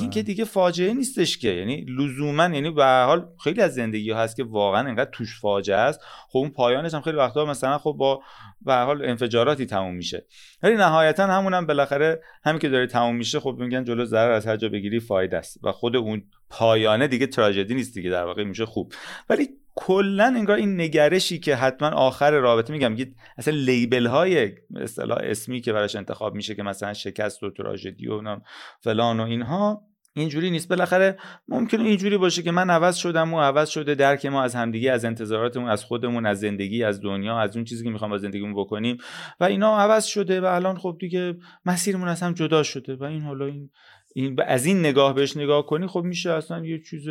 بله. 0.00 0.08
که 0.08 0.22
دیگه 0.22 0.44
فاجعه 0.44 0.94
نیستش 0.94 1.38
که. 1.38 1.48
یعنی 1.48 1.86
لزوما 1.88 2.42
یعنی 2.42 2.70
به 2.70 2.84
حال 2.84 3.26
خیلی 3.44 3.60
از 3.60 3.74
زندگی 3.74 4.10
ها 4.10 4.18
هست 4.18 4.36
که 4.36 4.44
واقعا 4.44 4.89
انقدر 4.90 5.10
توش 5.10 5.40
فاجعه 5.40 5.76
است. 5.76 6.00
خب 6.28 6.38
اون 6.38 6.50
پایانش 6.50 6.94
هم 6.94 7.00
خیلی 7.00 7.16
وقتا 7.16 7.44
مثلا 7.44 7.78
خب 7.78 7.94
با 7.98 8.22
به 8.60 8.74
حال 8.74 9.04
انفجاراتی 9.04 9.66
تموم 9.66 9.94
میشه. 9.94 10.26
ولی 10.62 10.74
نهایتا 10.74 11.26
همون 11.26 11.54
هم 11.54 11.66
بالاخره 11.66 12.20
همین 12.44 12.58
که 12.58 12.68
داره 12.68 12.86
تموم 12.86 13.16
میشه 13.16 13.40
خب 13.40 13.56
میگن 13.58 13.84
جلو 13.84 14.04
ضرر 14.04 14.30
از 14.30 14.46
هر 14.46 14.56
جا 14.56 14.68
بگیری 14.68 15.00
فایده 15.00 15.36
است 15.36 15.60
و 15.62 15.72
خود 15.72 15.96
اون 15.96 16.22
پایانه 16.50 17.08
دیگه 17.08 17.26
تراژدی 17.26 17.74
نیست 17.74 17.94
دیگه 17.94 18.10
در 18.10 18.24
واقع 18.24 18.44
میشه 18.44 18.66
خوب. 18.66 18.92
ولی 19.30 19.48
کلا 19.74 20.24
انگار 20.24 20.56
این 20.56 20.80
نگرشی 20.80 21.38
که 21.38 21.56
حتما 21.56 21.88
آخر 21.88 22.30
رابطه 22.30 22.72
میگم 22.72 22.96
یه 22.96 23.14
اصلا 23.38 23.54
لیبل 23.54 24.06
های 24.06 24.52
اصطلاح 24.76 25.18
اسمی 25.22 25.60
که 25.60 25.72
براش 25.72 25.96
انتخاب 25.96 26.34
میشه 26.34 26.54
که 26.54 26.62
مثلا 26.62 26.92
شکست 26.92 27.42
و 27.42 27.50
تراژدی 27.50 28.08
و 28.08 28.36
فلان 28.80 29.20
و 29.20 29.22
اینها 29.22 29.82
اینجوری 30.14 30.50
نیست. 30.50 30.68
بالاخره 30.68 31.18
ممکنه 31.48 31.84
اینجوری 31.84 32.18
باشه 32.18 32.42
که 32.42 32.50
من 32.50 32.70
عوض 32.70 32.96
شدم 32.96 33.34
و 33.34 33.40
عوض 33.40 33.68
شده 33.68 33.94
درک 33.94 34.26
ما 34.26 34.42
از 34.42 34.54
همدیگه 34.54 34.92
از 34.92 35.04
انتظاراتمون 35.04 35.68
از 35.68 35.84
خودمون 35.84 36.26
از 36.26 36.40
زندگی 36.40 36.84
از 36.84 37.00
دنیا 37.00 37.38
از 37.38 37.56
اون 37.56 37.64
چیزی 37.64 37.84
که 37.84 37.90
می‌خوام 37.90 38.10
با 38.10 38.18
زندگیمون 38.18 38.54
بکنیم. 38.54 38.96
و 39.40 39.44
اینا 39.44 39.78
عوض 39.78 40.04
شده 40.04 40.40
و 40.40 40.44
الان 40.44 40.78
خب 40.78 40.96
دیگه 41.00 41.36
مسیرمون 41.66 42.08
از 42.08 42.22
هم 42.22 42.32
جدا 42.32 42.62
شده. 42.62 42.94
و 42.94 43.04
این 43.04 43.22
حالا 43.22 43.46
این, 43.46 43.70
این 44.14 44.36
از 44.46 44.66
این 44.66 44.80
نگاه 44.80 45.14
بهش 45.14 45.36
نگاه 45.36 45.66
کنی 45.66 45.86
خب 45.86 46.02
میشه 46.02 46.30
اصلا 46.30 46.64
یه 46.64 46.82
چیز 46.90 47.08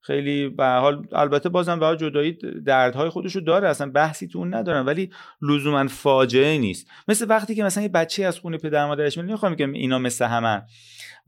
خیلی 0.00 0.48
به 0.48 0.66
حال 0.66 1.06
البته 1.12 1.48
بازم 1.48 1.80
به 1.80 1.96
جدایی 1.96 2.38
دردهای 2.66 3.08
خودشو 3.08 3.40
داره. 3.40 3.68
اصلا 3.68 3.90
بحثی 3.90 4.28
تو 4.28 4.38
اون 4.38 4.54
ندارم 4.54 4.86
ولی 4.86 5.10
لزوما 5.42 5.86
فاجعه 5.88 6.58
نیست. 6.58 6.88
مثل 7.08 7.26
وقتی 7.28 7.54
که 7.54 7.64
مثلا 7.64 7.82
یه 7.82 7.88
بچه 7.88 8.24
از 8.24 8.38
خونه 8.38 8.58
پدر 8.58 8.86
مادرش 8.86 9.16
میاد 9.16 9.28
نمی‌خوام 9.28 9.54
بگم 9.54 9.72
اینا 9.72 9.98
مثل 9.98 10.24
همه 10.24 10.62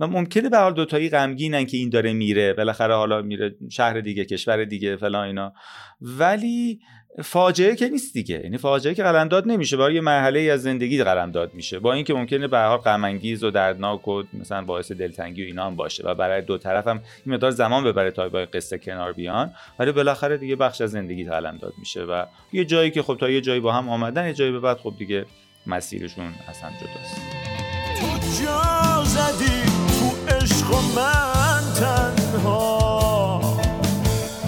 و 0.00 0.06
ممکنه 0.06 0.48
به 0.48 0.58
حال 0.58 0.74
دوتایی 0.74 1.08
غمگینن 1.08 1.66
که 1.66 1.76
این 1.76 1.88
داره 1.88 2.12
میره 2.12 2.52
بالاخره 2.52 2.94
حالا 2.94 3.22
میره 3.22 3.54
شهر 3.70 4.00
دیگه 4.00 4.24
کشور 4.24 4.64
دیگه 4.64 4.96
فلان 4.96 5.26
اینا. 5.26 5.52
ولی 6.00 6.80
فاجعه 7.22 7.76
که 7.76 7.88
نیست 7.88 8.14
دیگه. 8.14 8.40
یعنی 8.44 8.58
فاجعه 8.58 8.94
که 8.94 9.02
قلمداد 9.02 9.48
نمیشه 9.48 9.76
برای 9.76 9.94
یه 9.94 10.00
مرحله 10.00 10.40
از 10.40 10.62
زندگی 10.62 11.04
قلمداد 11.04 11.54
میشه. 11.54 11.78
با 11.78 11.92
اینکه 11.92 12.14
ممکنه 12.14 12.48
به 12.48 12.58
حال 12.58 12.78
غم 12.78 13.20
و 13.42 13.50
دردناک 13.50 14.08
و 14.08 14.22
مثلا 14.32 14.62
باعث 14.62 14.92
دلتنگی 14.92 15.42
و 15.42 15.46
اینا 15.46 15.66
هم 15.66 15.76
باشه 15.76 16.02
و 16.06 16.14
برای 16.14 16.42
دو 16.42 16.58
طرف 16.58 16.86
هم 16.86 17.02
این 17.26 17.34
مقدار 17.34 17.50
زمان 17.50 17.84
ببره 17.84 18.10
تا 18.10 18.28
با 18.28 18.38
قصه 18.38 18.78
کنار 18.78 19.12
بیان. 19.12 19.52
ولی 19.78 19.92
بالاخره 19.92 20.36
دیگه 20.36 20.56
بخش 20.56 20.80
از 20.80 20.90
زندگی 20.90 21.24
قلمداد 21.24 21.72
میشه 21.78 22.02
و 22.02 22.26
یه 22.52 22.64
جایی 22.64 22.90
که 22.90 23.02
خب 23.02 23.16
تا 23.20 23.30
یه 23.30 23.40
جایی 23.40 23.60
با 23.60 23.72
هم 23.72 23.88
آمدن 23.88 24.26
یه 24.26 24.34
جایی 24.34 24.52
به 24.52 24.60
بعد 24.60 24.76
خب 24.76 24.94
دیگه 24.98 25.26
مسیرشون 25.66 26.32
اصلا 26.48 26.70
جداست. 26.70 27.73
تو 28.00 28.06
جا 28.42 29.04
زدی 29.04 29.62
تو 29.98 30.34
عشق 30.34 30.70
و 30.70 30.80
من 30.96 31.62
تنها. 31.74 33.40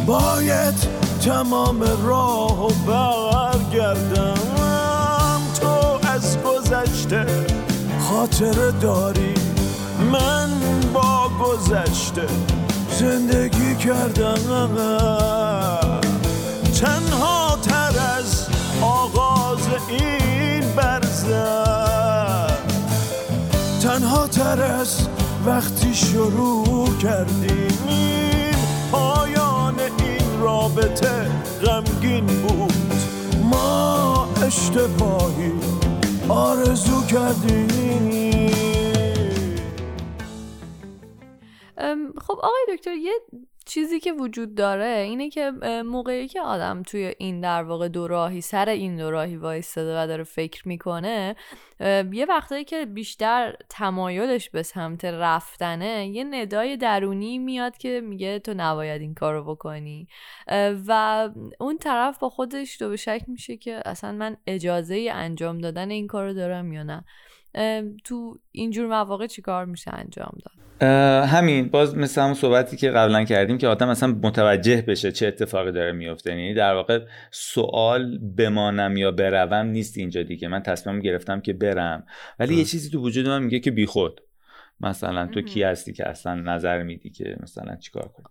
باید 0.07 0.75
تمام 1.25 1.81
راه 2.07 2.67
و 2.67 2.69
برگردم. 2.87 4.35
تو 5.61 6.09
از 6.09 6.39
گذشته 6.43 7.27
خاطره 8.01 8.71
داری 8.71 9.35
من 10.13 10.51
با 10.95 11.31
گذشته 11.45 12.27
زندگی 12.91 13.75
کردم. 13.75 14.77
تنها 16.81 17.59
تر 17.63 17.95
از 18.19 18.47
آغاز 18.83 19.69
این 19.89 20.65
برزن 20.77 21.86
تر 24.25 24.63
از 24.63 25.09
وقتی 25.47 25.95
شروع 25.95 26.89
کردیم 27.03 27.79
این 27.89 28.55
پایان 28.93 29.81
این 29.81 30.41
رابطه 30.41 31.31
غمگین 31.65 32.27
بود. 32.27 32.75
ما 33.51 34.29
اشتباهی 34.47 35.53
آرزو 36.29 37.07
کردیم. 37.07 37.97
خب 42.27 42.39
آقای 42.43 42.77
دکتر 42.77 42.95
یه 42.95 43.13
چیزی 43.77 44.01
که 44.01 44.13
وجود 44.13 44.55
داره 44.55 44.87
اینه 44.87 45.31
که 45.31 45.51
موقعی 45.85 46.29
که 46.29 46.41
آدم 46.41 46.83
توی 46.83 47.15
این 47.19 47.41
در 47.41 47.63
واقع 47.63 47.89
دوراهی 47.89 48.41
سر 48.41 48.69
این 48.69 48.97
دوراهی 48.97 49.37
وایستاده 49.37 50.03
و 50.03 50.07
داره 50.07 50.25
فکر 50.25 50.69
می‌کنه 50.69 51.37
یه 52.13 52.27
وقتایی 52.29 52.65
که 52.65 52.87
بیشتر 52.87 53.57
تمایلش 53.69 54.51
به 54.51 54.63
سمت 54.63 55.05
رفتنه 55.05 56.09
یه 56.09 56.25
ندای 56.25 56.77
درونی 56.77 57.39
میاد 57.39 57.77
که 57.77 58.01
میگه 58.01 58.39
تو 58.39 58.55
نباید 58.57 59.01
این 59.01 59.15
کارو 59.15 59.45
بکنی. 59.45 60.09
و 60.87 61.31
اون 61.61 61.79
طرف 61.79 62.19
با 62.19 62.29
خودش 62.29 62.83
دو 62.83 62.89
به 62.89 62.97
شک 62.97 63.23
میشه 63.27 63.57
که 63.57 63.83
اصلا 63.85 64.13
من 64.13 64.37
اجازه 64.47 65.09
انجام 65.13 65.59
دادن 65.59 65.91
این 65.91 66.07
کارو 66.07 66.33
دارم 66.33 66.73
یا 66.73 66.83
نه. 66.83 67.05
تو 68.05 68.39
اینجور 68.53 68.87
مواقع 68.87 69.27
چی 69.27 69.43
کار 69.43 69.65
میشه 69.65 69.91
انجام 69.95 70.39
داد؟ 70.45 70.66
همین 71.27 71.69
باز 71.69 71.97
مثل 71.97 72.21
همون 72.21 72.35
صحبتی 72.35 72.77
که 72.77 72.91
قبلا 72.91 73.25
کردیم 73.25 73.59
که 73.59 73.69
آدم 73.69 73.89
اصلا 73.89 74.09
متوجه 74.23 74.83
بشه 74.83 75.13
چه 75.13 75.27
اتفاقی 75.27 75.73
داره 75.73 75.93
میفته. 75.93 76.31
یعنی 76.31 76.55
در 76.55 76.75
واقع 76.75 77.01
سوال 77.31 78.19
بمانم 78.19 78.97
یا 78.97 79.11
بروم 79.11 79.67
نیست 79.67 79.99
اینجا 79.99 80.23
دیگه. 80.23 80.49
من 80.49 80.63
تصمیم 80.63 81.01
گرفتم 81.01 81.41
که 81.41 81.53
برم. 81.53 82.07
ولی 82.39 82.55
یه 82.55 82.61
درست. 82.61 82.71
چیزی 82.71 82.91
تو 82.91 83.01
وجود 83.01 83.29
من 83.29 83.43
میگه 83.43 83.61
که 83.61 83.71
بیخود. 83.71 84.21
مثلا 84.81 85.27
تو. 85.27 85.41
کی 85.41 85.63
هستی 85.63 85.93
که 85.93 86.09
اصلا 86.09 86.35
نظر 86.35 86.83
میدی 86.83 87.11
که 87.11 87.37
مثلا 87.43 87.77
چیکار 87.77 88.09
کنی؟ 88.09 88.27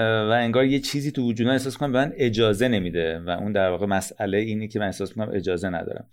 و 0.00 0.30
انگار 0.40 0.64
یه 0.64 0.78
چیزی 0.78 1.12
تو 1.12 1.22
وجود 1.22 1.46
من 1.46 1.52
احساس 1.52 1.76
کنم 1.76 1.92
به 1.92 1.98
من 1.98 2.12
اجازه 2.16 2.68
نمیده 2.68 3.18
و 3.18 3.30
اون 3.30 3.52
در 3.52 3.70
واقع 3.70 3.86
مسئله 3.86 4.38
اینه 4.38 4.68
که 4.68 4.78
من 4.78 4.86
احساس 4.86 5.12
کنم 5.12 5.30
اجازه 5.34 5.68
ندارم. 5.68 6.06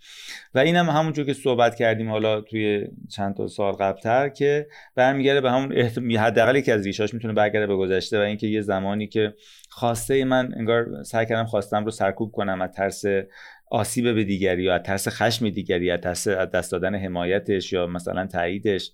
و 0.54 0.58
اینم 0.58 0.90
همونجور 0.90 1.26
که 1.26 1.32
صحبت 1.32 1.74
کردیم 1.74 2.10
حالا 2.10 2.40
توی 2.40 2.86
چند 3.10 3.36
تا 3.36 3.46
سال 3.46 3.72
قبلتر 3.72 4.28
که 4.28 4.66
برمیگرده 4.94 5.40
به 5.40 5.50
همون 5.50 5.72
احت... 5.72 5.98
حداقل 5.98 6.56
یکی 6.56 6.72
از 6.72 6.86
ریشاش 6.86 7.14
می‌تونه 7.14 7.34
برگرده 7.34 7.66
به 7.66 7.76
گذشته 7.76 8.18
و 8.18 8.22
اینکه 8.22 8.46
یه 8.46 8.60
زمانی 8.60 9.06
که 9.06 9.34
خواسته 9.68 10.24
من 10.24 10.54
انگار 10.56 11.02
سعی 11.02 11.26
کردم 11.26 11.44
خواستم 11.44 11.84
رو 11.84 11.90
سرکوب 11.90 12.32
کنم 12.32 12.62
از 12.62 12.70
ترس 12.70 13.04
آسیب 13.70 14.14
به 14.14 14.24
دیگری 14.24 14.62
یا 14.62 14.74
از 14.74 14.82
ترس 14.82 15.08
خشم 15.08 15.48
دیگری 15.50 15.84
یا 15.84 15.94
از 15.94 16.00
ترس 16.00 16.28
از 16.28 16.50
دست 16.50 16.72
دادن 16.72 16.94
حمایتش 16.94 17.72
یا 17.72 17.86
مثلا 17.86 18.26
تاییدش. 18.26 18.92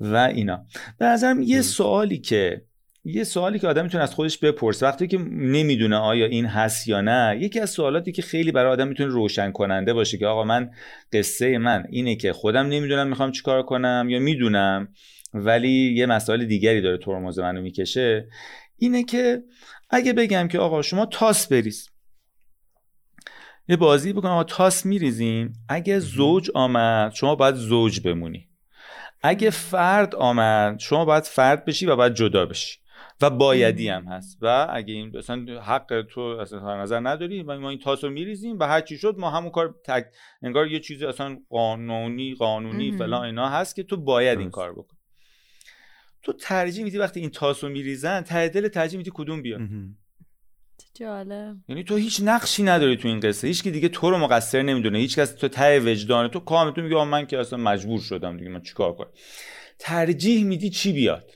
و 0.00 0.16
اینا. 0.16 0.66
به 0.98 1.06
نظرم 1.06 1.42
یه. 1.42 1.62
سوالی 1.62 2.18
که 2.18 2.62
یه 3.04 3.24
سوالی 3.24 3.58
که 3.58 3.68
آدم 3.68 3.82
می‌تونه 3.82 4.02
از 4.02 4.14
خودش 4.14 4.38
بپرسه. 4.38 4.86
وقتی 4.86 5.06
که 5.06 5.18
نمی‌دونه 5.30 5.96
آیا 5.96 6.26
این 6.26 6.46
هست 6.46 6.88
یا 6.88 7.00
نه 7.00 7.38
یکی 7.40 7.60
از 7.60 7.70
سوالاتی 7.70 8.12
که 8.12 8.22
خیلی 8.22 8.52
برای 8.52 8.72
آدم 8.72 8.88
می‌تونه 8.88 9.12
روشن 9.12 9.52
کننده 9.52 9.92
باشه 9.92 10.18
که 10.18 10.26
آقا 10.26 10.44
من 10.44 10.70
قصه 11.12 11.58
من 11.58 11.84
اینه 11.90 12.16
که 12.16 12.32
خودم 12.32 12.66
نمی‌دونم 12.66 13.08
می‌خوام 13.08 13.32
چیکار 13.32 13.62
کنم 13.62 14.06
یا 14.10 14.18
می‌دونم 14.18 14.88
ولی 15.34 15.94
یه 15.94 16.06
مسائل 16.06 16.44
دیگری 16.44 16.80
داره 16.80 16.98
ترمز 16.98 17.38
منو 17.38 17.62
می‌کشه. 17.62 18.28
اینه 18.76 19.04
که 19.04 19.42
اگه 19.90 20.12
بگم 20.12 20.48
که 20.48 20.58
آقا 20.58 20.82
شما 20.82 21.06
تاس 21.06 21.48
بریز. 21.52 21.88
یه 23.68 23.76
بازی 23.76 24.12
بکنم 24.12 24.30
آقا 24.30 24.44
تاس 24.44 24.86
میریزیم. 24.86 25.52
اگه 25.68 25.98
زوج 25.98 26.50
آمد 26.54 27.12
شما 27.14 27.34
باید 27.34 27.54
زوج 27.54 28.00
بمونی. 28.00 28.47
اگه 29.22 29.50
فرد 29.50 30.14
آمد 30.14 30.78
شما 30.78 31.04
باید 31.04 31.24
فرد 31.24 31.64
بشی 31.64 31.86
و 31.86 31.96
باید 31.96 32.14
جدا 32.14 32.46
بشی. 32.46 32.78
و 33.20 33.30
بایدی 33.30 33.88
هم 33.88 34.04
هست. 34.04 34.38
و 34.42 34.66
اگه 34.70 34.94
این 34.94 35.16
مثلا 35.16 35.60
حق 35.60 36.06
تو 36.10 36.20
اصلا 36.20 36.82
نظر 36.82 37.00
نداری 37.00 37.42
و 37.42 37.58
ما 37.58 37.70
این 37.70 37.78
تاس 37.78 38.04
رو 38.04 38.10
میریزیم 38.10 38.58
و 38.58 38.64
هر 38.64 38.80
چی 38.80 38.98
شد 38.98 39.14
ما 39.18 39.30
همون 39.30 39.50
کار 39.50 39.74
تک 39.84 40.06
انگار 40.42 40.66
یه 40.66 40.80
چیزی 40.80 41.06
اصلا 41.06 41.38
قانونی 41.50 42.34
قانونی 42.34 42.92
فلان 42.98 43.24
اینا 43.24 43.48
هست 43.48 43.76
که 43.76 43.82
تو 43.82 43.96
باید 43.96 44.38
این 44.38 44.50
کار 44.50 44.72
بکن 44.72 44.96
تو 46.22 46.32
ترجیح 46.32 46.84
میدی 46.84 46.98
وقتی 46.98 47.20
این 47.20 47.30
تاس 47.30 47.64
رو 47.64 47.70
میریزن 47.70 48.20
ته 48.20 48.48
دل 48.48 48.68
ترجیح 48.68 48.98
میدی 48.98 49.10
کدوم 49.14 49.42
بیاد. 49.42 49.60
جالب. 50.98 51.56
یعنی 51.68 51.84
تو 51.84 51.96
هیچ 51.96 52.20
نقشی 52.24 52.62
نداری 52.62 52.96
تو 52.96 53.08
این 53.08 53.20
قصه. 53.20 53.48
هیچ 53.48 53.62
که 53.62 53.70
دیگه 53.70 53.88
تو 53.88 54.10
رو 54.10 54.18
مقصر 54.18 54.62
نمی‌دونه. 54.62 54.98
هیچ 54.98 55.18
کس 55.18 55.34
تو 55.34 55.48
ته 55.48 55.80
وجدان 55.80 56.28
تو 56.28 56.40
کامل 56.40 56.70
تو 56.70 56.80
میگه 56.80 57.04
من 57.04 57.26
که 57.26 57.38
اصلا 57.38 57.58
مجبور 57.58 58.00
شدم 58.00 58.36
دیگه 58.36 58.50
من 58.50 58.62
چیکار 58.62 58.94
کنم؟ 58.94 59.08
ترجیح 59.78 60.44
میدی 60.44 60.70
چی 60.70 60.92
بیاد؟ 60.92 61.30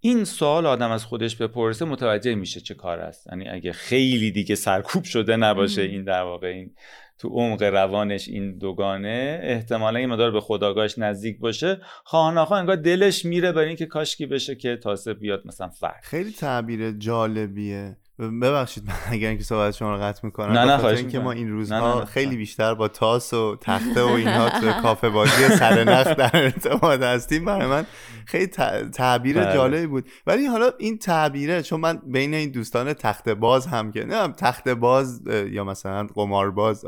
این 0.00 0.24
سوال 0.24 0.66
آدم 0.66 0.90
از 0.90 1.04
خودش 1.04 1.36
بپرسه 1.36 1.84
متوجه 1.84 2.34
میشه 2.34 2.60
چه 2.60 2.74
کار 2.74 3.00
است. 3.00 3.26
یعنی 3.26 3.48
اگه 3.48 3.72
خیلی 3.72 4.30
دیگه 4.30 4.54
سرکوب 4.54 5.04
شده 5.04 5.36
نباشه 5.36 5.82
این 5.82 6.04
در 6.04 6.22
واقع 6.22 6.46
این 6.46 6.74
تو 7.18 7.28
عمق 7.28 7.62
روانش 7.62 8.28
این 8.28 8.58
دوگانه 8.58 9.40
احتمالا 9.42 9.98
این 9.98 10.08
مدار 10.08 10.30
به 10.30 10.40
خداگاهش 10.40 10.98
نزدیک 10.98 11.38
باشه. 11.38 11.80
خواهناخواه 12.04 12.60
انگار 12.60 12.76
دلش 12.76 13.24
میره 13.24 13.52
برای 13.52 13.68
اینکه 13.68 13.86
کاشکی 13.86 14.26
بشه 14.26 14.54
که 14.54 14.76
تاسه 14.76 15.14
بیاد 15.14 15.42
مثلا 15.46 15.68
فرق 15.68 16.04
خیلی 16.04 16.32
تعبیر 16.32 16.90
جالبیه. 16.90 17.96
ببخشید 18.18 18.86
من 18.86 18.94
اگر 19.12 19.28
اینکه 19.28 19.44
صحبت 19.44 19.74
شما 19.74 19.96
رو 19.96 20.02
قطع 20.02 20.20
می‌کنم 20.22 20.52
نه 20.52 20.64
نه 20.64 20.78
خاطر 20.78 20.96
اینکه 20.96 21.18
ما 21.18 21.32
این 21.32 21.50
روزها 21.50 22.04
خیلی 22.04 22.36
بیشتر 22.36 22.74
با 22.74 22.88
تاس 22.88 23.34
و 23.34 23.56
تخته 23.60 24.02
و 24.02 24.08
اینها 24.08 24.50
تو 24.60 24.72
کافه 24.82 25.08
بازی 25.08 25.48
سر 25.48 25.84
نخ 25.84 26.06
در 26.06 26.30
ارتباط 26.34 27.02
هستیم 27.02 27.44
برای 27.44 27.66
من 27.66 27.86
خیلی 28.26 28.46
تعبیر 28.92 29.40
بله. 29.40 29.54
جالبی 29.54 29.86
بود. 29.86 30.08
ولی 30.26 30.46
حالا 30.46 30.70
این 30.78 30.98
تعبیره 30.98 31.62
چون 31.62 31.80
من 31.80 32.02
بین 32.06 32.34
این 32.34 32.50
دوستان 32.50 32.92
تخته 32.92 33.34
باز 33.34 33.66
هم 33.66 33.92
که 33.92 34.04
نه 34.04 34.28
تخته 34.28 34.74
باز 34.74 35.22
یا 35.50 35.64
مثلا 35.64 36.06
قمار 36.14 36.50
باز 36.50 36.84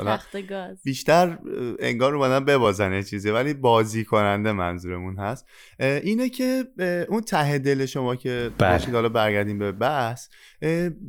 بیشتر 0.84 1.38
انگار 1.78 2.14
اومدن 2.14 2.44
ببازن 2.44 3.02
چیزی 3.02 3.30
ولی 3.30 3.54
بازی 3.54 4.04
کننده 4.04 4.52
منظورمون 4.52 5.16
هست. 5.18 5.46
اینه 5.80 6.28
که 6.28 6.64
اون 7.08 7.20
ته 7.20 7.58
دل 7.58 7.86
شما 7.86 8.16
که 8.16 8.50
بله. 8.58 8.72
باشید 8.72 8.94
حالا 8.94 9.08
برگردیم 9.08 9.58
به 9.58 9.72
بحث 9.72 10.28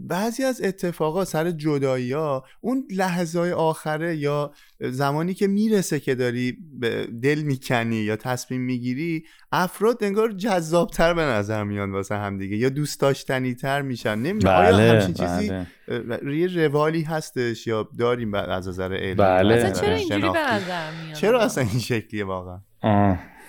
بعضی 0.07 0.43
از 0.43 0.61
اتفاقات 0.63 1.27
سر 1.27 1.51
جدایی 1.51 2.11
ها 2.11 2.43
اون 2.61 2.87
لحظه 2.91 3.39
های 3.39 3.51
آخره 3.51 4.15
یا 4.15 4.51
زمانی 4.79 5.33
که 5.33 5.47
می‌رسه 5.47 5.99
که 5.99 6.15
داری 6.15 6.57
دل 7.23 7.41
می‌کنی 7.41 7.95
یا 7.95 8.15
تصمیم 8.15 8.61
می‌گیری 8.61 9.25
افراد 9.51 10.03
انگار 10.03 10.31
جذابتر 10.31 11.13
به 11.13 11.21
نظر 11.21 11.63
میان 11.63 11.91
واسه 11.91 12.15
همدیگه 12.15 12.57
یا 12.57 12.69
دوست 12.69 12.99
داشتنی 12.99 13.55
تر 13.55 13.81
میشن. 13.81 14.15
نمی‌دونم 14.15 14.53
بله، 14.53 14.73
آیا 14.73 14.93
همچین 14.93 15.13
چیزی 15.13 15.51
بله. 15.87 16.47
روالی 16.47 17.01
هستش 17.01 17.67
یا 17.67 17.89
داریم 17.99 18.33
از 18.33 18.67
نظر 18.67 18.93
علمی؟ 18.93 19.15
بله. 19.15 19.71
چرا 19.71 19.95
اینجوری 19.95 20.21
به 20.21 20.53
نظر 20.53 20.91
میاد؟ 21.03 21.15
چرا 21.15 21.41
اصلا 21.41 21.63
این 21.63 21.79
شکلیه 21.79 22.25
واقعا؟ 22.25 22.59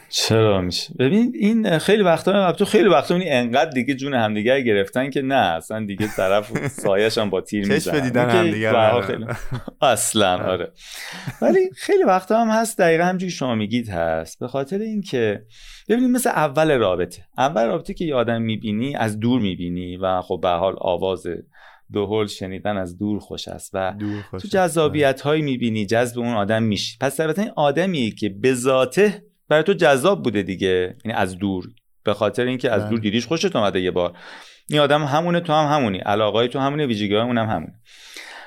چرا 0.09 0.61
میشه؟ 0.61 0.95
ببین 0.99 1.33
این 1.35 1.79
خیلی 1.79 2.03
وقتا 2.03 2.53
تو 2.53 2.65
خیلی 2.65 2.89
وقتا 2.89 3.15
این 3.15 3.25
انقدر 3.27 3.71
دیگه 3.71 3.95
جون 3.95 4.15
همدیگه 4.15 4.61
گرفتن 4.61 5.11
که 5.11 5.23
نه 5.23 5.35
اصلا 5.35 5.87
دیگه 5.87 6.09
طرف 6.17 6.69
سایش 6.69 7.19
هم 7.19 7.31
با 7.31 7.41
تیر 7.41 7.69
می‌زنه. 7.69 8.01
دیدن 8.01 8.31
همدیگه 8.31 9.01
خیلی... 9.01 9.27
اصلا 9.83 10.51
آره. 10.51 10.73
ولی 11.43 11.71
خیلی 11.77 12.05
وقتا 12.05 12.41
هم 12.41 12.49
هست 12.49 12.79
دقیقا 12.79 13.05
همجوری 13.05 13.33
شما 13.33 13.55
میگید 13.55 13.89
هست. 13.89 14.39
به 14.39 14.49
خاطر 14.49 14.79
اینکه 14.79 15.43
ببینید 15.89 16.11
مثل 16.11 16.31
اول 16.31 16.79
رابطه. 16.79 17.23
اول 17.39 17.67
رابطه 17.67 17.95
که 17.95 18.05
یه 18.05 18.15
آدم 18.15 18.43
می‌بینی 18.43 18.97
از 18.97 19.21
دور 19.21 19.41
می‌بینی 19.41 19.97
و 19.97 20.23
خب 20.23 20.39
به 20.43 20.49
حال 20.49 20.75
آواز 20.79 21.27
هول 21.95 22.27
شنیدن 22.27 22.77
از 22.77 22.99
دور 22.99 23.19
خوش 23.19 23.49
است 23.49 23.71
و 23.75 23.95
تو 24.33 24.49
جذابیت 24.49 25.21
هایی 25.21 25.43
می‌بینی 25.43 25.87
جذب 25.87 26.19
اون 26.19 26.35
آدم 26.35 26.63
میشی. 26.63 26.97
پس 27.01 27.17
طبیعتا 27.17 27.43
این 27.43 27.53
آدمی 27.57 28.11
که 28.11 28.29
به 28.29 28.55
ذاته 28.55 29.28
برای 29.49 29.63
تو 29.63 29.73
جذاب 29.73 30.23
بوده 30.23 30.43
دیگه. 30.43 30.97
یعنی 31.05 31.19
از 31.19 31.39
دور. 31.39 31.69
به 32.05 32.15
خاطر 32.15 32.45
اینکه 32.45 32.71
از 32.71 32.83
دور 32.83 32.91
بله. 32.91 33.01
دیدیش 33.01 33.27
خوشت 33.27 33.57
اومده 33.57 33.81
یه 33.81 33.91
بار. 33.91 34.17
این 34.71 34.81
آدم 34.81 35.05
همونه 35.05 35.41
تو 35.41 35.53
هم 35.53 35.77
همونی. 35.77 35.99
علاقای 35.99 36.49
تو 36.49 36.59
همونه 36.59 36.87
ویژگی 36.87 37.17
اونم 37.17 37.47
همونه. 37.47 37.75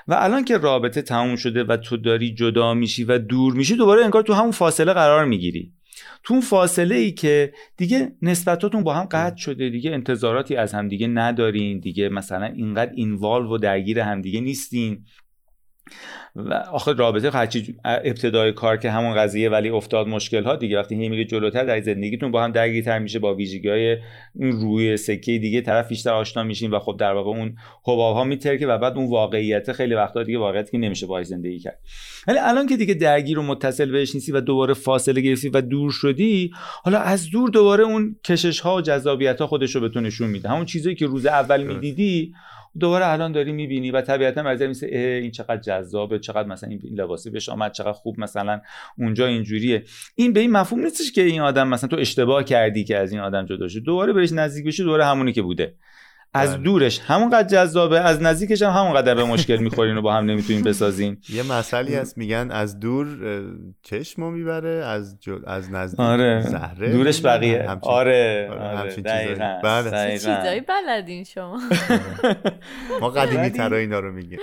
و 0.07 0.13
الان 0.13 0.45
که 0.45 0.57
رابطه 0.57 1.01
تموم 1.01 1.35
شده 1.35 1.63
و 1.63 1.77
تو 1.77 1.97
داری 1.97 2.33
جدا 2.33 2.73
میشی 2.73 3.03
و 3.03 3.17
دور 3.17 3.53
میشی 3.53 3.75
دوباره 3.75 4.03
انگار 4.03 4.23
تو 4.23 4.33
همون 4.33 4.51
فاصله 4.51 4.93
قرار 4.93 5.25
می‌گیری. 5.25 5.73
تو 6.23 6.33
اون 6.33 6.41
فاصله 6.41 6.95
ای 6.95 7.11
که 7.11 7.53
دیگه 7.77 8.11
نسبتاتون 8.21 8.83
با 8.83 8.93
هم 8.93 9.05
قطع 9.11 9.37
شده 9.37 9.69
دیگه 9.69 9.91
انتظاراتی 9.91 10.55
از 10.55 10.73
هم 10.73 10.87
دیگه 10.87 11.07
ندارین 11.07 11.79
دیگه 11.79 12.09
مثلا 12.09 12.45
اینقدر 12.45 12.91
اینوالو 12.95 13.55
و 13.55 13.57
درگیر 13.57 13.99
همدیگه 13.99 14.41
نیستین. 14.41 15.05
و 16.35 16.53
آخه 16.53 16.93
رابطه 16.93 17.31
هرچی 17.31 17.75
ابتدای 17.85 18.51
کار 18.51 18.77
که 18.77 18.91
همون 18.91 19.15
قضیه 19.15 19.49
ولی 19.49 19.69
افتاد 19.69 20.07
مشکل 20.07 20.43
ها 20.43 20.55
دیگه 20.55 20.79
وقتی 20.79 20.95
هی 20.95 21.09
میره 21.09 21.25
جلوتر 21.25 21.63
در 21.63 21.81
زندگیتون 21.81 22.31
با 22.31 22.43
هم 22.43 22.51
درگیرتر 22.51 22.99
میشه 22.99 23.19
با 23.19 23.35
ویژگی 23.35 23.69
های 23.69 23.97
روی 24.35 24.97
سکه 24.97 25.37
دیگه 25.37 25.61
طرف 25.61 25.89
بیشتر 25.89 26.13
آشنا 26.13 26.43
میشین 26.43 26.71
و 26.71 26.79
خب 26.79 26.97
در 26.99 27.13
واقع 27.13 27.29
اون 27.29 27.55
حباب 27.83 28.15
ها 28.15 28.23
میترکه 28.23 28.67
و 28.67 28.77
بعد 28.77 28.97
اون 28.97 29.09
واقعیت 29.09 29.71
خیلی 29.71 29.95
وقتا 29.95 30.23
دیگه 30.23 30.37
واقعیت 30.37 30.71
که 30.71 30.77
نمیشه 30.77 31.05
باهاش 31.05 31.25
زندگی 31.25 31.59
کرد. 31.59 31.79
ولی 32.27 32.37
الان 32.39 32.67
که 32.67 32.77
دیگه 32.77 32.93
درگیر 32.93 33.39
و 33.39 33.43
متصل 33.43 33.91
بهش 33.91 34.15
نیستی 34.15 34.31
و 34.31 34.41
دوباره 34.41 34.73
فاصله 34.73 35.21
گرفتی 35.21 35.49
و 35.49 35.61
دور 35.61 35.91
شدی 35.91 36.51
حالا 36.83 36.99
از 36.99 37.29
دور 37.29 37.49
دوباره 37.49 37.83
اون 37.83 38.15
کشش 38.23 38.59
ها 38.59 38.75
و 38.75 38.81
جذابیت 38.81 39.41
ها 39.41 39.47
خودش 39.47 39.75
رو 39.75 39.81
به 39.81 39.89
تو 39.89 40.01
نشون 40.01 40.29
میده. 40.29 40.49
همون 40.49 40.65
چیزی 40.65 40.95
که 40.95 41.05
روز 41.05 41.25
اول 41.25 41.63
می‌دیدی 41.63 42.33
دوباره 42.79 43.07
الان 43.07 43.31
داری 43.31 43.51
می‌بینی 43.51 43.91
و 43.91 44.01
طبیعتا 44.01 44.43
مرزه 44.43 44.67
میسه 44.67 44.87
این 44.87 45.31
چقدر 45.31 45.57
جذابه 45.57 46.19
چقدر 46.19 46.47
مثلا 46.47 46.69
این 46.69 46.99
لباسی 46.99 47.29
بهش 47.29 47.49
آمد 47.49 47.71
چقدر 47.71 47.91
خوب 47.91 48.19
مثلا 48.19 48.61
اونجا 48.97 49.27
اینجوریه. 49.27 49.83
این 50.15 50.33
به 50.33 50.39
این 50.39 50.51
مفهوم 50.51 50.83
نیستش 50.83 51.11
که 51.11 51.21
این 51.21 51.41
آدم 51.41 51.67
مثلا 51.67 51.89
تو 51.89 51.97
اشتباه 51.97 52.43
کردی 52.43 52.83
که 52.83 52.97
از 52.97 53.11
این 53.11 53.21
آدم 53.21 53.45
جدا 53.45 53.67
شد. 53.67 53.79
دوباره 53.79 54.13
بهش 54.13 54.31
نزدیک 54.31 54.65
بشی 54.65 54.83
دوباره 54.83 55.05
همونی 55.05 55.33
که 55.33 55.41
بوده. 55.41 55.75
از 56.33 56.53
بله. 56.53 56.63
دورش 56.63 56.99
همونقدر 56.99 57.47
جذابه 57.47 57.99
از 57.99 58.21
نزدیکش 58.21 58.61
هم 58.61 58.69
همونقدر 58.69 59.15
به 59.15 59.23
مشکل 59.23 59.57
می‌خورین 59.57 59.97
و 59.97 60.01
با 60.01 60.13
هم 60.13 60.25
نمی‌تونین 60.25 60.63
بسازین 60.63 61.17
یه 61.35 61.43
مسئله 61.43 61.97
هست 61.97 62.17
میگن 62.17 62.51
از 62.51 62.79
دور 62.79 63.07
چشمو 63.83 64.31
می‌بره 64.31 64.69
از 64.69 65.17
از 65.47 65.71
نزدیک 65.71 65.99
آره. 65.99 66.41
زهره 66.41 66.91
دورش 66.91 67.25
بقیه 67.25 67.69
همچین... 67.69 67.91
آره, 67.91 68.49
آره. 68.51 68.77
همچین 68.77 69.03
دقیقاً. 69.03 69.59
بله. 69.63 70.11
چیزایی 70.17 70.61
بلدین 70.61 71.23
شما 71.23 71.59
ما 73.01 73.09
قدیمی 73.09 73.49
ترا 73.49 73.77
اینا 73.77 73.99
رو 73.99 74.11
میگیم 74.11 74.39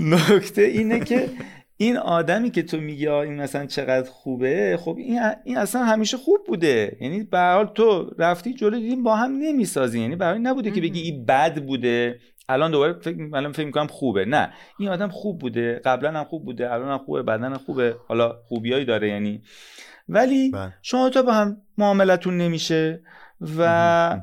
نکته 0.30 0.62
اینه 0.62 1.00
که 1.00 1.28
این 1.76 1.96
آدمی 1.96 2.50
که 2.50 2.62
تو 2.62 2.76
میگی 2.80 3.08
این 3.08 3.40
مثلا 3.40 3.66
چقدر 3.66 4.10
خوبه 4.10 4.78
خب 4.80 4.96
این, 4.98 5.20
این 5.44 5.58
اصلا 5.58 5.84
همیشه 5.84 6.16
خوب 6.16 6.38
بوده. 6.46 6.96
یعنی 7.00 7.22
به 7.22 7.38
حال 7.38 7.66
تو 7.66 8.10
رفتی 8.18 8.54
جلو 8.54 8.78
دیدیم 8.78 9.02
با 9.02 9.16
هم 9.16 9.32
نمی‌سازی. 9.32 10.00
یعنی 10.00 10.16
برای 10.16 10.38
نبوده 10.38 10.70
که 10.70 10.80
بگی 10.80 11.00
این 11.00 11.24
بد 11.24 11.64
بوده. 11.64 12.18
الان 12.48 12.70
دوباره 12.70 12.92
فکر 12.92 13.16
الان 13.34 13.52
فکر 13.52 13.66
می‌کنم 13.66 13.86
خوبه. 13.86 14.24
نه. 14.24 14.52
این 14.78 14.88
آدم 14.88 15.08
خوب 15.08 15.38
بوده. 15.38 15.80
قبلا 15.84 16.12
هم 16.12 16.24
خوب 16.24 16.44
بوده 16.44 16.72
الان 16.72 16.92
هم 16.92 16.98
خوبه 16.98 17.22
بعدا 17.22 17.44
هم 17.44 17.58
خوبه. 17.58 17.96
حالا 18.08 18.36
خوبیایی 18.48 18.84
داره 18.84 19.08
یعنی. 19.08 19.42
ولی 20.08 20.50
بله. 20.50 20.74
شما 20.82 21.08
تو 21.10 21.22
با 21.22 21.32
هم 21.32 21.56
معاملتون 21.78 22.38
نمیشه 22.38 23.00
و 23.58 24.20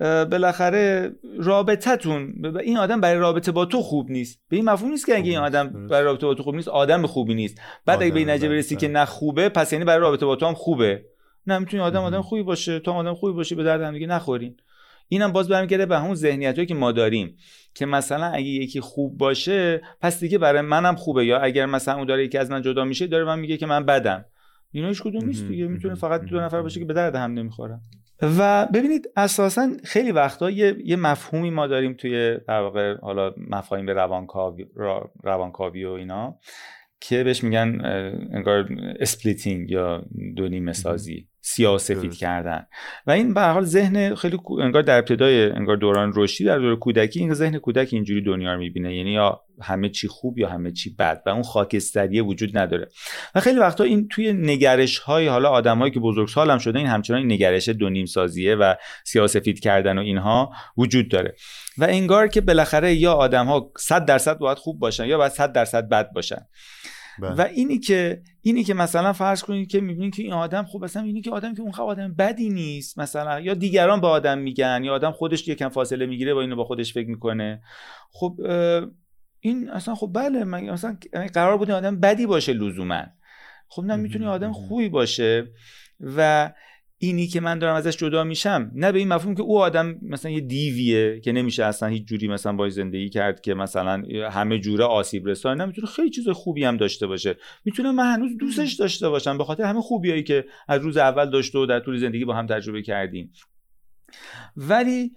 بالاخره 0.00 1.12
رابطتون 1.38 2.34
این 2.60 2.78
آدم 2.78 3.00
برای 3.00 3.20
رابطه 3.20 3.52
با 3.52 3.64
تو 3.64 3.82
خوب 3.82 4.10
نیست. 4.10 4.40
به 4.48 4.56
این 4.56 4.64
مفهوم 4.64 4.90
نیست 4.90 5.06
که 5.06 5.16
اگه 5.16 5.30
این 5.30 5.38
آدم 5.38 5.86
برای 5.86 6.04
رابطه 6.04 6.26
با 6.26 6.34
تو 6.34 6.42
خوب 6.42 6.54
نیست 6.54 6.68
آدم 6.68 7.06
خوبی 7.06 7.34
نیست. 7.34 7.60
بعد 7.86 8.02
اگه 8.02 8.12
به 8.12 8.18
این 8.18 8.30
نتیجه 8.30 8.48
برسی 8.48 8.76
که 8.76 8.88
نه 8.88 9.04
خوبه 9.04 9.48
پس 9.48 9.72
یعنی 9.72 9.84
برای 9.84 10.00
رابطه 10.00 10.26
با 10.26 10.36
تو 10.36 10.46
هم 10.46 10.54
خوبه. 10.54 11.04
نه 11.46 11.58
می‌تونی 11.58 11.82
آدم 11.82 12.00
آدم 12.00 12.22
خوبی 12.22 12.42
باشه 12.42 12.78
تو 12.78 12.90
آدم 12.90 13.14
خوبی 13.14 13.32
باشی 13.32 13.54
به 13.54 13.62
درد 13.62 13.82
هم 13.82 13.92
دیگه 13.92 14.06
نخورین. 14.06 14.56
اینم 15.08 15.32
باز 15.32 15.48
برمیگرده 15.48 15.86
به 15.86 15.98
همون 15.98 16.14
ذهنیتی 16.14 16.66
که 16.66 16.74
ما 16.74 16.92
داریم. 16.92 17.36
که 17.74 17.86
مثلا 17.86 18.26
اگه 18.26 18.46
یکی 18.46 18.80
خوب 18.80 19.18
باشه 19.18 19.80
پس 20.00 20.20
دیگه 20.20 20.38
برای 20.38 20.60
منم 20.60 20.96
خوبه. 20.96 21.26
یا 21.26 21.38
اگر 21.38 21.66
مثلا 21.66 21.96
اون 21.96 22.06
داره 22.06 22.24
یکی 22.24 22.38
از 22.38 22.50
من 22.50 22.62
جدا 22.62 22.84
میشه 22.84 23.06
داره 23.06 23.24
من 23.24 23.38
میگه 23.38 23.56
که 23.56 23.66
من 23.66 23.86
بدم. 23.86 24.24
اینا 24.70 24.88
هیچ 24.88 25.02
کدوم 25.02 25.24
نیست 25.24 25.48
دیگه. 25.48 25.66
می‌تونه 25.66 25.94
فقط 25.94 26.20
دو 26.20 26.40
نفر 26.40 26.62
باشه 26.62 26.80
که 26.80 26.86
به 26.86 26.94
درد 26.94 27.14
هم 27.14 27.32
نمی‌خورن 27.32 27.80
و 28.22 28.68
ببینید 28.74 29.08
اساسا 29.16 29.70
خیلی 29.84 30.12
وقتا 30.12 30.50
یه, 30.50 30.76
یه 30.84 30.96
مفهومی 30.96 31.50
ما 31.50 31.66
داریم 31.66 31.94
توی 31.94 32.38
در 32.48 32.60
واقع 32.60 32.96
حالا 32.96 33.34
مفاهیم 33.50 33.90
روانکاوی 33.90 34.66
روانکاوی 35.22 35.84
و 35.84 35.90
اینا 35.90 36.38
که 37.00 37.24
بهش 37.24 37.44
میگن 37.44 37.84
انگار 38.32 38.68
splitting 39.00 39.70
یا 39.70 40.04
دو 40.36 40.48
نیمه 40.48 40.72
سازی. 40.72 41.28
سیاه 41.46 41.78
سفید 41.78 42.14
کردن. 42.14 42.66
و 43.06 43.10
این 43.10 43.34
به 43.34 43.40
حال 43.40 43.64
ذهن 43.64 44.14
خیلی 44.14 44.38
انگار 44.60 44.82
در 44.82 44.98
ابتدای 44.98 45.50
انگار 45.50 45.76
دوران 45.76 46.12
رشدی 46.16 46.44
در 46.44 46.58
دور 46.58 46.78
کودکی 46.78 47.20
این 47.20 47.34
ذهن 47.34 47.58
کودک 47.58 47.88
اینجوری 47.92 48.22
دنیا 48.22 48.54
رو 48.54 48.58
می‌بینه. 48.58 48.96
یعنی 48.96 49.12
یا 49.12 49.40
همه 49.62 49.88
چی 49.88 50.08
خوب 50.08 50.38
یا 50.38 50.48
همه 50.48 50.72
چی 50.72 50.94
بد 50.98 51.22
و 51.26 51.30
اون 51.30 51.42
خاکستری 51.42 52.20
وجود 52.20 52.58
نداره. 52.58 52.88
و 53.34 53.40
خیلی 53.40 53.58
وقتا 53.58 53.84
این 53.84 54.08
توی 54.08 54.32
نگرش 54.32 54.98
های 54.98 55.26
حالا 55.26 55.48
آدمایی 55.48 55.92
که 55.92 56.00
بزرگسال 56.00 56.50
هم 56.50 56.58
شده 56.58 56.78
این 56.78 56.88
همچنان 56.88 57.20
این 57.20 57.32
نگرش 57.32 57.68
دو 57.68 57.88
نیم 57.88 58.06
سازیه 58.06 58.54
و 58.54 58.74
سیاسفید 59.04 59.60
کردن 59.60 59.98
و 59.98 60.00
اینها 60.00 60.52
وجود 60.76 61.08
داره. 61.08 61.34
و 61.78 61.84
انگار 61.84 62.28
که 62.28 62.40
بالاخره 62.40 62.94
یا 62.94 63.12
آدم 63.12 63.46
ها 63.46 63.72
100 63.78 64.04
درصد 64.04 64.38
باید 64.38 64.58
خوب 64.58 64.78
باشن 64.78 65.06
یا 65.06 65.18
باید 65.18 65.32
100 65.32 65.52
درصد 65.52 65.88
بد 65.88 66.12
باشن. 66.12 66.46
و 67.18 67.40
اینی 67.42 67.78
که 67.78 68.22
اینی 68.42 68.64
که 68.64 68.74
مثلا 68.74 69.12
فرض 69.12 69.42
کنید 69.42 69.68
که 69.70 69.80
می‌بینید 69.80 70.14
که 70.14 70.22
این 70.22 70.32
آدم 70.32 70.64
خب 70.64 70.84
مثلا 70.84 71.02
اینی 71.02 71.22
که 71.22 71.30
آدم 71.30 71.54
که 71.54 71.62
اون 71.62 71.72
آدم 71.78 72.14
بدی 72.14 72.50
نیست 72.50 72.98
مثلا 72.98 73.40
یا 73.40 73.54
دیگران 73.54 74.00
به 74.00 74.06
آدم 74.06 74.38
میگن 74.38 74.80
یا 74.84 74.94
آدم 74.94 75.10
خودش 75.10 75.48
یکم 75.48 75.68
فاصله 75.68 76.06
می‌گیره 76.06 76.34
با 76.34 76.40
اینو 76.40 76.56
با 76.56 76.64
خودش 76.64 76.92
فکر 76.92 77.08
می‌کنه. 77.08 77.62
خب 78.10 78.36
این 79.40 79.70
اصلا 79.70 79.94
خب 79.94 80.10
بله 80.14 80.44
مثلا 80.44 80.96
قرار 81.34 81.58
بود 81.58 81.70
آدم 81.70 82.00
بدی 82.00 82.26
باشه 82.26 82.52
لزوما. 82.52 83.02
خب 83.68 83.82
نه 83.82 83.96
می‌تونه 83.96 84.28
آدم 84.28 84.52
خوبی 84.52 84.88
باشه. 84.88 85.46
و 86.00 86.52
اینی 86.98 87.26
که 87.26 87.40
من 87.40 87.58
دارم 87.58 87.74
ازش 87.74 87.96
جدا 87.96 88.24
میشم 88.24 88.70
نه 88.74 88.92
به 88.92 88.98
این 88.98 89.08
مفهوم 89.08 89.34
که 89.34 89.42
او 89.42 89.58
آدم 89.58 89.98
مثلا 90.02 90.30
یه 90.30 90.40
دیویه 90.40 91.20
که 91.20 91.32
نمیشه 91.32 91.64
اصلا 91.64 91.88
هیچ 91.88 92.04
جوری 92.04 92.28
مثلا 92.28 92.52
با 92.52 92.68
زندگی 92.68 93.08
کرد 93.08 93.40
که 93.40 93.54
مثلا 93.54 94.02
همه 94.30 94.58
جوره 94.58 94.84
آسیب 94.84 95.26
رسان 95.26 95.56
نه 95.56 95.66
می‌تونه 95.66 95.86
خیلی 95.86 96.10
چیز 96.10 96.28
خوبی 96.28 96.64
هم 96.64 96.76
داشته 96.76 97.06
باشه. 97.06 97.36
می‌تونه 97.64 97.92
من 97.92 98.14
هنوز 98.14 98.36
دوستش 98.36 98.72
داشته 98.72 99.08
باشم 99.08 99.38
به 99.38 99.44
خاطر 99.44 99.64
همه 99.64 99.80
خوبیایی 99.80 100.22
که 100.22 100.44
از 100.68 100.82
روز 100.82 100.96
اول 100.96 101.30
داشته 101.30 101.58
و 101.58 101.66
در 101.66 101.80
طول 101.80 101.98
زندگی 101.98 102.24
با 102.24 102.34
هم 102.34 102.46
تجربه 102.46 102.82
کردیم. 102.82 103.32
ولی 104.56 105.12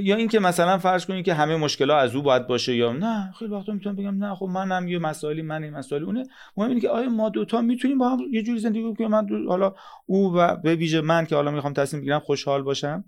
یا 0.00 0.16
اینکه 0.16 0.40
مثلا 0.40 0.78
فرض 0.78 1.06
کنید 1.06 1.24
که 1.24 1.34
همه 1.34 1.56
مشکلات 1.56 2.02
از 2.02 2.14
او 2.14 2.22
باید 2.22 2.46
باشه 2.46 2.76
یا 2.76 2.92
نه 2.92 3.32
خیلی 3.38 3.50
وقتا 3.50 3.72
می‌تونم 3.72 3.96
بگم 3.96 4.24
نه 4.24 4.34
خب 4.34 4.46
منم 4.46 4.88
یه 4.88 4.98
مسائلی 4.98 5.42
من 5.42 5.62
این 5.62 5.72
مسائلی. 5.72 6.04
اونه 6.04 6.24
مهم 6.56 6.68
اینه 6.68 6.80
که 6.80 6.88
آیا 6.88 7.08
ما 7.08 7.28
دوتا 7.28 7.60
می‌تونیم 7.60 7.98
با 7.98 8.08
هم 8.08 8.18
یه 8.32 8.42
جوری 8.42 8.58
زندگی 8.58 8.82
کنیم 8.82 8.96
که 8.96 9.08
من 9.08 9.26
حالا 9.48 9.74
او 10.06 10.34
و 10.34 10.56
به 10.56 10.74
ویژه 10.74 11.00
من 11.00 11.26
که 11.26 11.34
حالا 11.34 11.50
می‌خوام 11.50 11.72
تصمیم 11.72 12.02
بگیرم 12.02 12.18
خوشحال 12.18 12.62
باشم. 12.62 13.04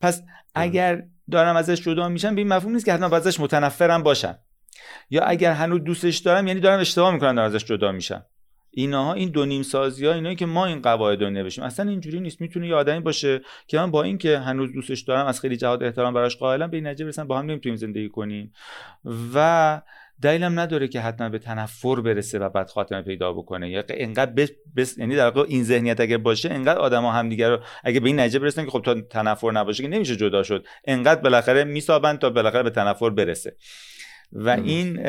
پس 0.00 0.22
اگر 0.54 1.02
دارم 1.30 1.56
ازش 1.56 1.80
جدا 1.80 2.08
میشم 2.08 2.34
به 2.34 2.40
این 2.40 2.48
مفهوم 2.48 2.72
نیست 2.72 2.84
که 2.84 2.92
حتما 2.92 3.16
ازش 3.16 3.40
متنفرم 3.40 4.02
باشم. 4.02 4.38
یا 5.10 5.24
اگر 5.24 5.52
هنوز 5.52 5.84
دوستش 5.84 6.18
دارم 6.18 6.46
یعنی 6.46 6.60
دارم 6.60 6.80
اشتباه 6.80 7.12
می‌کنم 7.12 7.34
دارم 7.34 7.46
ازش 7.46 7.64
جدا 7.64 7.92
میشم. 7.92 8.24
اینها 8.78 9.12
این 9.12 9.28
دو 9.28 9.46
نیم 9.46 9.62
سازی 9.62 10.06
ها 10.06 10.12
اینایی 10.12 10.36
که 10.36 10.46
ما 10.46 10.66
این 10.66 10.82
قواعد 10.82 11.22
رو 11.22 11.30
نوشیم 11.30 11.64
اصلا 11.64 11.90
اینجوری 11.90 12.20
نیست. 12.20 12.40
می‌تونه 12.40 12.68
یه 12.68 12.74
آدمی 12.74 13.00
باشه 13.00 13.40
که 13.66 13.78
من 13.78 13.90
با 13.90 14.02
اینکه 14.02 14.38
هنوز 14.38 14.72
دوستش 14.72 15.00
دارم 15.00 15.26
از 15.26 15.40
خیلی 15.40 15.56
جهات 15.56 15.82
احترام 15.82 16.14
براش 16.14 16.36
قائلم 16.36 16.70
به 16.70 16.76
این 16.76 16.86
نتیجه 16.86 17.04
برسن 17.04 17.24
با 17.24 17.38
هم 17.38 17.46
نمی‌تونیم 17.46 17.76
زندگی 17.76 18.08
کنیم. 18.08 18.52
و 19.34 19.82
دلیلم 20.22 20.60
نداره 20.60 20.88
که 20.88 21.00
حتما 21.00 21.28
به 21.28 21.38
تنفر 21.38 22.00
برسه 22.00 22.38
و 22.38 22.48
بعد 22.48 22.70
خاتمه 22.70 23.02
پیدا 23.02 23.32
بکنه. 23.32 23.70
یا 23.70 23.84
انقدر 23.90 24.32
بس, 24.32 24.48
بس 24.76 24.98
یعنی 24.98 25.16
در 25.16 25.38
این 25.38 25.64
ذهنیت 25.64 26.00
اگر 26.00 26.18
باشه 26.18 26.50
انقدر 26.50 26.78
آدما 26.78 27.12
همدیگه 27.12 27.48
رو 27.48 27.58
اگه 27.84 28.00
به 28.00 28.06
این 28.06 28.20
نتیجه 28.20 28.38
برسن 28.38 28.64
که 28.64 28.70
خب 28.70 28.82
تا 28.82 29.00
تنفر 29.00 29.50
نباشه 29.50 29.82
که 29.82 29.88
نمیشه 29.88 30.16
جدا 30.16 30.42
شد 30.42 30.66
انقدر 30.84 31.20
بالاخره 31.20 31.64
میسابن 31.64 32.16
تا 32.16 32.30
بالاخره 32.30 32.62
به 32.62 32.70
تنفر 32.70 33.10
برسه. 33.10 33.56
و 34.32 34.48
این 34.48 35.06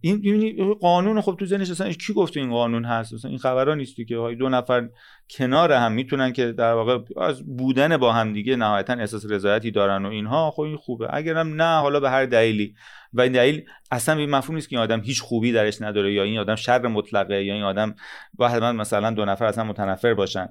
این 0.00 0.74
قانون 0.80 1.20
خب 1.20 1.36
تو 1.38 1.46
ذهنش 1.46 1.70
اصلا 1.70 1.92
کی 1.92 2.12
گفته 2.12 2.40
این 2.40 2.50
قانون 2.50 2.84
هست؟ 2.84 3.14
اصلا 3.14 3.28
این 3.28 3.38
خبرها 3.38 3.74
نیستی 3.74 4.04
که 4.04 4.36
دو 4.38 4.48
نفر 4.48 4.88
کنار 5.30 5.72
هم 5.72 5.92
می‌تونن 5.92 6.32
که 6.32 6.52
در 6.52 6.72
واقع 6.72 6.98
از 7.20 7.42
بودن 7.56 7.96
با 7.96 8.12
هم 8.12 8.32
دیگه 8.32 8.56
نهایتا 8.56 8.92
احساس 8.92 9.30
رضایتی 9.30 9.70
دارن 9.70 10.06
و 10.06 10.08
اینها. 10.08 10.50
خب 10.50 10.62
این 10.62 10.76
خوبه. 10.76 11.08
اگرم 11.10 11.62
نه 11.62 11.80
حالا 11.80 12.00
به 12.00 12.10
هر 12.10 12.26
دلیلی. 12.26 12.74
و 13.12 13.20
این 13.20 13.32
دلیل 13.32 13.64
اصلا 13.90 14.14
به 14.14 14.26
مفهوم 14.26 14.54
نیست 14.54 14.68
که 14.68 14.76
این 14.76 14.82
آدم 14.82 15.00
هیچ 15.00 15.22
خوبی 15.22 15.52
درش 15.52 15.82
نداره 15.82 16.12
یا 16.12 16.22
این 16.22 16.38
آدم 16.38 16.54
شر 16.54 16.86
مطلقه 16.86 17.44
یا 17.44 17.54
این 17.54 17.62
آدم 17.62 17.94
باید 18.34 18.62
مثلا 18.62 19.10
دو 19.10 19.24
نفر 19.24 19.44
اصلا 19.44 19.64
متنفر 19.64 20.14
باشن. 20.14 20.48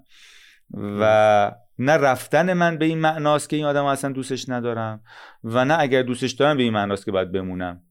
و 0.74 1.52
نه 1.80 1.92
رفتن 1.92 2.54
من 2.54 2.78
به 2.78 2.86
این 2.86 3.00
معناست 3.00 3.50
که 3.50 3.56
این 3.56 3.66
آدم 3.66 3.86
اصلا 3.86 4.12
دوستش 4.12 4.50
ندارم 4.50 5.02
و 5.44 5.66
نه 5.66 5.80
اگر 5.80 6.02
دوستش 6.02 6.32
دارم 6.32 6.58
به 6.58 6.64
این 6.64 6.74
معناست 6.74 7.06
که 7.06 7.12
باید 7.12 7.32
بمونم. 7.32 7.82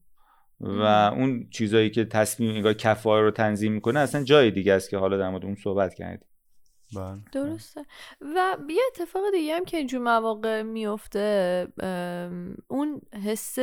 و 0.63 0.81
اون 1.15 1.47
چیزایی 1.49 1.89
که 1.89 2.05
تصمیم 2.05 2.55
انگار 2.55 2.73
کفاره 2.73 3.23
رو 3.23 3.31
تنظیم 3.31 3.73
می‌کنه 3.73 3.99
اصلا 3.99 4.23
جای 4.23 4.51
دیگه 4.51 4.73
است 4.73 4.89
که 4.89 4.97
حالا 4.97 5.17
در 5.17 5.29
مورد 5.29 5.45
اون 5.45 5.55
صحبت 5.55 5.93
کردیم. 5.93 6.27
بله. 6.95 7.19
درسته. 7.31 7.85
و 8.21 8.57
یه 8.69 8.81
اتفاق 8.87 9.23
دیگه 9.31 9.55
هم 9.55 9.65
که 9.65 9.77
اینجور 9.77 10.01
مواقع 10.01 10.61
میفته 10.61 11.67
اون 12.67 13.01
حس 13.25 13.57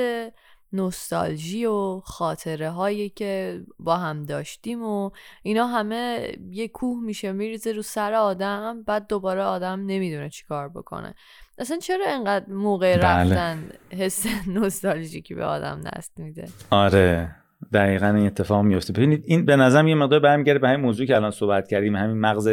نوستالژی 0.72 1.66
و 1.66 2.00
خاطره 2.00 2.70
هایی 2.70 3.08
که 3.08 3.62
با 3.78 3.96
هم 3.96 4.22
داشتیم 4.22 4.82
و 4.82 5.10
اینا 5.42 5.66
همه 5.66 6.32
یه 6.50 6.68
کوه 6.68 7.04
میشه 7.04 7.32
میریزه 7.32 7.72
رو 7.72 7.82
سر 7.82 8.14
آدم 8.14 8.82
بعد 8.82 9.06
دوباره 9.06 9.42
آدم 9.42 9.86
نمی‌دونه 9.86 10.30
چی 10.30 10.44
کار 10.44 10.68
بکنه. 10.68 11.14
اصلا 11.60 11.78
چرا 11.78 12.04
انقدر 12.08 12.52
موقع 12.52 12.96
بله. 12.96 13.04
رفتن 13.04 13.58
حس 13.90 14.26
نوستالژیکی 14.46 15.34
به 15.34 15.44
آدم 15.44 15.80
دست 15.80 16.18
میده؟ 16.18 16.48
آره. 16.70 17.36
دقیقا 17.72 18.06
این 18.06 18.26
اتفاق 18.26 18.64
میفته 18.64 18.92
ببینید 18.92 19.22
این 19.26 19.44
به 19.44 19.56
نظرم 19.56 19.88
یه 19.88 19.94
مقدار 19.94 20.20
برمیگرده 20.20 20.58
به 20.58 20.68
همین 20.68 20.80
موضوعی 20.80 21.06
که 21.06 21.16
الان 21.16 21.30
صحبت 21.30 21.68
کردیم 21.68 21.96
همین 21.96 22.16
مغز 22.16 22.48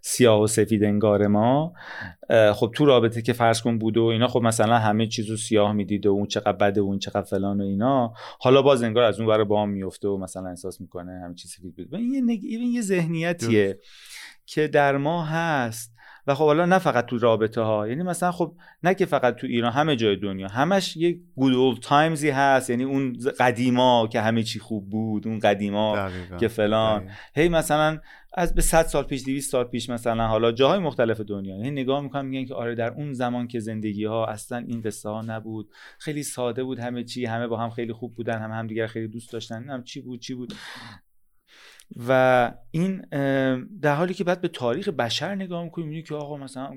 سیاه 0.00 0.40
و 0.40 0.46
سفید 0.46 0.84
انگار 0.84 1.26
ما. 1.26 1.72
خب 2.54 2.72
تو 2.74 2.84
رابطه 2.84 3.22
که 3.22 3.32
فرض 3.32 3.62
کن 3.62 3.78
بوده 3.78 4.00
و 4.00 4.04
اینا 4.04 4.28
خب 4.28 4.42
مثلا 4.42 4.78
همه 4.78 5.06
چیزو 5.06 5.36
سیاه 5.36 5.72
می‌دیده 5.72 6.08
و 6.08 6.12
اون 6.12 6.26
چقدر 6.26 6.52
بده 6.52 6.80
و 6.80 6.84
اون 6.84 6.98
چقدر 6.98 7.22
فلان 7.22 7.60
و 7.60 7.64
اینا. 7.64 8.12
حالا 8.40 8.62
باز 8.62 8.82
انگار 8.82 9.04
از 9.04 9.20
اون 9.20 9.28
برای 9.28 9.44
با 9.44 9.62
هم 9.62 9.68
میفته 9.68 10.08
و 10.08 10.18
مثلا 10.18 10.48
احساس 10.48 10.80
می‌کنه 10.80 11.20
همه 11.24 11.34
چیز 11.34 11.50
سفید 11.50 11.76
بود. 11.76 11.94
این 11.94 12.14
یه, 12.14 12.20
نگ... 12.20 12.40
این 12.42 12.72
یه 12.72 12.80
ذهنیتیه 12.80 13.78
که 14.46 14.68
در 14.68 14.96
ما 14.96 15.24
هست. 15.24 15.91
و 16.26 16.34
خب 16.34 16.44
حالا 16.44 16.66
نه 16.66 16.78
فقط 16.78 17.06
تو 17.06 17.18
رابطه 17.18 17.60
ها 17.60 17.88
یعنی 17.88 18.02
مثلا 18.02 18.32
خب 18.32 18.54
نه 18.82 18.94
که 18.94 19.06
فقط 19.06 19.34
تو 19.36 19.46
ایران 19.46 19.72
همه 19.72 19.96
جای 19.96 20.16
دنیا 20.16 20.48
همش 20.48 20.96
یه 20.96 21.18
گود 21.36 21.54
اول 21.54 21.78
تایمزی 21.80 22.30
هست 22.30 22.70
یعنی 22.70 22.84
اون 22.84 23.16
قدیما 23.38 24.08
که 24.12 24.20
همه 24.20 24.42
چی 24.42 24.58
خوب 24.58 24.90
بود 24.90 25.26
اون 25.26 25.38
قدیما 25.38 26.10
که 26.40 26.48
فلان. 26.48 27.08
هی 27.34 27.48
مثلا 27.48 27.98
از 28.34 28.54
به 28.54 28.62
100 28.62 28.82
سال 28.82 29.04
پیش 29.04 29.24
200 29.24 29.50
سال 29.50 29.64
پیش 29.64 29.90
مثلا 29.90 30.26
حالا 30.26 30.52
جاهای 30.52 30.78
مختلف 30.78 31.20
دنیا 31.20 31.56
یعنی 31.56 31.70
نگاه 31.70 32.00
می‌کنم 32.00 32.26
میگن 32.26 32.44
که 32.44 32.54
آره 32.54 32.74
در 32.74 32.90
اون 32.92 33.12
زمان 33.12 33.48
که 33.48 33.60
زندگی 33.60 34.04
ها 34.04 34.26
اصلا 34.26 34.58
این 34.58 34.80
قصه 34.82 35.08
ها 35.08 35.20
نبود 35.20 35.70
خیلی 35.98 36.22
ساده 36.22 36.64
بود 36.64 36.78
همه 36.78 37.04
چی 37.04 37.26
همه 37.26 37.46
با 37.46 37.56
هم 37.56 37.70
خیلی 37.70 37.92
خوب 37.92 38.14
بودن 38.14 38.38
هم 38.38 38.50
همدیگر 38.50 38.86
خیلی 38.86 39.08
دوست 39.08 39.32
داشتن 39.32 39.70
هم 39.70 39.82
چی 39.82 40.00
بود 40.00 40.20
چی 40.20 40.34
بود. 40.34 40.54
و 42.08 42.52
این 42.70 43.00
در 43.82 43.94
حالی 43.94 44.14
که 44.14 44.24
بعد 44.24 44.40
به 44.40 44.48
تاریخ 44.48 44.88
بشر 44.88 45.34
نگاه 45.34 45.64
می‌کنیم 45.64 45.88
می‌بینی 45.88 46.02
که 46.02 46.14
آقا 46.14 46.36
مثلا 46.36 46.70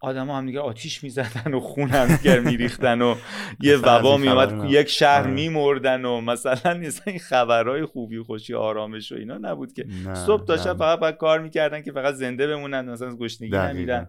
آدما 0.00 0.38
هم 0.38 0.46
دیگه 0.46 0.60
آتیش 0.60 1.04
می‌زدن 1.04 1.54
و 1.54 1.60
خون 1.60 1.88
هم 1.88 2.16
دیگر 2.16 2.40
میریختن 2.40 3.02
و 3.02 3.14
یه 3.60 3.76
وبا 3.76 4.16
میومد 4.16 4.70
یک 4.70 4.88
شهر 4.88 5.20
آره. 5.20 5.30
میمردن 5.30 6.04
و 6.04 6.20
مثلا 6.30 6.82
این 7.06 7.18
خبرهای 7.18 7.84
خوبی 7.84 8.22
خوشی 8.22 8.54
آرامش 8.54 9.12
و 9.12 9.14
اینا 9.14 9.38
نبود 9.38 9.72
که. 9.72 9.86
صبح 10.26 10.44
تا 10.44 10.56
شب 10.56 10.76
فقط 10.76 11.00
باید 11.00 11.16
کار 11.16 11.40
می‌کردن 11.40 11.82
که 11.82 11.92
فقط 11.92 12.14
زنده 12.14 12.46
بمونن 12.46 12.90
مثلا 12.90 13.16
گشنگی 13.16 13.56
نمیرن. 13.56 14.08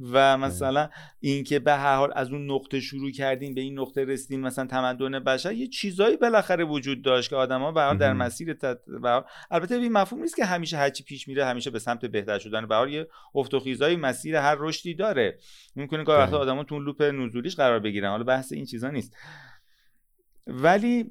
و 0.00 0.38
مثلا 0.38 0.88
اینکه 1.20 1.58
به 1.58 1.72
هر 1.72 1.96
حال 1.96 2.12
از 2.16 2.32
اون 2.32 2.50
نقطه 2.50 2.80
شروع 2.80 3.10
کردیم 3.10 3.54
به 3.54 3.60
این 3.60 3.78
نقطه 3.78 4.04
رسیدیم 4.04 4.40
مثلا 4.40 4.66
تمدن 4.66 5.18
بشر 5.18 5.52
یه 5.52 5.66
چیزایی 5.66 6.16
بالاخره 6.16 6.64
وجود 6.64 7.02
داشت 7.02 7.30
که 7.30 7.36
آدما 7.36 7.72
به 7.72 7.98
در 7.98 8.12
مسیر 8.12 8.54
تد... 8.54 8.80
البته 9.50 9.74
این 9.74 9.92
مفهوم 9.92 10.22
نیست 10.22 10.36
که 10.36 10.44
همیشه 10.44 10.76
هرچی 10.76 11.04
پیش 11.04 11.28
میره 11.28 11.44
همیشه 11.44 11.70
به 11.70 11.78
سمت 11.78 12.04
بهتر 12.04 12.38
شدن. 12.38 12.66
به 12.66 12.92
یه 12.92 13.08
افت 13.34 13.54
و 13.54 13.60
خیزای 13.60 13.96
مسیر 13.96 14.36
هر 14.36 14.56
رشدی 14.58 14.94
داره. 14.94 15.38
ممکنه 15.76 16.04
که 16.04 16.12
وقتا 16.12 16.38
آدما 16.38 16.64
تو 16.64 16.78
لوپ 16.78 17.02
نزولیش 17.02 17.56
قرار 17.56 17.80
بگیرن. 17.80 18.10
حالا 18.10 18.24
بحث 18.24 18.52
این 18.52 18.64
چیزا 18.64 18.90
نیست. 18.90 19.16
ولی 20.46 21.10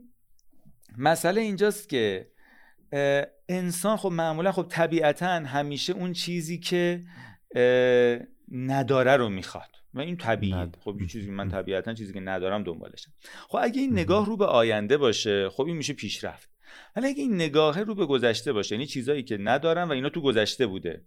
مسئله 0.98 1.42
اینجاست 1.42 1.90
که 1.90 2.28
انسان 3.50 3.98
خب 3.98 4.10
معمولا 4.10 4.52
خب 4.52 4.66
طبیعتا 4.70 5.28
همیشه 5.28 5.94
اون 5.94 6.14
چیزی 6.14 6.60
که 6.60 7.04
نداره 8.52 9.16
رو 9.16 9.30
می‌خواد. 9.30 9.70
و 9.94 10.00
این 10.00 10.18
طبیعی 10.18 10.68
خب 10.80 10.96
این 11.00 11.08
چیزی 11.08 11.32
من 11.32 11.50
طبیعتا 11.50 11.94
چیزی 11.94 12.14
که 12.14 12.20
ندارم 12.20 12.64
دنبالشم. 12.64 13.12
خب 13.48 13.60
اگه 13.62 13.82
این 13.82 13.92
نگاه 13.92 14.26
رو 14.26 14.38
به 14.38 14.46
آینده 14.46 14.98
باشه 14.98 15.50
خب 15.50 15.66
این 15.66 15.78
میشه 15.78 15.94
پیشرفت. 15.94 16.50
ولی 16.96 17.08
اگه 17.08 17.22
این 17.22 17.36
نگاه 17.36 17.84
رو 17.84 17.96
به 17.96 18.06
گذشته 18.06 18.54
باشه 18.54 18.76
یعنی 18.76 18.86
چیزایی 18.86 19.24
که 19.24 19.38
ندارم 19.38 19.90
و 19.90 19.92
اینا 19.92 20.10
تو 20.10 20.22
گذشته 20.22 20.68
بوده 20.68 21.04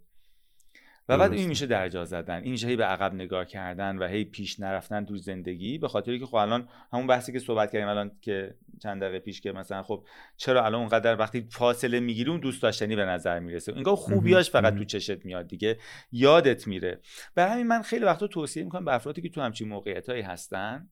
و 1.09 1.17
بعد 1.17 1.33
این 1.33 1.47
میشه 1.47 1.65
درجا 1.65 2.05
زدن. 2.05 2.41
این 2.41 2.51
میشه 2.51 2.67
هی 2.67 2.75
به 2.75 2.85
عقب 2.85 3.13
نگاه 3.13 3.45
کردن 3.45 3.97
و 3.97 4.07
هی 4.07 4.25
پیش 4.25 4.59
نرفتن 4.59 5.05
تو 5.05 5.17
زندگی 5.17 5.77
به 5.77 5.87
خاطری 5.87 6.19
که 6.19 6.25
خب 6.25 6.35
الان 6.35 6.69
همون 6.93 7.07
بحثی 7.07 7.31
که 7.31 7.39
صحبت 7.39 7.71
کردیم 7.71 7.87
الان 7.87 8.11
که 8.21 8.55
چند 8.83 9.01
دقیقه 9.01 9.19
پیش 9.19 9.41
که 9.41 9.51
مثلا 9.51 9.83
خب 9.83 10.05
چرا 10.37 10.65
الان 10.65 10.79
اونقدر 10.79 11.15
وقتی 11.15 11.47
فاصله 11.51 11.99
می‌گیری 11.99 12.29
اون 12.29 12.39
دوست 12.39 12.61
داشتنی 12.61 12.95
به 12.95 13.05
نظر 13.05 13.39
می‌رسه. 13.39 13.73
اینگاه 13.73 13.95
خوبیاش 13.95 14.51
فقط 14.51 14.75
تو 14.75 14.83
چشت 14.83 15.25
میاد 15.25 15.47
دیگه. 15.47 15.77
یادت 16.11 16.67
میره. 16.67 16.99
برای 17.35 17.53
همین 17.53 17.67
من 17.67 17.81
خیلی 17.81 18.05
وقتا 18.05 18.27
توصیه 18.27 18.63
می‌کنم 18.63 18.85
به 18.85 18.93
افرادی 18.93 19.21
که 19.21 19.29
تو 19.29 19.41
همچین 19.41 19.67
موقعیتایی 19.67 20.21
هستن 20.21 20.89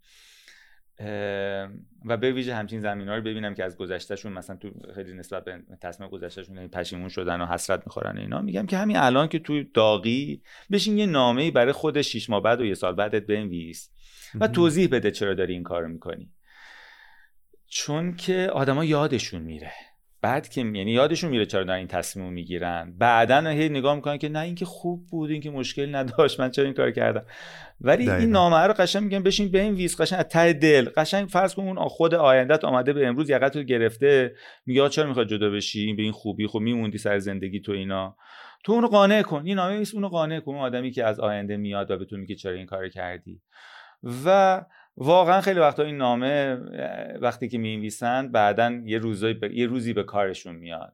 و 2.06 2.18
به 2.18 2.32
ویژه 2.32 2.56
همچین 2.56 2.80
زمین 2.80 3.08
ها 3.08 3.16
رو 3.16 3.22
ببینم 3.22 3.54
که 3.54 3.64
از 3.64 3.78
گذشتهشون 3.78 4.34
مثلا 4.34 4.56
تو 4.56 4.72
خیلی 4.95 5.14
نسبت 5.14 5.45
به 5.45 5.64
تصمیم 5.82 6.10
گذشتهشون 6.10 6.56
یعنی 6.56 6.68
پشیمون 6.68 7.10
شدن 7.10 7.41
و 7.41 7.45
حسرت 7.45 7.84
می‌خورن 7.86 8.18
اینا 8.18 8.41
میگم 8.41 8.66
که 8.66 8.78
همین 8.78 8.98
الان 8.98 9.28
که 9.28 9.39
توی 9.39 9.64
داغی 9.74 10.41
بشین 10.72 10.98
یه 10.98 11.06
نامه 11.06 11.52
برای 11.52 11.72
خود 11.72 12.02
شیش 12.02 12.30
ماه 12.30 12.43
بعد 12.43 12.62
و 12.62 12.66
یه 12.66 12.74
سال 12.74 12.95
بعدت 12.95 13.26
بنویس 13.26 13.91
و 14.36 14.48
توضیح 14.48 14.88
بده 14.91 15.12
چرا 15.12 15.34
داری 15.34 15.54
این 15.54 15.64
کارو 15.64 15.88
می‌کنی. 15.88 16.32
چون 17.68 18.16
که 18.16 18.50
آدما 18.54 18.86
یادشون 18.86 19.41
میره. 19.41 19.72
بعد 20.22 20.49
که 20.49 20.61
یعنی 20.61 20.91
یادشون 20.91 21.30
میره 21.30 21.45
چرا 21.45 21.63
دارن 21.63 21.78
این 21.78 21.88
تصمیم 21.88 22.34
می‌گیرن. 22.34 22.93
بعدا 22.97 23.49
هی 23.49 23.70
نگاه 23.70 23.95
می‌کنن 23.95 24.18
که 24.18 24.30
نه 24.30 24.39
اینکه 24.39 24.65
خوب 24.65 25.07
بود 25.07 25.32
اینکه 25.32 25.49
مشکل 25.49 25.95
نداشت 25.95 26.39
من 26.39 26.51
چرا 26.51 26.65
این 26.65 26.74
کار 26.74 26.91
کردم؟ 26.91 27.26
ولی 27.82 28.05
دقیقا. 28.05 28.22
این 28.22 28.30
نامه 28.30 28.57
رو 28.57 28.74
قشنگ 28.74 29.03
میگن 29.03 29.24
بشین 29.24 29.51
به 29.51 29.61
این 29.61 29.74
ویس 29.74 30.01
قشنگ 30.01 30.20
از 30.20 30.26
ته 30.26 30.53
دل. 30.53 30.89
قشنگ 30.97 31.28
فرض 31.28 31.53
کن 31.53 31.63
اون 31.63 31.88
خود 31.88 32.13
آیندت 32.13 32.65
آمده 32.65 32.93
به 32.93 33.07
امروز 33.07 33.30
یقت 33.30 33.55
رو 33.55 33.63
گرفته 33.63 34.36
میگه 34.65 34.89
چرا 34.89 35.07
می‌خواد 35.07 35.28
جدا 35.28 35.49
بشی؟ 35.49 35.93
به 35.93 36.03
این 36.03 36.11
خوبی 36.11 36.47
خب 36.47 36.59
میموندی 36.59 36.97
سر 36.97 37.20
زندگی 37.20 37.59
تو 37.59 37.72
اینا. 37.72 38.15
تو 38.63 38.74
اونو 38.74 38.88
قانع 38.88 39.22
کن. 39.22 39.41
این 39.45 39.55
نامه 39.55 39.84
اونو 39.93 40.07
قانع 40.07 40.39
کن. 40.39 40.51
اون 40.51 40.61
آدمی 40.61 40.91
که 40.91 41.03
از 41.03 41.20
آینده 41.20 41.57
میاد 41.57 41.91
و 41.91 41.97
به 41.97 42.05
تو 42.05 42.18
میگه 42.18 42.36
چرا 42.36 42.53
این 42.53 42.65
کار 42.65 42.89
کردی. 42.89 43.41
و 44.26 44.61
واقعا 44.98 45.41
خیلی 45.41 45.60
وقتا 45.60 45.84
این 45.84 45.98
نامه 45.98 46.58
وقتی 47.22 47.48
که 47.48 47.58
می‌نویسن 47.58 48.32
بعدا 48.32 48.82
یه 48.86 48.98
روزی 48.98 49.36
یه 49.54 49.68
روزی 49.68 49.93
به 49.93 50.04
کارشون 50.04 50.56
میاد. 50.56 50.93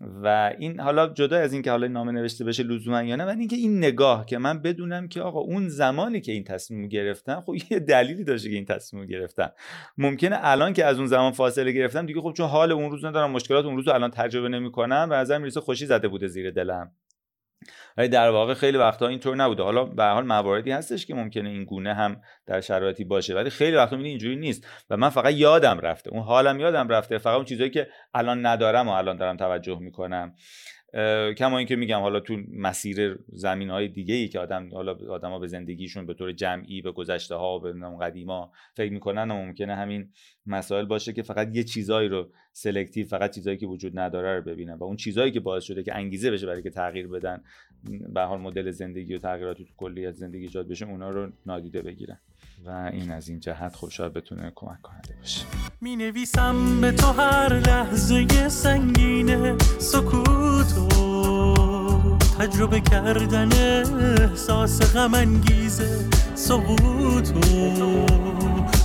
و 0.00 0.54
این 0.58 0.80
حالا 0.80 1.06
جدا 1.06 1.38
از 1.38 1.52
اینکه 1.52 1.70
حالا 1.70 1.88
نامه 1.88 2.12
نوشته 2.12 2.44
بشه 2.44 2.62
لزوما 2.62 3.02
یا 3.02 3.16
نه 3.16 3.24
ولی 3.24 3.38
اینکه 3.38 3.56
این 3.56 3.78
نگاه 3.78 4.26
که 4.26 4.38
من 4.38 4.62
بدونم 4.62 5.08
که 5.08 5.20
آقا 5.20 5.40
اون 5.40 5.68
زمانی 5.68 6.20
که 6.20 6.32
این 6.32 6.44
تصمیم 6.44 6.88
گرفتن 6.88 7.40
خب 7.40 7.54
یه 7.70 7.78
دلیلی 7.78 8.24
داشته 8.24 8.48
که 8.48 8.54
این 8.54 8.64
تصمیم 8.64 9.06
گرفتن. 9.06 9.48
ممکنه 9.98 10.38
الان 10.42 10.72
که 10.72 10.84
از 10.84 10.98
اون 10.98 11.06
زمان 11.06 11.32
فاصله 11.32 11.72
گرفتم 11.72 12.06
دیگه 12.06 12.20
خب 12.20 12.32
چون 12.36 12.48
حال 12.48 12.72
اون 12.72 12.90
روز 12.90 13.04
ندارم 13.04 13.30
مشکلات 13.30 13.64
اون 13.64 13.76
روز 13.76 13.88
الان 13.88 14.10
تجربه 14.10 14.48
نمی‌کنم 14.48 15.08
و 15.10 15.14
نظر 15.14 15.38
می‌رسه 15.38 15.60
خوشی 15.60 15.86
زده 15.86 16.08
بوده 16.08 16.26
زیر 16.26 16.50
دلم. 16.50 16.92
ولی 17.96 18.08
در 18.08 18.30
واقع 18.30 18.54
خیلی 18.54 18.78
وقتا 18.78 19.08
اینطور 19.08 19.36
نبوده. 19.36 19.62
حالا 19.62 19.84
به 19.84 20.04
حال 20.04 20.26
مواردی 20.26 20.70
هستش 20.70 21.06
که 21.06 21.14
ممکنه 21.14 21.48
این 21.48 21.64
گونه 21.64 21.94
هم 21.94 22.20
در 22.46 22.60
شرایطی 22.60 23.04
باشه 23.04 23.34
ولی 23.34 23.50
خیلی 23.50 23.76
وقتا 23.76 23.96
می‌بینی 23.96 24.10
اینجوری 24.10 24.36
نیست 24.36 24.66
و 24.90 24.96
من 24.96 25.08
فقط 25.08 25.34
یادم 25.34 25.80
رفته. 25.80 26.10
اون 26.10 26.22
حالم 26.22 26.60
یادم 26.60 26.88
رفته. 26.88 27.18
فقط 27.18 27.34
اون 27.34 27.44
چیزایی 27.44 27.70
که 27.70 27.88
الان 28.14 28.46
ندارم 28.46 28.88
و 28.88 28.92
الان 28.92 29.16
دارم 29.16 29.36
توجه 29.36 29.78
می‌کنم. 29.78 30.34
کما 31.36 31.58
اینکه 31.58 31.76
میگم 31.76 32.00
حالا 32.00 32.20
تو 32.20 32.36
مسیر 32.52 33.18
زمین 33.32 33.70
های 33.70 33.88
دیگه 33.88 34.14
ای 34.14 34.28
که 34.28 34.38
آدم 34.38 34.68
حالا 34.74 34.98
آدما 35.10 35.38
به 35.38 35.46
زندگیشون 35.46 36.06
به 36.06 36.14
طور 36.14 36.32
جمعی 36.32 36.82
به 36.82 36.92
گذشته 36.92 37.34
ها 37.34 37.58
به 37.58 37.72
قدیما 38.00 38.52
فکر 38.74 38.92
می‌کنن 38.92 39.30
و 39.30 39.34
ممکنه 39.34 39.74
همین 39.74 40.08
مسائل 40.46 40.84
باشه 40.84 41.12
که 41.12 41.22
فقط 41.22 41.56
یه 41.56 41.64
چیزایی 41.64 42.08
رو 42.08 42.28
سلکتیو 42.52 43.06
فقط 43.06 43.34
چیزایی 43.34 43.56
که 43.56 43.66
وجود 43.66 43.98
نداره 43.98 44.36
رو 44.36 44.42
ببینن 44.42 44.74
و 44.74 44.84
اون 44.84 44.96
چیزایی 44.96 45.32
که 45.32 45.40
باعث 45.40 45.64
شده 45.64 45.82
که 45.82 45.94
انگیزه 45.94 46.30
بشه 46.30 46.46
برای 46.46 46.62
که 46.62 46.70
تغییر 46.70 47.08
بدن 47.08 47.42
به 48.14 48.20
حال 48.20 48.40
مدل 48.40 48.70
زندگی 48.70 49.14
و 49.14 49.18
تغییراتی 49.18 49.64
تو 49.64 49.72
کلیت 49.76 50.14
زندگی 50.14 50.42
ایجاد 50.42 50.68
بشه 50.68 50.86
اونا 50.86 51.10
رو 51.10 51.32
نادیده 51.46 51.82
بگیرن 51.82 52.18
و 52.66 52.90
این 52.92 53.10
از 53.10 53.28
این 53.28 53.40
جهت 53.40 53.76
شاید 53.90 54.12
بتونه 54.12 54.52
کمک 54.54 54.82
کننده 54.82 55.14
باشه. 55.18 55.46
می 55.80 55.96
نویسم 55.96 56.80
به 56.80 56.92
تو 56.92 57.06
هر 57.06 57.52
لحظه 57.54 58.48
سنگینه 58.48 59.58
سکوت 59.78 60.77
و 60.78 62.18
تجربه 62.38 62.80
کردن 62.80 63.48
احساس 64.20 64.94
غم 64.94 65.14
انگیزه 65.14 66.04
سقوط 66.34 67.28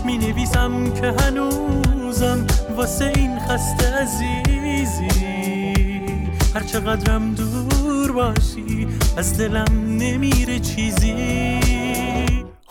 می 0.06 0.18
نویسم 0.18 0.94
که 0.94 1.14
هنوزم 1.20 2.48
واسه 2.76 3.12
این 3.16 3.40
خسته 3.40 3.88
عزیزی. 3.88 5.14
هر 6.56 6.64
چقدرم 6.64 7.34
دور 7.34 8.12
باشی 8.12 8.88
از 9.18 9.38
دلم 9.38 9.98
نمیره 9.98 10.60
چیزی. 10.60 11.73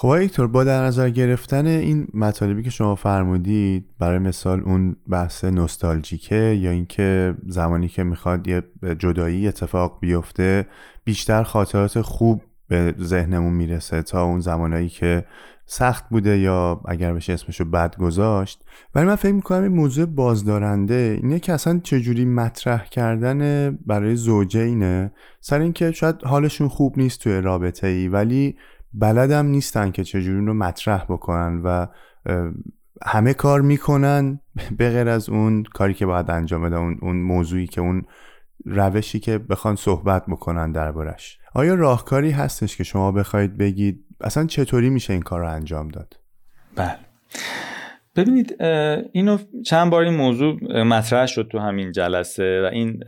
خب 0.03 0.09
ایکتور 0.09 0.46
با 0.46 0.64
در 0.64 0.84
نظر 0.84 1.11
گرفتن 1.11 1.66
این 1.66 2.09
مطالبی 2.14 2.62
که 2.62 2.70
شما 2.70 2.94
فرمودید 2.94 3.86
برای 3.98 4.18
مثال 4.18 4.61
اون 4.61 4.96
بحث 5.09 5.44
نوستالژیکه 5.44 6.34
یا 6.34 6.70
اینکه 6.70 7.34
زمانی 7.46 7.88
که 7.88 8.03
می‌خواد 8.03 8.48
یه 8.48 8.62
جدایی 8.98 9.48
اتفاق 9.48 9.98
بیفته 10.00 10.66
بیشتر 11.05 11.42
خاطرات 11.42 12.00
خوب 12.00 12.42
به 12.68 12.94
ذهنمون 13.00 13.53
می‌رسه 13.53 14.03
تا 14.03 14.24
اون 14.24 14.40
زمانایی 14.40 14.88
که 14.88 15.24
سخت 15.66 16.09
بوده 16.09 16.38
یا 16.38 16.80
اگر 16.84 17.12
بشه 17.12 17.32
اسمشو 17.32 17.64
بد 17.64 17.96
گذاشت. 17.96 18.64
ولی 18.94 19.07
من 19.07 19.16
فکر 19.16 19.32
می‌کنم 19.32 19.62
این 19.62 19.72
موضوع 19.72 20.07
بازدارنده 20.07 21.18
اینه 21.22 21.38
که 21.38 21.53
اصلا 21.53 21.80
چجوری 21.82 22.24
مطرح 22.24 22.86
کردن 22.86 23.70
برای 23.86 24.16
زوجه 24.16 24.61
اینه. 24.61 25.12
سر 25.40 25.61
اینکه 25.61 25.92
شاید 25.92 26.22
حالشون 26.24 26.68
خوب 26.68 26.98
نیست 26.98 27.20
توی 27.20 27.40
رابطه 27.40 27.86
ای 27.86 28.09
ولی 28.09 28.57
بلدم 28.95 29.47
نیستن 29.47 29.90
که 29.90 30.05
چجوری 30.05 30.47
رو 30.47 30.55
مطرح 30.55 31.05
بکنن 31.05 31.61
و 31.64 31.86
همه 33.03 33.34
کار 33.34 33.61
می‌کنن. 33.61 34.40
به 34.78 34.90
غیر 34.90 35.09
از 35.09 35.28
اون 35.28 35.62
کاری 35.62 35.95
که 35.95 36.07
باید 36.07 36.30
انجام 36.30 36.62
بدن 36.62 36.76
اون, 36.76 36.99
اون 37.03 37.16
موضوعی 37.16 37.66
که 37.66 37.80
اون 37.80 38.03
روشی 38.64 39.20
که 39.20 39.38
بخوان 39.38 39.76
صحبت 39.76 40.26
بکنن 40.26 40.72
دربارش. 40.72 41.38
آیا 41.55 41.74
راهکاری 41.74 42.30
هستش 42.30 42.76
که 42.76 42.84
شما 42.84 43.12
بخواید 43.12 43.57
بگید 43.59 44.05
اصلا 44.20 44.47
چطوری 44.47 44.90
میشه 44.90 45.12
این 45.12 45.22
کار 45.22 45.40
رو 45.40 45.49
انجام 45.49 45.88
داد؟ 45.88 46.16
بله. 46.76 46.97
ببینید 48.16 48.62
اینو 49.12 49.38
چند 49.66 49.90
بار 49.90 50.03
این 50.03 50.14
موضوع 50.14 50.82
مطرح 50.82 51.26
شد 51.26 51.49
تو 51.53 51.59
همین 51.59 51.93
جلسه 51.93 52.62
و 52.62 52.70
این 52.72 52.99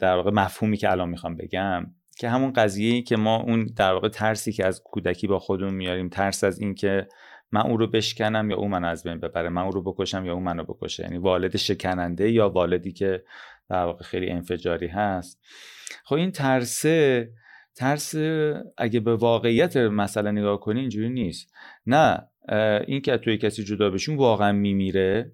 در 0.00 0.16
واقع 0.16 0.30
مفهومی 0.30 0.76
که 0.76 0.90
الان 0.90 1.08
می‌خوام 1.08 1.36
بگم. 1.36 1.86
که 2.20 2.28
همون 2.28 2.52
قضیه 2.52 3.02
که 3.02 3.16
ما 3.16 3.36
اون 3.36 3.66
در 3.76 3.92
واقع 3.92 4.08
ترسی 4.08 4.52
که 4.52 4.66
از 4.66 4.82
کودکی 4.84 5.26
با 5.26 5.38
خودمون 5.38 5.74
میاریم 5.74 6.08
ترس 6.08 6.44
از 6.44 6.60
اینکه 6.60 7.08
من 7.52 7.60
او 7.60 7.76
رو 7.76 7.86
بشکنم 7.86 8.50
یا 8.50 8.56
او 8.56 8.68
من 8.68 8.84
از 8.84 9.02
بین 9.02 9.20
ببره 9.20 9.48
من 9.48 9.62
او 9.62 9.70
رو 9.70 9.82
بکشم 9.82 10.24
یا 10.24 10.34
او 10.34 10.40
منو 10.40 10.64
بکشه. 10.64 11.02
یعنی 11.02 11.18
والد 11.18 11.56
شکننده 11.56 12.30
یا 12.30 12.48
والدی 12.48 12.92
که 12.92 13.22
در 13.70 13.84
واقع 13.84 14.04
خیلی 14.04 14.30
انفجاری 14.30 14.86
هست. 14.86 15.40
خب 16.04 16.14
این 16.14 16.30
ترسه 16.30 17.30
ترس 17.74 18.14
اگه 18.78 19.00
به 19.00 19.16
واقعیت 19.16 19.76
مسئله 19.76 20.30
نگاه 20.30 20.60
کنی 20.60 20.80
اینجوری 20.80 21.10
نیست. 21.10 21.52
نه 21.86 22.28
این 22.86 23.00
که 23.00 23.16
توی 23.16 23.38
کسی 23.38 23.64
جدا 23.64 23.90
بشون 23.90 24.16
واقعا 24.16 24.52
میمیره. 24.52 25.32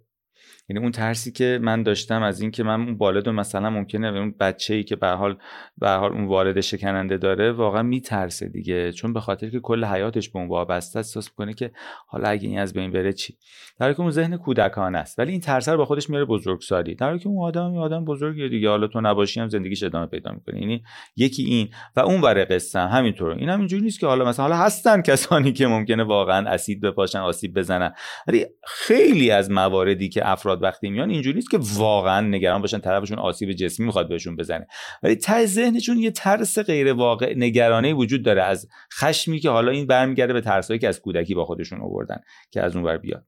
یعنی 0.69 0.83
اون 0.83 0.93
ترسی 0.93 1.33
که 1.33 1.59
من 1.63 1.83
داشتم 1.83 2.23
از 2.23 2.41
اینکه 2.41 2.63
من 2.63 2.81
اون 2.81 2.95
والد 2.95 3.29
مثلا 3.29 3.71
ممکنه 3.71 4.07
اون 4.07 4.35
بچه 4.41 4.75
ای 4.75 4.85
که 4.85 4.97
به 4.97 5.09
حال 5.09 5.37
به 5.79 5.91
حال 5.91 6.13
اون 6.13 6.25
والد 6.25 6.61
شکننده 6.61 7.17
داره 7.17 7.53
واقعا 7.53 7.83
میترسه 7.83 8.49
دیگه. 8.49 8.93
چون 8.93 9.13
به 9.13 9.21
خاطر 9.21 9.51
که 9.51 9.61
کل 9.61 9.85
حیاتش 9.85 10.29
به 10.29 10.39
اون 10.39 10.49
وابسته 10.49 10.99
است 10.99 11.17
احساس 11.17 11.31
می‌کنه 11.31 11.55
که 11.55 11.71
حالا 12.07 12.29
اگه 12.29 12.49
این 12.49 12.59
از 12.59 12.73
بین 12.73 12.93
بره 12.93 13.13
چی؟ 13.13 13.37
در 13.81 13.93
که 13.93 14.01
اون 14.01 14.11
ذهن 14.11 14.37
کودکانه 14.37 14.99
است. 14.99 15.19
ولی 15.19 15.33
این 15.33 15.41
ترس 15.41 15.69
رو 15.69 15.77
با 15.77 15.85
خودش 15.85 16.11
میاره 16.11 16.25
بزرگسالی. 16.25 16.95
در 16.95 17.19
که 17.19 17.29
اون 17.29 17.49
آدم 17.49 17.75
یه 17.75 17.81
آدم 17.81 18.05
بزرگی 18.05 18.49
دیگه. 18.49 18.69
حالا 18.69 18.87
تو 18.87 19.01
نباشی 19.01 19.41
هم 19.41 19.49
زندگیش 19.49 19.83
ادامه 19.83 20.07
پیدا 20.07 20.33
می‌کنه. 20.33 20.61
یعنی 20.61 20.83
یکی 21.17 21.43
این 21.43 21.69
و 21.97 22.01
اون 22.01 22.21
بره 22.21 22.45
قصه 22.45 22.79
همینطور. 22.79 23.31
این 23.31 23.49
هم 23.49 23.59
اینجوری 23.59 23.83
نیست 23.83 24.01
که 24.01 24.07
حالا 24.07 24.25
مثلا 24.25 24.45
حالا 24.45 24.57
هستن 24.57 25.03
کسانی 25.03 25.53
که 25.53 25.67
ممکنه 25.67 26.05
واقعا 26.05 26.49
اسید 26.49 26.81
بپاشن 26.81 27.19
آسیب 27.19 27.59
بزنن. 27.59 27.93
ولی 28.29 28.47
خیلی 28.67 29.31
از 29.31 29.51
مواردی 29.51 30.09
که 30.09 30.31
افراد 30.31 30.56
وقتی 30.63 30.91
میان 30.91 31.11
اینجوری 31.11 31.35
نیست 31.35 31.51
که 31.51 31.59
واقعا 31.63 32.21
نگران 32.21 32.61
باشن 32.61 32.79
طرفشون 32.79 33.19
آسیب 33.19 33.53
جسمی 33.53 33.87
می‌خواد 33.87 34.09
بهشون 34.09 34.37
بزنه. 34.37 34.67
ولی 35.03 35.17
ته 35.17 35.47
ذهنشون 35.47 35.99
یه 35.99 36.11
ترس 36.11 36.59
غیر 36.59 36.93
واقع 36.93 37.35
نگرانی 37.37 37.93
وجود 37.93 38.23
داره 38.23 38.43
از 38.43 38.69
خشمی 38.95 39.41
که 39.41 39.51
حالا 39.51 39.71
این 39.71 39.87
برمیگرده 39.87 40.33
به 40.33 40.41
ترسایی 40.41 40.81
که 40.81 40.89
از 40.89 41.01
کودکی 41.01 41.35
با 41.35 41.45
خودشون 41.45 41.81
آوردن 41.81 42.19
که 42.51 42.63
از 42.63 42.77
اون 42.77 42.85
ور 42.85 42.97
بیاد. 42.97 43.27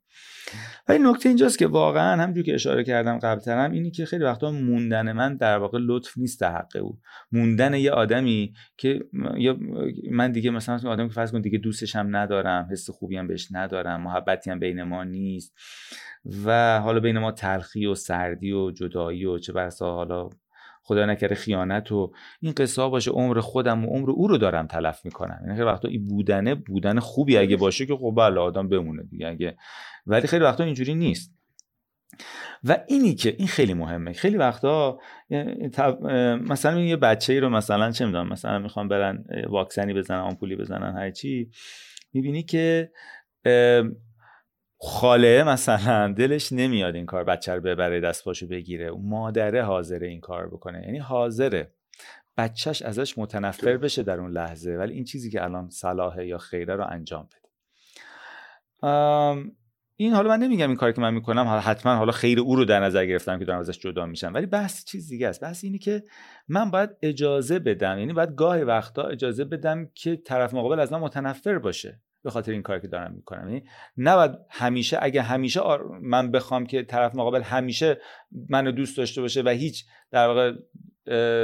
ولی 0.89 0.99
نکته 0.99 1.29
اینجاست 1.29 1.59
که 1.59 1.66
واقعا 1.66 2.22
همجور 2.22 2.45
که 2.45 2.55
اشاره 2.55 2.85
کردم 2.85 3.18
قبلترم 3.18 3.72
اینی 3.72 3.91
که 3.91 4.05
خیلی 4.05 4.24
وقتا 4.24 4.51
موندن 4.51 5.12
من 5.12 5.37
در 5.37 5.59
واقع 5.59 5.79
لطف 5.81 6.18
نیست 6.18 6.43
حق 6.43 6.76
او. 6.81 6.99
موندن 7.33 7.74
یه 7.74 7.91
آدمی 7.91 8.53
که 8.76 9.01
یا 9.37 9.57
من 10.11 10.33
دیگه 10.33 10.51
مثلا 10.51 10.91
آدمی 10.91 11.09
که 11.09 11.14
فرض 11.14 11.33
کن 11.33 11.41
دیگه 11.41 11.59
دوستش 11.59 11.97
هم 11.97 12.16
ندارم 12.16 12.68
حس 12.72 12.91
خوبی 12.91 13.16
هم 13.16 13.26
بهش 13.26 13.49
ندارم 13.51 14.03
محبتی 14.03 14.51
هم 14.51 14.59
بین 14.59 14.83
ما 14.83 15.05
نیست. 15.05 15.55
و 16.45 16.81
حالا 16.81 17.01
بین 17.01 17.19
ما 17.19 17.33
تلخی 17.33 17.87
و 17.87 17.95
سردی 17.95 18.53
و 18.53 18.71
جدایی 18.71 19.25
و 19.25 19.39
چه 19.39 19.53
بسا 19.53 19.95
حالا 19.95 20.31
خدا 20.83 21.07
نکره 21.07 21.37
خیانت 21.37 21.93
و 21.93 22.12
این 22.41 22.53
قصه 22.53 22.83
ها 22.83 22.89
باشه 22.89 23.11
عمر 23.11 23.41
خودم 23.41 23.85
و 23.85 23.89
عمر 23.89 24.11
او 24.11 24.29
رو 24.29 24.39
دارم 24.39 24.66
تلف 24.66 25.05
می‌کنم. 25.05 25.39
یعنی 25.43 25.55
خیلی 25.55 25.66
وقتا 25.66 25.89
این 25.89 26.09
بودنه 26.09 26.55
بودن 26.55 26.99
خوبی 26.99 27.37
اگه 27.37 27.57
باشه 27.57 27.87
که 27.87 27.97
خب 27.97 28.14
بله 28.16 28.41
آدم 28.41 28.69
بمونه 28.69 29.03
دیگه 29.03 29.29
اگه. 29.29 29.57
ولی 30.07 30.27
خیلی 30.27 30.45
وقتا 30.45 30.64
اینجوری 30.64 30.95
نیست. 30.95 31.35
و 32.64 32.79
اینی 32.89 33.14
که 33.14 33.35
این 33.39 33.49
خیلی 33.49 33.75
مهمه. 33.75 34.12
خیلی 34.12 34.37
وقتا 34.37 34.99
مثلا 36.41 36.81
یه 36.81 36.97
بچه 36.97 37.33
ای 37.33 37.41
رو 37.41 37.49
مثلا 37.49 37.91
چه 37.91 38.07
می‌دونم 38.07 38.29
مثلا 38.29 38.59
می‌خوام 38.59 38.89
برن 38.89 39.25
واکسنی 39.49 39.95
بزنن 39.95 40.19
آمپولی 40.19 40.57
بزنن 40.57 40.97
هر 40.97 41.11
چی 41.11 41.51
می‌بینی 42.12 42.43
که 42.43 42.91
خاله 44.81 45.45
مثلا 45.45 46.12
دلش 46.12 46.53
نمیاد 46.53 46.95
این 46.95 47.07
کار 47.07 47.24
بچه 47.24 47.55
رو 47.55 47.61
ببره 47.61 48.01
دست 48.01 48.24
پاشو 48.24 48.47
بگیره. 48.47 48.91
و 48.91 48.99
مادره 48.99 49.62
حاضره 49.62 50.07
این 50.07 50.20
کار 50.20 50.49
بکنه. 50.49 50.83
یعنی 50.85 50.99
حاضره. 50.99 51.72
بچهش 52.37 52.83
ازش 52.83 53.18
متنفر 53.18 53.76
بشه 53.76 54.03
در 54.03 54.20
اون 54.20 54.31
لحظه. 54.31 54.76
ولی 54.76 54.95
این 54.95 55.05
چیزی 55.05 55.31
که 55.31 55.45
الان 55.45 55.70
صلاحه 55.70 56.26
یا 56.26 56.39
خیره 56.39 56.76
رو 56.76 56.87
انجام 56.91 57.29
بده. 57.29 57.49
این 60.01 60.12
حالا 60.12 60.29
من 60.29 60.39
نمیگم 60.39 60.68
این 60.68 60.76
کاری 60.76 60.93
که 60.93 61.01
من 61.01 61.14
می‌کنم 61.14 61.45
حالا 61.45 61.61
حتما 61.61 61.95
حالا 61.95 62.12
خیر 62.12 62.41
او 62.41 62.57
رو 62.57 62.64
در 62.64 62.81
نظر 62.81 63.07
گرفتم 63.07 63.39
که 63.39 63.45
دارم 63.45 63.61
ازش 63.61 63.79
جدا 63.79 64.07
میشم. 64.07 64.35
ولی 64.35 64.47
بحث 64.47 64.85
چیز 64.85 65.09
دیگه 65.09 65.29
است. 65.29 65.41
بحث 65.41 65.64
اینی 65.64 65.79
که 65.79 66.03
من 66.49 66.70
باید 66.70 66.91
اجازه 67.03 67.59
بدم. 67.59 67.99
یعنی 67.99 68.12
باید 68.12 68.35
گاهی 68.35 68.62
وقتا 68.62 69.03
اجازه 69.03 69.45
بدم 69.45 69.91
که 69.95 70.16
طرف 70.16 70.55
مقابل 70.55 70.81
از 70.81 70.93
من 70.93 71.01
متنفر 71.01 71.59
باشه. 71.59 72.01
به 72.25 72.31
خاطر 72.31 72.53
این 72.53 72.62
کاری 72.62 72.81
که 72.81 72.89
دارم 72.89 73.12
می‌کنم. 73.12 73.49
یعنی 73.49 73.64
نباید 73.97 74.33
همیشه 74.51 74.99
اگه 75.03 75.23
همیشه 75.23 75.61
من 76.03 76.31
بخوام 76.31 76.66
که 76.66 76.83
طرف 76.83 77.14
مقابل 77.14 77.43
همیشه 77.43 78.01
منو 78.49 78.73
دوست 78.73 78.97
داشته 78.97 79.21
باشه 79.21 79.43
و 79.43 79.49
هیچ 79.49 79.85
در 80.11 80.27
واقع 80.27 80.53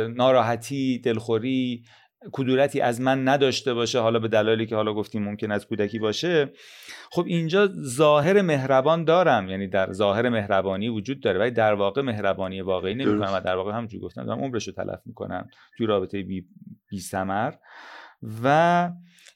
ناراحتی 0.09 0.99
دلخوری 0.99 1.85
کدورتی 2.33 2.81
از 2.81 3.01
من 3.01 3.29
نداشته 3.29 3.75
باشه 3.75 3.99
حالا 3.99 4.19
به 4.19 4.29
دلایلی 4.29 4.67
که 4.67 4.77
حالا 4.77 4.95
گفتیم 4.95 5.23
ممکن 5.23 5.53
از 5.53 5.67
کودکی 5.67 5.99
باشه 5.99 6.53
خب 7.11 7.25
اینجا 7.27 7.69
ظاهر 7.73 8.43
مهربان 8.43 9.05
دارم. 9.05 9.49
یعنی 9.49 9.69
در 9.69 9.93
ظاهر 9.93 10.29
مهربانی 10.29 10.89
وجود 10.89 11.21
داره. 11.21 11.41
ولی 11.41 11.51
در 11.51 11.75
واقع 11.75 12.03
مهربانی 12.03 12.61
واقعی 12.61 12.95
نمی‌کنم 12.95 13.33
و 13.35 13.41
در 13.41 13.57
واقع 13.57 13.73
همونجوری 13.73 14.05
گفتم. 14.05 14.27
دارم 14.27 14.41
عمرش 14.41 14.69
رو 14.69 14.75
تلف 14.75 15.01
می‌کنم 15.07 15.49
توی 15.77 15.87
رابطه 15.87 16.23
بی, 16.23 16.47
بی 16.89 16.99
سمر 16.99 17.53
و 18.45 18.91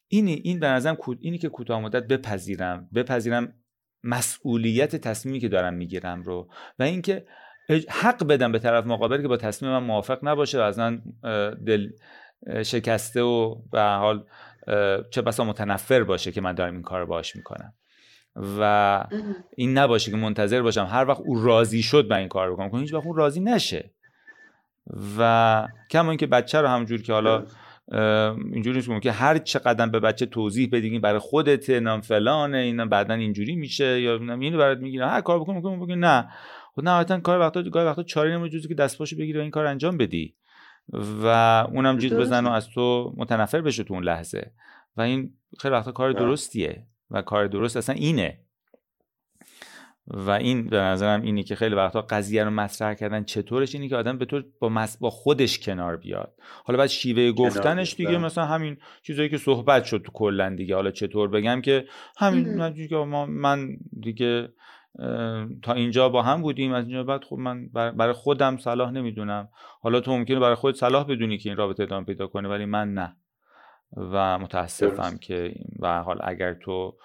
اینی 0.08 0.32
این 0.32 0.60
به 0.60 0.66
نظرم 0.66 0.96
اینی 1.20 1.38
که 1.38 1.48
کوتاه 1.48 1.80
مدت 1.80 2.06
بپذیرم 2.06 2.88
بپذیرم 2.94 3.54
مسئولیت 4.04 4.96
تصمیمی 4.96 5.40
که 5.40 5.48
دارم 5.48 5.74
می‌گیرم 5.74 6.22
رو 6.22 6.50
و 6.78 6.82
اینکه 6.82 7.26
حق 7.88 8.24
بدم 8.24 8.52
به 8.52 8.58
طرف 8.58 8.86
مقابل 8.86 9.22
که 9.22 9.28
با 9.28 9.36
تصمیم 9.36 9.72
من 9.72 9.82
موافق 9.82 10.18
نباشه 10.22 10.58
و 10.58 10.60
از 10.60 10.78
من 10.78 11.02
دل 11.66 11.88
شکسته 12.62 13.22
و 13.22 13.54
به 13.72 13.82
حال 13.82 14.24
چه 15.10 15.22
بسا 15.22 15.44
متنفر 15.44 16.02
باشه 16.02 16.32
که 16.32 16.40
من 16.40 16.52
دارم 16.52 16.72
این 16.72 16.82
کار 16.82 17.00
رو 17.00 17.06
باش 17.06 17.36
می‌کنم 17.36 17.72
و 18.60 19.04
این 19.56 19.78
نباشه 19.78 20.10
که 20.10 20.16
منتظر 20.16 20.62
باشم 20.62 20.84
هر 20.90 21.08
وقت 21.08 21.20
او 21.20 21.42
راضی 21.42 21.82
شد 21.82 22.08
به 22.08 22.16
این 22.16 22.28
کار 22.28 22.52
بکنم 22.52 22.70
کنم 22.70 22.80
هیچ 22.80 22.94
وقت 22.94 23.06
اون 23.06 23.16
راضی 23.16 23.40
نشه 23.40 23.90
و 25.18 25.68
کما 25.90 26.10
اینکه 26.10 26.26
بچه 26.26 26.60
رو 26.60 26.68
همجور 26.68 27.02
که 27.02 27.12
حالا 27.12 27.44
اینجوری 28.52 28.76
نیست 28.76 29.02
که 29.02 29.12
هر 29.12 29.38
چه 29.38 29.58
قدم 29.58 29.90
به 29.90 30.00
بچه 30.00 30.26
توضیح 30.26 30.68
بدی 30.72 30.98
برای 30.98 31.18
خودت 31.18 31.70
نام 31.70 32.00
فلانه 32.00 32.58
اینا 32.58 32.86
بعدا 32.86 33.14
اینجوری 33.14 33.56
میشه 33.56 34.00
یا 34.00 34.16
اینو 34.16 34.58
برات 34.58 34.78
می‌گیره 34.78 35.06
هر 35.06 35.20
کار 35.20 35.40
بکن 35.40 35.60
بکن 35.60 35.80
بکن 35.80 35.94
نه. 35.94 36.28
خب 36.76 36.82
نه 36.82 37.20
کار 37.20 37.40
وقتا 37.40 37.62
گاهی 37.62 37.86
وقتا 37.86 38.02
چاره 38.02 38.38
نمیشه 38.38 38.68
که 38.68 38.74
دست 38.74 38.98
پاشو 38.98 39.16
بگیری 39.16 39.38
و 39.38 39.42
این 39.42 39.50
کار 39.50 39.66
انجام 39.66 39.96
بدی. 39.96 40.34
و 41.22 41.26
اونم 41.72 41.98
جیت 41.98 42.12
بزن 42.12 42.46
و 42.46 42.50
از 42.50 42.68
تو 42.68 43.14
متنفر 43.16 43.60
بشه 43.60 43.84
تو 43.84 43.94
اون 43.94 44.04
لحظه. 44.04 44.52
و 44.96 45.00
این 45.00 45.32
خیلی 45.58 45.74
وقتا 45.74 45.92
کار 45.92 46.12
درستیه. 46.12 46.86
و 47.10 47.22
کار 47.22 47.46
درست 47.46 47.76
اصلا 47.76 47.94
اینه. 47.94 48.38
و 50.10 50.30
این 50.30 50.68
به 50.68 50.76
نظرم 50.76 51.22
اینی 51.22 51.42
که 51.42 51.54
خیلی 51.54 51.74
وقتا 51.74 52.02
قضیه 52.02 52.44
رو 52.44 52.50
مطرح 52.50 52.94
کردن 52.94 53.24
چطورش 53.24 53.74
اینی 53.74 53.88
که 53.88 53.96
آدم 53.96 54.18
به 54.18 54.24
طور 54.24 54.44
با, 54.60 54.86
با 55.00 55.10
خودش 55.10 55.58
کنار 55.58 55.96
بیاد. 55.96 56.34
حالا 56.64 56.78
بعد 56.78 56.88
شیوه 56.88 57.32
گفتنش 57.32 57.94
دیگه 57.94 58.18
مثلا 58.18 58.44
همین 58.44 58.76
چیزایی 59.02 59.28
که 59.28 59.38
صحبت 59.38 59.84
شد 59.84 60.02
تو 60.04 60.12
کلا 60.12 60.54
دیگه. 60.54 60.74
حالا 60.74 60.90
چطور 60.90 61.28
بگم 61.28 61.60
که 61.60 61.84
همین 62.18 62.74
که 62.88 62.96
من 63.28 63.68
دیگه 64.00 64.48
تا 65.62 65.72
اینجا 65.72 66.08
با 66.08 66.22
هم 66.22 66.42
بودیم. 66.42 66.72
از 66.72 66.84
اینجا 66.84 67.04
بعد 67.04 67.24
خب 67.24 67.36
من 67.36 67.68
برای 67.72 68.12
خودم 68.12 68.56
صلاح 68.56 68.90
نمی‌دونم. 68.90 69.48
حالا 69.80 70.00
تو 70.00 70.16
ممکنه 70.18 70.38
برای 70.40 70.54
خود 70.54 70.74
صلاح 70.74 71.04
بدونی 71.04 71.38
که 71.38 71.48
این 71.48 71.58
رابطه 71.58 71.82
ادامه 71.82 72.04
پیدا 72.04 72.26
کنه 72.26 72.48
ولی 72.48 72.64
من 72.64 72.94
نه. 72.94 73.16
و 73.96 74.38
متاسفم 74.38 75.18
که 75.18 75.54
و 75.80 76.02
حال 76.02 76.18
اگر 76.24 76.54
تو 76.54 76.96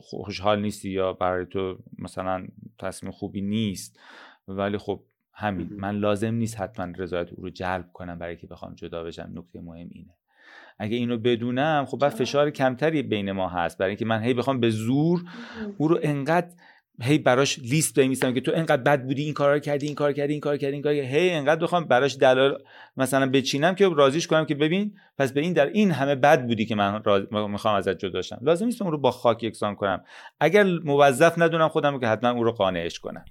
خوشحال 0.00 0.60
نیستی 0.60 0.90
یا 0.90 1.12
برای 1.12 1.46
تو 1.46 1.78
مثلا 1.98 2.46
تصمیم 2.78 3.12
خوبی 3.12 3.40
نیست؟ 3.40 4.00
ولی 4.48 4.78
خب 4.78 5.02
همین 5.32 5.68
من 5.72 5.98
لازم 5.98 6.34
نیست 6.34 6.60
حتما 6.60 6.92
رضایت 6.98 7.32
او 7.32 7.42
رو 7.42 7.50
جلب 7.50 7.92
کنم 7.92 8.18
برای 8.18 8.36
که 8.36 8.46
بخوام 8.46 8.74
جدا 8.74 9.04
بشم 9.04 9.30
نکته 9.34 9.60
مهم 9.60 9.88
اینه. 9.90 10.14
اگه 10.78 10.96
اینو 10.96 11.18
بدونم 11.18 11.84
خب 11.84 11.98
بعد 11.98 12.12
فشار 12.12 12.50
کمتری 12.50 13.02
بین 13.02 13.32
ما 13.32 13.48
هست. 13.48 13.78
برای 13.78 13.90
اینکه 13.90 14.04
من 14.04 14.22
هی 14.22 14.34
بخوام 14.34 14.60
به 14.60 14.70
زور 14.70 15.24
او 15.78 15.88
رو 15.88 15.98
انقدر 16.02 16.48
هی 17.02 17.18
براش 17.18 17.58
لیست 17.58 17.94
بنویسم 17.94 18.34
که 18.34 18.40
تو 18.40 18.52
انقدر 18.54 18.82
بد 18.82 19.04
بودی 19.04 19.22
این 19.22 19.34
کارا 19.34 19.58
کردی 19.58 19.86
این 19.86 19.94
کار 19.94 20.12
کردی 20.12 20.32
این 20.32 20.40
کار 20.40 20.56
کردی 20.56 20.72
این 20.72 20.82
کار 20.82 20.94
کردی. 20.94 21.06
هی 21.06 21.30
انقدر 21.30 21.60
بخوام 21.60 21.84
براش 21.84 22.16
دلال 22.16 22.62
مثلا 22.96 23.30
بچینم 23.30 23.74
که 23.74 23.88
راضیش 23.88 24.26
کنم 24.26 24.44
که 24.44 24.54
ببین 24.54 24.92
پس 25.18 25.32
به 25.32 25.40
این 25.40 25.52
در 25.52 25.66
این 25.66 25.90
همه 25.90 26.14
بد 26.14 26.46
بودی 26.46 26.66
که 26.66 26.74
من 26.74 27.02
می‌خوام 27.50 27.74
ازت 27.74 27.98
جدا 27.98 28.22
شم. 28.22 28.38
لازم 28.42 28.66
نیست 28.66 28.82
اون 28.82 28.92
رو 28.92 28.98
با 28.98 29.10
خاک 29.10 29.42
یکسان 29.42 29.74
کنم. 29.74 30.04
اگر 30.40 30.64
موظف 30.64 31.38
ندونم 31.38 31.68
خودم 31.68 32.00
که 32.00 32.06
حتما 32.06 32.30
اون 32.30 32.44
رو 32.44 32.52
قانعش 32.52 32.98
کنم. 32.98 33.24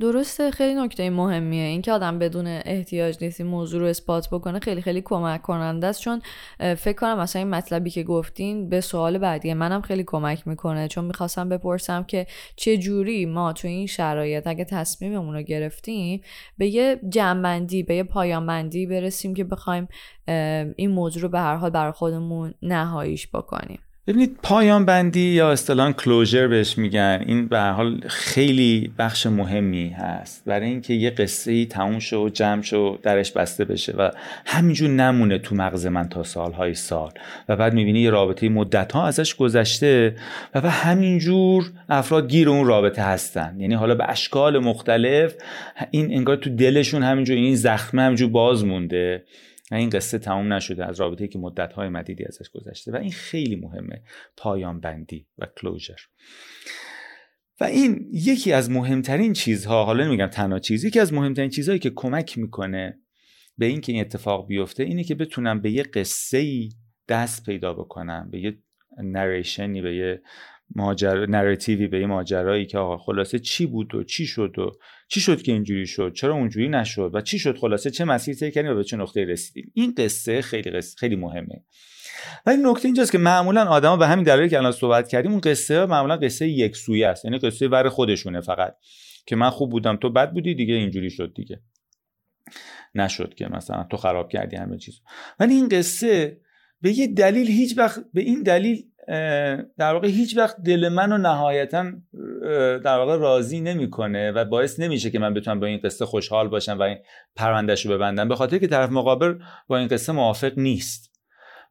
درسته 0.00 0.50
خیلی 0.50 0.74
نکته 0.80 1.10
مهمیه. 1.10 1.62
اینکه 1.62 1.92
آدم 1.92 2.18
بدون 2.18 2.46
احتیاج 2.46 3.18
نیست 3.20 3.40
این 3.40 3.50
موضوع 3.50 3.80
رو 3.80 3.86
اثبات 3.86 4.28
بکنه 4.30 4.58
خیلی 4.58 4.82
خیلی 4.82 5.00
کمک 5.00 5.42
کننده 5.42 5.86
است. 5.86 6.00
چون 6.00 6.22
فکر 6.58 6.92
کنم 6.92 7.18
مثلا 7.18 7.42
این 7.42 7.50
مطلبی 7.50 7.90
که 7.90 8.02
گفتین 8.02 8.68
به 8.68 8.80
سوال 8.80 9.18
بعدی 9.18 9.54
منم 9.54 9.80
خیلی 9.80 10.04
کمک 10.06 10.48
می‌کنه. 10.48 10.88
چون 10.88 11.04
می‌خواستم 11.04 11.48
بپرسم 11.48 12.04
که 12.04 12.26
چه 12.56 12.76
جوری 12.76 13.26
ما 13.26 13.52
تو 13.52 13.68
این 13.68 13.86
شرایط 13.86 14.46
اگه 14.46 14.64
تصمیممون 14.64 15.34
رو 15.34 15.42
گرفتیم 15.42 16.20
به 16.58 16.66
یه 16.66 17.00
جنبندی 17.08 17.82
به 17.82 17.94
یه 17.94 18.04
پایانبندی 18.04 18.86
برسیم 18.86 19.34
که 19.34 19.44
بخوایم 19.44 19.88
این 20.76 20.90
موضوع 20.90 21.22
رو 21.22 21.28
به 21.28 21.38
هر 21.38 21.56
حال 21.56 21.70
برای 21.70 21.92
خودمون 21.92 22.54
نهاییش 22.62 23.28
بکنیم. 23.34 23.78
ببینید 24.08 24.38
پایان 24.42 24.84
بندی 24.84 25.28
یا 25.28 25.52
اصطلاحا 25.52 25.92
کلوزر 25.92 26.46
بهش 26.46 26.78
میگن. 26.78 27.24
این 27.26 27.48
به 27.48 27.60
حال 27.60 28.00
خیلی 28.06 28.90
بخش 28.98 29.26
مهمی 29.26 29.88
هست. 29.88 30.42
برای 30.46 30.68
اینکه 30.68 30.94
یه 30.94 31.10
قصه 31.10 31.52
ای 31.52 31.66
تموم 31.66 31.98
شو 31.98 32.16
و 32.16 32.28
جمع 32.28 32.62
شو 32.62 32.98
درش 33.02 33.32
بسته 33.32 33.64
بشه 33.64 33.92
و 33.92 34.10
همینجور 34.46 34.90
نمونه 34.90 35.38
تو 35.38 35.54
مغز 35.54 35.86
من 35.86 36.08
تا 36.08 36.22
سالهای 36.22 36.74
سال. 36.74 37.10
و 37.48 37.56
بعد 37.56 37.74
می‌بینی 37.74 38.00
یه 38.00 38.10
رابطه 38.10 38.48
مدت 38.48 38.92
ها 38.92 39.06
ازش 39.06 39.34
گذشته 39.34 40.16
و 40.54 40.60
بعد 40.60 40.72
همینجور 40.72 41.70
افراد 41.88 42.28
گیر 42.28 42.48
اون 42.48 42.66
رابطه 42.66 43.02
هستن. 43.02 43.56
یعنی 43.58 43.74
حالا 43.74 43.94
به 43.94 44.10
اشکال 44.10 44.58
مختلف 44.58 45.34
این 45.90 46.14
انگار 46.14 46.36
تو 46.36 46.50
دلشون 46.50 47.02
همینجور 47.02 47.36
این 47.36 47.56
زخمه 47.56 48.02
همینجور 48.02 48.30
باز 48.30 48.64
مونده. 48.64 49.22
و 49.70 49.74
این 49.74 49.90
قصه 49.90 50.18
تمام 50.18 50.52
نشده 50.52 50.86
از 50.86 51.00
رابطه 51.00 51.28
که 51.28 51.38
مدت 51.38 51.72
های 51.72 51.88
مدیدی 51.88 52.24
ازش 52.24 52.50
گذشته 52.50 52.92
و 52.92 52.96
این 52.96 53.10
خیلی 53.10 53.56
مهمه 53.56 54.02
پایان 54.36 54.80
بندی 54.80 55.26
و 55.38 55.46
کلوزر 55.56 55.98
و 57.60 57.64
این 57.64 58.08
یکی 58.12 58.52
از 58.52 58.70
مهمترین 58.70 59.32
چیزها 59.32 59.84
حالا 59.84 60.04
نمیگم 60.04 60.26
تنها 60.26 60.58
چیز 60.58 60.84
یکی 60.84 61.00
از 61.00 61.12
مهمترین 61.12 61.50
چیزهایی 61.50 61.78
که 61.78 61.90
کمک 61.90 62.38
می‌کنه 62.38 62.98
به 63.58 63.66
اینکه 63.66 63.92
این 63.92 64.00
اتفاق 64.00 64.46
بیفته 64.46 64.82
اینه 64.82 65.04
که 65.04 65.14
بتونم 65.14 65.60
به 65.60 65.70
یه 65.70 65.82
قصه 65.82 66.38
ای 66.38 66.68
دست 67.08 67.46
پیدا 67.46 67.74
بکنم 67.74 68.28
به 68.30 68.40
یه 68.40 68.58
نریشنی 69.02 69.82
به 69.82 69.96
یه 69.96 70.22
ماجرا 70.74 71.26
نراتیوی 71.26 71.86
به 71.86 72.00
یه 72.00 72.06
ماجرایی 72.06 72.66
که 72.66 72.78
آقا 72.78 72.96
خلاصه 72.96 73.38
چی 73.38 73.66
بود 73.66 73.94
و 73.94 74.04
چی 74.04 74.26
شد 74.26 74.58
و 74.58 74.72
چی 75.08 75.20
شد 75.20 75.42
که 75.42 75.52
اینجوری 75.52 75.86
شد؟ 75.86 76.12
چرا 76.14 76.34
اونجوری 76.34 76.68
نشد؟ 76.68 77.10
و 77.14 77.20
چی 77.20 77.38
شد 77.38 77.58
خلاصه؟ 77.58 77.90
چه 77.90 78.04
مسیر 78.04 78.34
طی 78.34 78.50
کردیم 78.50 78.70
و 78.70 78.74
به 78.74 78.84
چه 78.84 78.96
نقطه 78.96 79.24
رسیدیم؟ 79.24 79.72
این 79.74 79.94
قصه 79.98 80.42
خیلی 80.42 80.70
قصه 80.70 80.96
خیلی 80.98 81.16
مهمه. 81.16 81.64
ولی 82.46 82.62
نکته 82.62 82.86
اینجاست 82.86 83.12
که 83.12 83.18
معمولا 83.18 83.64
آدما 83.64 83.96
به 83.96 84.06
همین 84.06 84.24
دلایلی 84.24 84.48
که 84.48 84.58
الان 84.58 84.72
صحبت 84.72 85.08
کردیم 85.08 85.30
اون 85.30 85.40
قصه 85.40 85.86
معمولا 85.86 86.16
قصه 86.16 86.48
یک 86.48 86.76
سویه 86.76 87.08
است. 87.08 87.24
یعنی 87.24 87.38
قصه 87.38 87.68
ور 87.68 87.88
خودشونه 87.88 88.40
فقط. 88.40 88.76
که 89.26 89.36
من 89.36 89.50
خوب 89.50 89.70
بودم 89.70 89.96
تو 89.96 90.10
بد 90.10 90.32
بودی 90.32 90.54
دیگه 90.54 90.74
اینجوری 90.74 91.10
شد 91.10 91.32
دیگه. 91.34 91.60
نشد 92.94 93.34
که 93.34 93.46
مثلا 93.46 93.86
تو 93.90 93.96
خراب 93.96 94.28
کردی 94.28 94.56
همه 94.56 94.78
چیز 94.78 95.00
ولی 95.40 95.54
این 95.54 95.68
قصه 95.68 96.40
به 96.80 96.98
یه 96.98 97.06
دلیل 97.06 97.46
هیچ 97.46 97.78
وقت 97.78 98.04
به 98.14 98.20
این 98.20 98.42
دلیل 98.42 98.84
در 99.78 99.92
واقع 99.92 100.08
هیچ 100.08 100.36
وقت 100.36 100.56
دل 100.64 100.88
منو 100.88 101.18
نهایتا 101.18 101.92
در 102.84 102.98
واقع 102.98 103.16
راضی 103.16 103.60
نمی‌کنه 103.60 104.30
و 104.30 104.44
باعث 104.44 104.80
نمیشه 104.80 105.10
که 105.10 105.18
من 105.18 105.34
بتونم 105.34 105.60
با 105.60 105.66
این 105.66 105.80
قصه 105.84 106.06
خوشحال 106.06 106.48
باشم 106.48 106.78
و 106.78 106.82
این 106.82 106.98
پروندهش 107.36 107.86
رو 107.86 107.94
ببندم 107.94 108.28
به 108.28 108.36
خاطر 108.36 108.58
که 108.58 108.66
طرف 108.66 108.90
مقابل 108.90 109.34
با 109.66 109.78
این 109.78 109.88
قصه 109.88 110.12
موافق 110.12 110.52
نیست. 110.56 111.07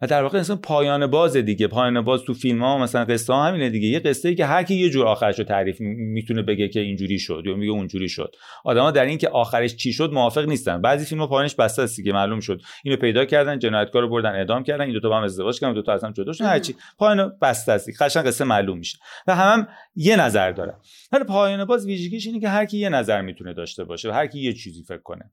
و 0.02 0.08
در 0.08 0.24
واقع 0.24 0.39
اصلا 0.39 0.56
پایان 0.56 1.08
باز 1.08 1.38
دیگه 1.38 1.68
پایان 1.68 2.02
باز 2.02 2.24
تو 2.24 2.34
فیلم 2.34 2.64
ها 2.64 2.78
مثلا 2.78 3.06
قصه 3.06 3.34
ها 3.34 3.43
همینه 3.43 3.70
دیگه. 3.70 3.88
یه 3.88 4.00
قصه 4.00 4.30
ای 4.30 4.36
که 4.36 4.45
هر 4.45 4.64
کی 4.64 4.76
یه 4.76 4.89
جور 4.89 5.08
آخرش 5.08 5.39
رو 5.39 5.45
تعریف 5.45 5.78
می‌تونه 5.82 6.41
بگه 6.41 6.68
که 6.68 6.80
اینجوری 6.80 7.20
شد 7.20 7.43
یا 7.45 7.56
میگه 7.56 7.72
اونجوری 7.72 8.10
شد. 8.10 8.36
آدما 8.66 8.91
در 8.91 9.06
این 9.06 9.18
که 9.18 9.30
آخرش 9.30 9.76
چی 9.76 9.93
شد 9.93 10.12
موافق 10.14 10.48
نیستن. 10.48 10.82
بعضی 10.82 11.06
فیلم 11.06 11.22
ها 11.22 11.28
پایانش 11.28 11.56
بسته 11.56 11.82
است 11.82 12.04
که 12.04 12.14
معلوم 12.14 12.39
شد. 12.39 12.62
اینو 12.84 12.98
پیدا 12.98 13.26
کردن 13.26 13.60
جنایتکار 13.60 14.02
رو 14.02 14.10
بردن 14.10 14.32
اعدام 14.32 14.64
کردن 14.64 14.84
این 14.84 14.93
دو 14.93 15.00
تا 15.00 15.10
با 15.10 15.18
هم 15.18 15.24
ازدواج 15.24 15.60
کردن 15.60 15.74
دو 15.74 15.82
تا 15.82 15.93
اصلا 15.93 16.12
جدا 16.12 16.34
شدن 16.34 16.48
هرچی 16.48 16.76
پایان 16.98 17.34
بسته 17.41 17.72
است 17.72 18.02
قشنگ 18.02 18.26
قصه 18.26 18.43
معلوم 18.45 18.78
میشه. 18.78 18.98
و 19.28 19.36
هم, 19.36 19.48
هم 19.48 19.68
یه 19.95 20.16
نظر 20.16 20.52
داره. 20.52 20.74
هر 21.12 21.24
پایان 21.24 21.66
باز 21.66 21.86
ویژگیش 21.86 22.28
اینه 22.28 22.39
که 22.39 22.49
هر 22.49 22.66
کی 22.66 22.78
یه 22.78 22.89
نظر 22.89 23.22
می‌تونه 23.22 23.53
داشته 23.53 23.84
باشه 23.84 24.10
و 24.10 24.12
هر 24.12 24.28
کی 24.28 24.39
یه 24.39 24.53
چیزی 24.53 24.84
فکر 24.84 25.01
کنه. 25.01 25.32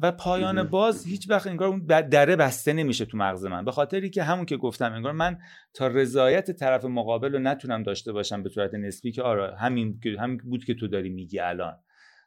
و 0.00 0.12
پایان 0.12 0.62
باز 0.62 1.06
هیچ 1.06 1.30
وقت 1.30 1.46
انگار 1.46 1.68
اون 1.68 1.86
دره 1.86 2.36
بسته 2.36 2.72
نمیشه 2.72 3.04
تو 3.04 3.16
مغز 3.16 3.44
من. 3.44 3.64
به 3.64 3.72
خاطری 3.72 4.10
که 4.10 4.22
همون 4.22 4.46
که 4.46 4.56
گفتم 4.56 4.92
انگار 4.92 5.12
من 5.12 5.38
تا 5.74 5.86
رضایت 5.86 6.50
طرف 6.50 6.84
مقابل 6.84 7.32
رو 7.32 7.38
نتونم 7.38 7.82
داشته 7.82 8.12
باشم 8.12 8.42
به 8.42 8.48
صورت 8.48 8.74
نسبی 8.74 9.12
که 9.12 9.22
آره 9.22 9.56
همین 9.56 10.00
همین 10.18 10.36
بود 10.36 10.64
که 10.64 10.74
تو 10.74 10.88
داری 10.88 11.10
میگی 11.10 11.38
الان. 11.38 11.78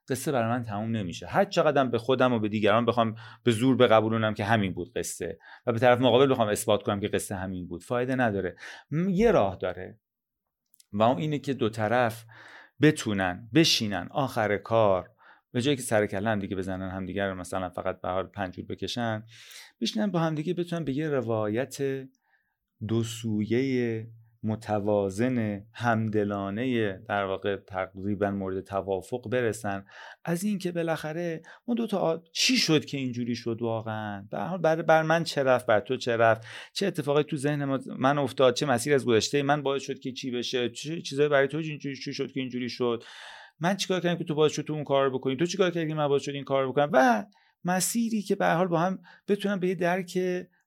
قصه 0.09 0.31
برای 0.31 0.49
من 0.49 0.63
تموم 0.63 0.91
نمیشه. 0.91 1.27
هر 1.27 1.45
چقدر 1.45 1.85
به 1.85 1.97
خودم 1.97 2.33
و 2.33 2.39
به 2.39 2.49
دیگران 2.49 2.85
بخوام 2.85 3.15
به 3.43 3.51
زور 3.51 3.77
بقبولونم 3.77 4.33
که 4.33 4.43
همین 4.43 4.73
بود 4.73 4.93
قصه 4.93 5.37
و 5.65 5.71
به 5.71 5.79
طرف 5.79 6.01
مقابل 6.01 6.31
بخوام 6.31 6.47
اثبات 6.47 6.83
کنم 6.83 6.99
که 6.99 7.07
قصه 7.07 7.35
همین 7.35 7.67
بود 7.67 7.83
فایده 7.83 8.15
نداره. 8.15 8.55
یه 9.09 9.31
راه 9.31 9.55
داره. 9.55 9.99
و 10.93 11.03
اون 11.03 11.17
اینه 11.17 11.39
که 11.39 11.53
دو 11.53 11.69
طرف 11.69 12.25
بتونن 12.81 13.49
بشینن 13.53 14.07
آخر 14.11 14.57
کار. 14.57 15.09
به 15.51 15.61
جایی 15.61 15.77
که 15.77 15.83
سر 15.83 16.05
کله 16.05 16.29
هم 16.29 16.39
دیگه 16.39 16.55
بزنن 16.55 16.89
همدیگه 16.89 17.25
رو 17.25 17.35
مثلا 17.35 17.69
فقط 17.69 18.01
به 18.01 18.09
حال 18.09 18.27
پنجور 18.27 18.65
بکشن 18.65 19.23
بشینن 19.81 20.11
با 20.11 20.19
همدیگه 20.19 20.53
بتونن 20.53 20.83
به 20.83 20.93
یه 20.93 21.09
روایت 21.09 21.77
دو 22.87 23.03
سویه 23.03 24.07
متوازن 24.43 25.63
همدلانه 25.73 26.97
در 27.09 27.23
واقع 27.23 27.55
تقریبا 27.55 28.31
مورد 28.31 28.63
توافق 28.63 29.29
برسن. 29.29 29.85
از 30.25 30.43
اینکه 30.43 30.71
بالاخره 30.71 31.41
اون 31.65 31.77
دو 31.77 31.87
تا 31.87 32.23
چی 32.31 32.57
شد 32.57 32.85
که 32.85 32.97
اینجوری 32.97 33.35
شد 33.35 33.57
واقعا؟ 33.61 34.27
بر, 34.61 34.81
بر 34.81 35.01
من 35.01 35.23
چه 35.23 35.43
رفت؟ 35.43 35.65
بر 35.65 35.79
تو 35.79 35.97
چه 35.97 36.17
رفت؟ 36.17 36.47
چه 36.73 36.87
اتفاقی 36.87 37.23
تو 37.23 37.37
ذهن 37.37 37.65
من 37.99 38.17
افتاد؟ 38.17 38.53
چه 38.53 38.65
مسیر 38.65 38.93
از 38.93 39.05
گذشته 39.05 39.43
من 39.43 39.63
باعث 39.63 39.81
شد 39.81 39.99
که 39.99 40.11
چی 40.11 40.31
بشه؟ 40.31 40.69
چه 40.69 41.01
چیزایی 41.01 41.29
برای 41.29 41.47
تو 41.47 41.57
اینجوری 41.57 41.95
شد 41.95 42.31
که 42.31 42.39
اینجوری 42.39 42.69
شد؟ 42.69 43.03
من 43.59 43.75
چیکار 43.75 43.99
کردم 43.99 44.17
که 44.17 44.23
تو 44.23 44.35
باعث 44.35 44.51
شد 44.51 44.61
تو 44.61 44.73
اون 44.73 44.83
کار 44.83 45.05
رو 45.05 45.17
بکنی؟ 45.17 45.35
تو 45.35 45.45
چیکار 45.45 45.71
کردی 45.71 45.93
من 45.93 46.07
باعث 46.07 46.21
شد 46.21 46.31
این 46.31 46.43
کار 46.43 46.63
رو 46.63 46.71
بکنم؟ 46.71 46.89
و 46.93 47.25
مسیری 47.65 48.21
که 48.21 48.35
به 48.35 48.47
حال 48.47 48.67
با 48.67 48.79
هم 48.79 48.99
بتونن 49.27 49.59
به 49.59 49.67
یه 49.67 49.75
درک 49.75 50.17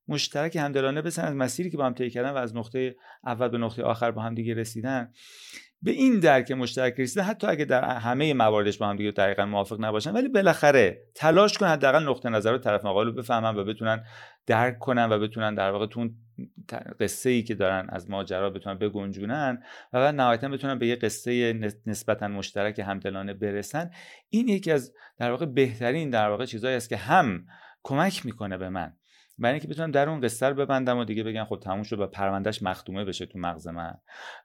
مشترک 0.09 0.57
همدلانه 0.57 1.03
بسن 1.03 1.23
از 1.25 1.35
مسیری 1.35 1.71
که 1.71 1.77
با 1.77 1.87
هم 1.87 1.95
طی 1.95 2.11
کردن 2.11 2.31
و 2.31 2.37
از 2.37 2.57
نقطه 2.57 2.97
اول 3.27 3.49
به 3.49 3.59
نقطه 3.59 3.83
آخر 3.83 4.11
با 4.11 4.23
هم 4.23 4.35
دیگه 4.35 4.55
رسیدن. 4.55 5.13
به 5.83 5.91
این 5.91 6.21
درک 6.21 6.51
مشترک 6.51 7.01
رسیدن 7.01 7.23
حتی 7.23 7.47
اگه 7.47 7.65
در 7.65 7.85
همه 7.85 8.35
مواردش 8.35 8.79
با 8.79 8.89
هم 8.89 8.97
دیگه 8.97 9.11
دقیقا 9.11 9.47
موافق 9.47 9.85
نباشن 9.85 10.13
ولی 10.13 10.29
بالاخره 10.29 11.03
تلاش 11.15 11.59
کنن 11.59 11.69
حداقل 11.69 12.09
نقطه 12.09 12.29
نظر 12.29 12.59
طرف 12.59 12.85
مقابل 12.85 13.07
رو 13.07 13.13
بفهمن 13.13 13.57
و 13.57 13.65
بتونن 13.65 14.05
درک 14.47 14.79
کنن 14.79 15.09
و 15.13 15.19
بتونن 15.19 15.55
در 15.55 15.71
واقع 15.71 15.87
تو 15.87 16.09
قصه 17.01 17.31
ای 17.31 17.43
که 17.43 17.55
دارن 17.55 17.87
از 17.89 18.11
ماجرا 18.11 18.51
بتونن 18.51 18.79
بگنجونن 18.79 19.63
و 19.93 19.99
بعد 20.01 20.15
نهایتا 20.15 20.49
بتونن 20.49 20.79
به 20.79 20.87
یه 20.87 20.97
قصه 20.97 21.53
نسبتا 21.87 22.29
مشترک 22.29 22.79
همدلانه 22.79 23.35
برسن. 23.35 23.91
این 24.29 24.49
یکی 24.49 24.73
از 24.73 24.93
در 25.19 25.31
واقع 25.31 25.47
بهترین 25.47 26.11
در 26.11 26.29
واقع 26.29 26.45
چیزهایی 26.45 26.77
است 26.77 26.89
که 26.89 26.97
هم 26.97 27.47
کمک 27.83 28.27
می‌کنه 28.27 28.57
به 28.57 28.69
من. 28.69 28.93
برای 29.41 29.55
اینکه 29.55 29.69
بتونم 29.69 29.91
در 29.91 30.09
اون 30.09 30.21
قصه 30.21 30.49
رو 30.49 30.55
ببندم 30.55 30.99
و 30.99 31.05
دیگه 31.05 31.23
بگم 31.23 31.45
خب 31.45 31.61
تموم 31.63 31.83
شد 31.83 32.01
و 32.01 32.07
پروندهش 32.07 32.63
مختومه 32.63 33.05
بشه 33.05 33.27
تو 33.27 33.39
مغز 33.39 33.69
من. 33.69 33.95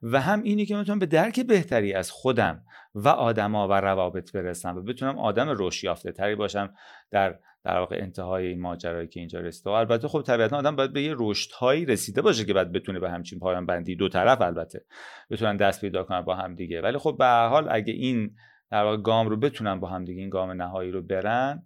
و 0.01 0.21
هم 0.21 0.43
اینی 0.43 0.65
که 0.65 0.75
می‌تونم 0.75 0.99
به 0.99 1.05
درک 1.05 1.39
بهتری 1.39 1.93
از 1.93 2.11
خودم 2.11 2.63
و 2.95 3.07
آدما 3.07 3.67
و 3.67 3.71
روابط 3.73 4.31
برسم 4.31 4.77
و 4.77 4.81
بتونم 4.81 5.19
آدم 5.19 5.47
رشد 5.49 5.83
یافته 5.83 6.11
تری 6.11 6.35
باشم 6.35 6.73
در 7.11 7.39
در 7.63 7.79
واقع 7.79 7.97
انتهای 8.01 8.47
این 8.47 8.61
ماجرایی 8.61 9.07
که 9.07 9.19
اینجا 9.19 9.39
رسیده. 9.39 9.69
و 9.69 9.73
البته 9.73 10.07
خب 10.07 10.21
طبیعتا 10.21 10.57
آدم 10.57 10.75
باید 10.75 10.93
به 10.93 11.01
یه 11.01 11.15
رشدهایی 11.17 11.85
رسیده 11.85 12.21
باشه 12.21 12.45
که 12.45 12.53
بعد 12.53 12.71
بتونه 12.71 12.99
به 12.99 13.09
همچین 13.09 13.39
پایان 13.39 13.65
بندی. 13.65 13.95
دو 13.95 14.09
طرف 14.09 14.41
البته 14.41 14.85
بتونن 15.29 15.57
دست 15.57 15.81
پیدا 15.81 16.03
کنن 16.03 16.21
با 16.21 16.35
هم 16.35 16.55
دیگه. 16.55 16.81
ولی 16.81 16.97
خب 16.97 17.15
به 17.19 17.25
حال 17.25 17.67
اگه 17.71 17.93
این 17.93 18.35
در 18.71 18.83
واقع 18.83 18.97
گام 18.97 19.27
رو 19.27 19.37
بتونن 19.37 19.79
با 19.79 19.87
هم 19.87 20.05
دیگه 20.05 20.21
این 20.21 20.29
گام 20.29 20.51
نهایی 20.51 20.91
رو 20.91 21.01
برن 21.01 21.63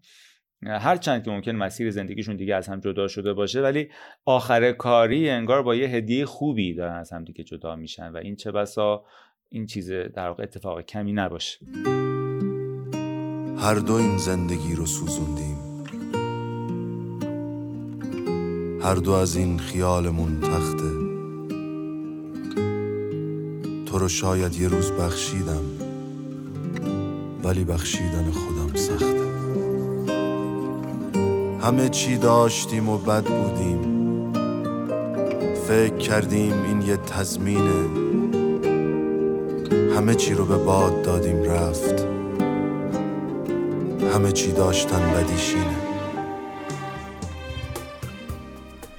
هر 0.64 0.98
چند 0.98 1.24
که 1.24 1.32
ممکن 1.32 1.52
مسیر 1.52 1.92
زندگیشون 1.92 2.36
دیگه 2.36 2.56
از 2.56 2.68
هم 2.68 2.80
جدا 2.80 3.08
شده 3.08 3.34
باشه 3.34 3.62
ولی 3.62 3.90
آخر 4.26 4.72
کاری 4.72 5.30
انگار 5.30 5.64
با 5.64 5.76
یه 5.76 5.88
هدیه 5.88 6.26
خوبی 6.26 6.74
دارن 6.74 6.96
از 6.96 7.12
هم 7.12 7.24
دیگه 7.24 7.44
جدا 7.44 7.76
میشن 7.76 8.12
و 8.12 8.18
این 8.18 8.36
چه 8.36 8.52
بسا 8.52 9.06
این 9.50 9.66
چیز 9.66 9.92
در 9.92 10.28
واقع 10.28 10.44
اتفاق 10.44 10.82
کمی 10.82 11.14
نباشه. 11.14 11.60
هر 13.58 13.76
دو 13.76 13.94
این 13.94 14.18
زندگی 14.18 14.76
رو 14.76 14.86
سوزوندیم. 14.86 15.58
هر 18.82 18.96
دو 18.96 19.12
از 19.12 19.36
این 19.36 19.60
خیالمون 19.60 20.42
تخته. 20.42 21.10
تو 23.86 24.00
رو 24.00 24.08
شاید 24.08 24.56
یه 24.56 24.68
روز 24.68 24.92
بخشیدم 24.92 25.64
ولی 27.44 27.64
بخشیدن 27.64 28.32
خودم 28.32 28.76
سخته. 28.76 29.29
همه 31.70 31.90
چی 31.90 32.18
داشتیم 32.18 32.90
و 32.90 32.98
بد 32.98 33.24
بودیم. 33.24 34.34
فکر 35.68 35.98
کردیم 35.98 36.64
این 36.64 36.82
یه 36.82 36.98
تضمینه. 36.98 37.90
همه 39.96 40.16
چی 40.16 40.34
رو 40.34 40.46
به 40.46 40.58
باد 40.58 41.02
دادیم 41.02 41.44
رفت. 41.44 42.06
همه 44.14 44.32
چی 44.32 44.52
داشتن 44.52 45.14
بدیشینه. 45.14 45.76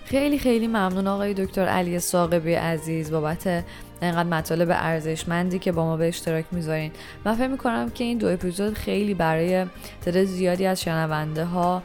خیلی 0.05 0.39
خیلی 0.39 0.67
ممنون 0.67 1.07
آقای 1.07 1.35
دکتر 1.35 1.67
علی 1.67 1.99
ساقبی 1.99 2.55
عزیز 2.55 3.11
بابت 3.11 3.65
اینقدر 4.03 4.29
مطالب 4.29 4.69
ارزشمندی 4.71 5.59
که 5.59 5.73
با 5.73 5.85
ما 5.85 5.97
به 5.97 6.09
اشتراک 6.09 6.45
می‌ذارین. 6.53 6.93
من 7.25 7.35
فکر 7.35 7.49
می‌کنم 7.49 7.91
که 7.91 8.05
این 8.05 8.19
دو 8.19 8.27
اپیزود 8.27 8.75
خیلی 8.75 9.15
برای 9.15 9.67
تعداد 10.01 10.25
زیادی 10.25 10.67
از 10.67 10.83
شنونده 10.83 11.45
ها 11.45 11.83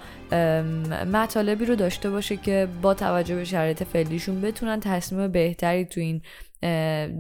مطالبی 1.14 1.66
رو 1.66 1.76
داشته 1.76 2.10
باشه 2.10 2.38
که 2.38 2.68
با 2.82 2.94
توجه 2.94 3.36
به 3.36 3.46
شرایط 3.46 3.84
فعلیشون 3.84 4.42
بتونن 4.42 4.80
تصمیم 4.80 5.28
بهتری 5.28 5.86
تو 5.86 6.02
این 6.02 6.22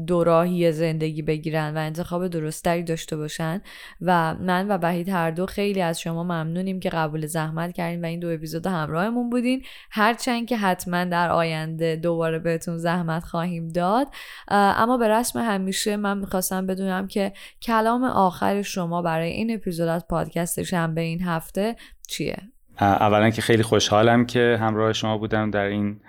دوراهی 0.08 0.72
زندگی 0.72 1.22
بگیرن 1.22 1.78
و 1.78 1.80
انتخاب 1.80 2.28
درستری 2.28 2.84
داشته 2.84 3.18
باشن. 3.18 3.62
و 4.02 4.36
من 4.36 4.68
و 4.68 4.78
وحید 4.82 5.10
هر 5.10 5.32
دو 5.32 5.46
خیلی 5.46 5.82
از 5.82 6.02
شما 6.02 6.24
ممنونیم 6.24 6.80
که 6.80 6.90
قبول 6.90 7.26
زحمت 7.26 7.74
کردین 7.74 8.02
و 8.02 8.06
این 8.06 8.20
دو 8.20 8.30
اپیزود 8.30 8.68
همراهمون 8.68 9.30
بودین. 9.30 9.64
هرچند 9.92 10.48
که 10.48 10.58
حتما 10.58 11.04
در 11.04 11.30
آینده 11.30 11.96
دوباره 11.96 12.40
بهتون 12.40 12.78
زحمت 12.78 13.24
خواهیم 13.24 13.68
داد. 13.68 14.08
اما 14.48 14.98
به 14.98 15.08
رسم 15.08 15.40
همیشه 15.40 15.98
من 15.98 16.18
می‌خواستم 16.18 16.68
بدونم 16.68 17.08
که 17.08 17.34
کلام 17.62 18.04
آخر 18.04 18.62
شما 18.62 19.02
برای 19.02 19.30
این 19.30 19.54
اپیزود 19.54 19.88
از 19.88 20.08
پادکست 20.08 20.64
شنبه 20.64 21.02
این 21.02 21.22
هفته 21.22 21.76
چیه؟ 22.08 22.38
اولا 22.82 23.30
که 23.30 23.42
خیلی 23.42 23.64
خوشحالم 23.64 24.26
که 24.26 24.58
همراه 24.62 24.94
شما 24.94 25.18
بودم 25.18 25.52
در 25.52 25.66
این 25.66 26.00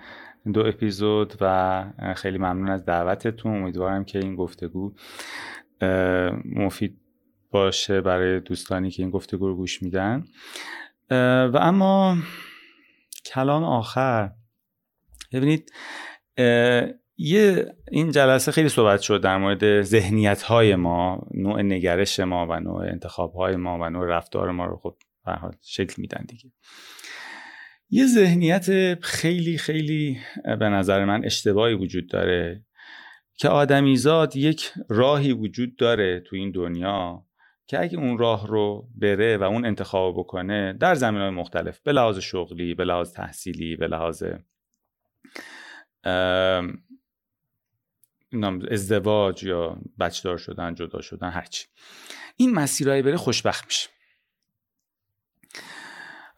دو 0.51 0.65
اپیزود 0.65 1.33
و 1.41 1.85
خیلی 2.15 2.37
ممنون 2.37 2.69
از 2.69 2.85
دعوتتون. 2.85 3.55
امیدوارم 3.55 4.05
که 4.05 4.19
این 4.19 4.35
گفتگو 4.35 4.93
مفید 6.45 6.99
باشه 7.51 8.01
برای 8.01 8.39
دوستانی 8.39 8.91
که 8.91 9.03
این 9.03 9.11
گفتگو 9.11 9.47
رو 9.47 9.55
گوش 9.55 9.83
میدن. 9.83 10.25
و 11.09 11.57
اما 11.61 12.17
کلام 13.25 13.63
آخر. 13.63 14.31
ببینید 15.33 15.71
یه 17.17 17.75
این 17.91 18.11
جلسه 18.11 18.51
خیلی 18.51 18.69
صحبت 18.69 19.01
شد 19.01 19.21
در 19.21 19.37
مورد 19.37 19.81
ذهنیت 19.81 20.41
های 20.41 20.75
ما 20.75 21.27
نوع 21.33 21.61
نگرش 21.61 22.19
ما 22.19 22.47
و 22.49 22.59
نوع 22.59 22.81
انتخاب 22.81 23.33
های 23.33 23.55
ما 23.55 23.77
و 23.81 23.89
نوع 23.89 24.05
رفتار 24.05 24.51
ما 24.51 24.65
رو 24.65 24.77
خب 24.77 24.95
شکل 25.61 25.93
میدن 25.97 26.25
دیگه. 26.27 26.51
یه 27.89 28.05
ذهنیت 28.05 28.99
خیلی 29.03 29.57
خیلی 29.57 30.19
به 30.59 30.69
نظر 30.69 31.05
من 31.05 31.25
اشتباهی 31.25 31.73
وجود 31.73 32.09
داره 32.09 32.63
که 33.37 33.49
آدمیزاد 33.49 34.35
یک 34.35 34.71
راهی 34.89 35.31
وجود 35.31 35.75
داره 35.75 36.19
تو 36.19 36.35
این 36.35 36.51
دنیا 36.51 37.25
که 37.67 37.81
اگه 37.81 37.97
اون 37.97 38.17
راه 38.17 38.47
رو 38.47 38.87
بره 38.95 39.37
و 39.37 39.43
اون 39.43 39.65
انتخاب 39.65 40.15
بکنه 40.17 40.73
در 40.73 40.95
زمین 40.95 41.21
های 41.21 41.29
مختلف 41.29 41.79
به 41.79 41.91
لحاظ 41.91 42.19
شغلی 42.19 42.73
به 42.73 42.85
لحاظ 42.85 43.13
تحصیلی 43.13 43.75
به 43.75 43.87
لحاظ 43.87 44.23
ازدواج 48.71 49.43
یا 49.43 49.77
بچه 49.99 50.23
دار 50.23 50.37
شدن 50.37 50.75
جدا 50.75 51.01
شدن 51.01 51.29
هرچی. 51.29 51.65
این 52.35 52.53
مسیرهای 52.53 53.01
بره 53.01 53.17
خوشبخت 53.17 53.65
میشه. 53.65 53.89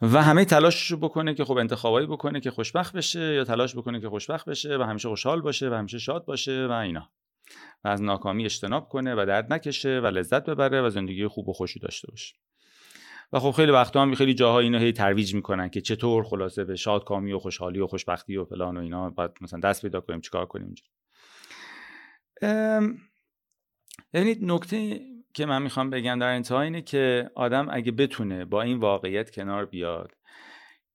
و 0.01 0.23
همه 0.23 0.45
تلاشش 0.45 0.91
رو 0.91 0.97
بکنه 0.97 1.33
که 1.33 1.45
خب 1.45 1.57
انتخابایی 1.57 2.07
بکنه 2.07 2.39
که 2.39 2.51
خوشبخت 2.51 2.95
بشه 2.95 3.35
یا 3.35 3.43
تلاش 3.43 3.75
بکنه 3.75 4.01
که 4.01 4.09
خوشبخت 4.09 4.49
بشه 4.49 4.77
و 4.77 4.81
همیشه 4.81 5.09
خوشحال 5.09 5.41
باشه 5.41 5.69
و 5.69 5.73
همیشه 5.73 5.99
شاد 5.99 6.25
باشه 6.25 6.67
و 6.67 6.71
اینا. 6.71 7.09
و 7.83 7.87
از 7.87 8.01
ناکامی 8.01 8.45
اجتناب 8.45 8.89
کنه 8.89 9.15
و 9.15 9.25
درد 9.25 9.53
نکشه 9.53 9.99
و 9.99 10.05
لذت 10.05 10.49
ببره 10.49 10.81
و 10.81 10.89
زندگی 10.89 11.27
خوب 11.27 11.49
و 11.49 11.53
خوشی 11.53 11.79
داشته 11.79 12.07
باشه. 12.11 12.35
و 13.33 13.39
خب 13.39 13.51
خیلی 13.51 13.71
وقتا 13.71 14.01
هم 14.01 14.15
خیلی 14.15 14.33
جاها 14.33 14.59
اینو 14.59 14.77
هی 14.77 14.91
ترویج 14.91 15.35
می‌کنن 15.35 15.69
که 15.69 15.81
چطور 15.81 16.23
خلاصه 16.23 16.63
به 16.63 16.75
شادکامی 16.75 17.33
و 17.33 17.39
خوشحالی 17.39 17.79
و 17.79 17.87
خوشبختی 17.87 18.37
و 18.37 18.45
فلان 18.45 18.77
و 18.77 18.79
اینا 18.79 19.09
باید 19.09 19.31
مثلا 19.41 19.59
دست 19.59 19.81
پیدا 19.81 20.01
کنیم 20.01 20.21
چیکار 20.21 20.45
کنیم 20.45 20.75
ببینید 24.13 24.39
نکته 24.41 24.99
که 25.33 25.45
من 25.45 25.61
می‌خوام 25.61 25.89
بگم 25.89 26.19
در 26.19 26.33
انتها 26.33 26.61
اینه 26.61 26.81
که 26.81 27.31
آدم 27.35 27.67
اگه 27.71 27.91
بتونه 27.91 28.45
با 28.45 28.61
این 28.61 28.79
واقعیت 28.79 29.31
کنار 29.31 29.65
بیاد 29.65 30.11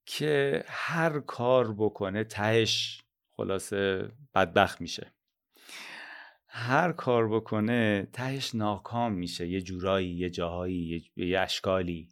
که 0.05 0.63
هر 0.67 1.19
کار 1.19 1.73
بکنه 1.73 2.23
تهش 2.23 3.03
خلاصه 3.37 4.11
بدبخت 4.35 4.81
میشه. 4.81 5.11
هر 6.47 6.91
کار 6.91 7.29
بکنه 7.29 8.07
تهش 8.13 8.55
ناکام 8.55 9.13
میشه. 9.13 9.47
یه 9.47 9.61
جورایی 9.61 10.09
یه 10.09 10.29
جاهایی 10.29 11.03
یه, 11.15 11.39
اشکالی. 11.39 12.09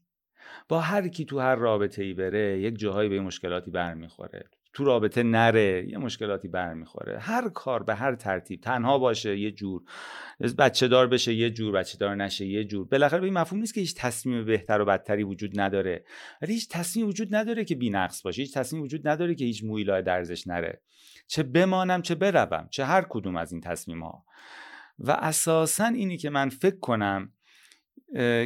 با 0.70 0.80
هر 0.80 1.08
کی 1.08 1.26
تو 1.26 1.40
هر 1.40 1.56
رابطه 1.56 2.04
ای 2.04 2.14
بره 2.14 2.60
یک 2.60 2.78
جاهایی 2.78 3.10
به 3.10 3.20
مشکلاتی 3.20 3.72
برمیخوره. 3.72 4.50
تو 4.74 4.84
رابطه 4.84 5.24
نره 5.24 5.86
یه 5.90 5.98
مشکلاتی 5.98 6.48
برمیخوره. 6.48 7.20
هر 7.20 7.50
کار 7.50 7.84
به 7.84 7.96
هر 7.96 8.16
ترتیب 8.16 8.62
تنها 8.62 8.98
باشه 8.98 9.40
یه 9.40 9.52
جور 9.52 9.84
بچه 10.58 10.88
دار 10.88 11.08
بشه 11.08 11.34
یه 11.34 11.50
جور 11.50 11.72
بچه 11.72 11.98
دار 11.98 12.16
نشه 12.16 12.46
یه 12.46 12.64
جور. 12.64 12.88
بالاخره 12.88 13.20
به 13.20 13.26
این 13.26 13.34
مفهوم 13.34 13.60
نیست 13.60 13.74
که 13.74 13.82
هیچ 13.82 13.96
تصمیم 13.96 14.46
بهتر 14.46 14.82
و 14.82 14.86
بدتری 14.86 15.24
وجود 15.24 15.60
نداره. 15.60 16.06
ولی 16.42 16.54
هیچ 16.54 16.70
تصمیم 16.70 17.08
وجود 17.08 17.36
نداره 17.36 17.66
که 17.66 17.76
نقص 17.76 18.22
باشه. 18.22 18.42
هیچ 18.42 18.54
تصمیم 18.54 18.82
وجود 18.82 19.08
نداره 19.08 19.36
که 19.36 19.46
هیچ 19.46 19.64
مویلای 19.64 20.02
درزش 20.02 20.48
نره. 20.48 20.82
چه 21.28 21.44
بمانم 21.44 22.02
چه 22.02 22.16
بروم. 22.16 22.68
چه 22.72 22.86
هر 22.86 23.06
کدوم 23.10 23.36
از 23.36 23.52
این 23.52 23.62
تصمیم 23.62 24.04
ها 24.04 24.26
و 25.00 25.12
اساسا 25.12 25.86
اینی 25.86 26.18
که 26.18 26.30
من 26.30 26.50
فکر 26.50 26.80
کنم 26.80 27.34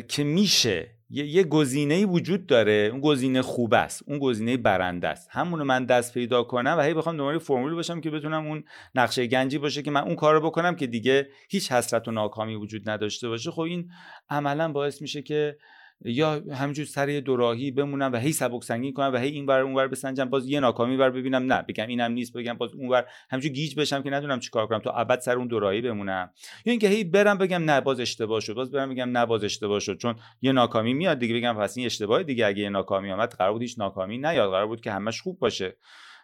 که 0.08 0.24
میشه 0.24 0.97
یه, 1.10 1.26
یه 1.26 1.44
گزینه 1.44 2.06
وجود 2.06 2.46
داره. 2.46 2.90
اون 2.92 3.02
گزینه 3.02 3.42
خوب 3.42 3.74
است. 3.74 4.04
اون 4.08 4.20
گزینه 4.20 4.58
برنده 4.58 5.08
است. 5.08 5.30
همونو 5.32 5.64
من 5.64 5.86
دست 5.86 6.14
پیدا 6.14 6.44
کنم 6.44 6.76
و 6.78 6.82
هی 6.82 6.94
بخوام 6.94 7.18
دنبال 7.18 7.38
فرمول 7.38 7.74
باشم 7.74 8.02
که 8.02 8.10
بتونم 8.10 8.48
اون 8.48 8.64
نقشه 8.96 9.28
گنجی 9.28 9.58
باشه 9.58 9.82
که 9.82 9.92
من 9.92 10.02
اون 10.02 10.16
کارو 10.16 10.42
بکنم 10.42 10.76
که 10.76 10.88
دیگه 10.88 11.30
هیچ 11.50 11.72
حسرت 11.72 12.08
و 12.08 12.12
ناکامی 12.12 12.56
وجود 12.56 12.90
نداشته 12.90 13.28
باشه. 13.30 13.52
خب 13.52 13.62
این 13.62 13.92
عملا 14.30 14.72
باعث 14.72 15.02
میشه 15.02 15.22
که 15.22 15.58
یا 16.06 16.44
همینجور 16.54 16.86
سر 16.86 17.22
دوراهی 17.26 17.72
بمونم 17.72 18.14
و 18.14 18.18
هی 18.18 18.32
سبک 18.32 18.64
سنگین 18.64 18.94
کنم 18.94 19.14
و 19.14 19.18
هی 19.18 19.30
این 19.30 19.46
ور 19.46 19.60
اون 19.60 19.74
ور 19.76 19.88
بسنجم 19.88 20.26
باز 20.26 20.50
یه 20.50 20.60
ناکامی 20.60 20.96
ور 20.96 21.10
ببینم. 21.10 21.54
نه 21.54 21.62
بگم 21.62 21.88
اینم 21.88 22.12
نیست 22.12 22.38
بگم 22.38 22.54
باز 22.54 22.74
اون 22.74 22.90
ور. 22.90 23.06
همینجور 23.30 23.52
گیج 23.52 23.80
بشم 23.80 24.04
که 24.04 24.10
ندونم 24.10 24.40
چیکار 24.40 24.68
کنم 24.68 24.80
تا 24.80 24.92
ابد 24.92 25.20
سر 25.20 25.36
اون 25.36 25.48
دوراهی 25.48 25.82
بمونم. 25.82 26.32
یا 26.66 26.72
اینکه 26.72 26.88
هی 26.88 27.04
برم 27.04 27.38
بگم 27.38 27.64
نه 27.64 27.82
باز 27.82 28.00
اشتباه 28.00 28.40
شد. 28.40 28.54
باز 28.54 28.72
برم 28.72 28.90
بگم 28.90 29.18
نه 29.18 29.26
باز 29.26 29.44
اشتباه 29.44 29.80
شد. 29.80 29.98
چون 29.98 30.16
یه 30.42 30.52
ناکامی 30.52 30.94
میاد 30.94 31.20
دیگه 31.20 31.36
بگم 31.36 31.54
پس 31.54 31.78
این 31.78 31.86
اشتباه 31.86 32.24
دیگه. 32.24 32.46
اگه 32.46 32.60
یه 32.60 32.70
ناکامی 32.70 33.12
آمد 33.12 33.34
قرار 33.34 33.54
بود 33.54 33.62
هیچ 33.62 33.80
ناکامی 33.80 34.18
نیاد. 34.18 34.50
قرار 34.50 34.68
بود 34.68 34.82
که 34.82 34.92
همش 34.92 35.22
خوب 35.22 35.40
باشه. 35.40 35.78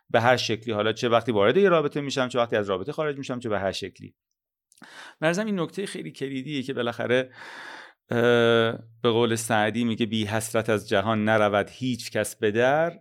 به 0.09 0.21
هر 0.21 0.37
شکلی. 0.37 0.73
حالا 0.73 0.93
چه 0.93 1.09
وقتی 1.09 1.31
وارد 1.31 1.57
یه 1.57 1.69
رابطه 1.69 2.01
میشم 2.01 2.27
چه 2.27 2.39
وقتی 2.39 2.55
از 2.55 2.69
رابطه 2.69 2.91
خارج 2.91 3.17
میشم 3.17 3.39
چه 3.39 3.49
به 3.49 3.59
هر 3.59 3.71
شکلی. 3.71 4.15
مرزم 5.21 5.45
این 5.45 5.59
نکته 5.59 5.85
خیلی 5.85 6.11
کلیدیه 6.11 6.63
که 6.63 6.73
بالاخره 6.73 7.29
به 8.09 9.09
قول 9.09 9.35
سعدی 9.35 9.83
میگه 9.83 10.05
بی 10.05 10.25
حسرت 10.25 10.69
از 10.69 10.89
جهان 10.89 11.23
نرود 11.23 11.69
هیچ 11.71 12.11
کس 12.11 12.35
به 12.35 12.51
در. 12.51 12.99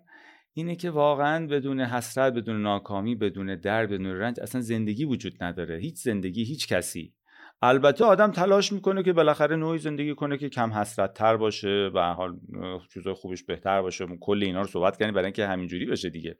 اینه 0.55 0.77
که 0.77 0.91
واقعا 0.91 1.47
بدون 1.47 1.81
حسرت 1.81 2.33
بدون 2.33 2.63
ناکامی 2.63 3.15
بدون 3.15 3.57
در 3.57 3.87
بدون 3.87 4.07
رنج 4.07 4.41
اصلا 4.41 4.61
زندگی 4.61 5.05
وجود 5.05 5.45
نداره. 5.45 5.79
هیچ 5.79 5.97
زندگی 5.99 6.45
هیچ 6.45 6.69
کسی. 6.69 7.15
البته 7.63 8.05
آدم 8.05 8.31
تلاش 8.31 8.73
می‌کنه 8.73 9.03
که 9.03 9.13
بالاخره 9.13 9.57
نوعی 9.57 9.79
زندگی 9.79 10.15
کنه 10.15 10.39
که 10.39 10.49
کم 10.49 10.73
حسرت 10.73 11.15
تر 11.15 11.37
باشه 11.37 11.91
و 11.95 12.15
حال 12.15 12.41
چیزای 12.95 13.15
خوبش 13.15 13.43
بهتر 13.43 13.83
باشه. 13.83 14.07
کل 14.21 14.43
اینا 14.43 14.61
رو 14.61 14.67
صحبت 14.67 14.99
کنیم 14.99 15.15
برای 15.15 15.25
اینکه 15.25 15.47
همینجوری 15.47 15.87
بشه 15.87 16.11
دیگه. 16.11 16.39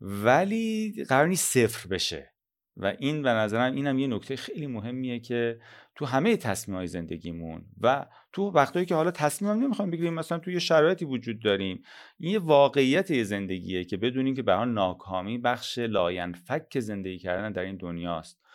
ولی 0.00 0.94
قرار 1.08 1.26
نیست 1.26 1.52
صفر 1.52 1.88
بشه. 1.88 2.32
و 2.76 2.94
این 2.98 3.22
به 3.22 3.28
نظرم 3.28 3.74
اینم 3.74 3.98
یه 3.98 4.06
نکته 4.06 4.36
خیلی 4.36 4.66
مهمیه 4.66 5.18
که 5.18 5.60
تو 5.94 6.04
همه 6.04 6.36
تصمیم 6.36 6.76
های 6.76 6.86
زندگیمون 6.86 7.64
و 7.80 8.06
تو 8.32 8.50
وقتایی 8.50 8.86
که 8.86 8.94
حالا 8.94 9.10
تصمیم 9.10 9.50
هم 9.50 9.58
نمی‌خوایم 9.58 9.90
بگیریم 9.90 10.14
مثلا 10.14 10.38
تو 10.38 10.50
یه 10.50 10.58
شرایطی 10.58 11.04
وجود 11.04 11.42
داریم 11.42 11.82
این 12.18 12.32
یه 12.32 12.38
واقعیت 12.38 13.10
یه 13.10 13.24
زندگیه 13.24 13.84
که 13.84 13.96
بدونیم 13.96 14.34
که 14.34 14.42
به 14.42 14.52
ناکامی 14.52 15.38
بخش 15.38 15.78
لاینفک 15.78 16.80
زندگی 16.80 17.18
کردن 17.18 17.52
در 17.52 17.62
این 17.62 17.76
دنیاست 17.76 18.46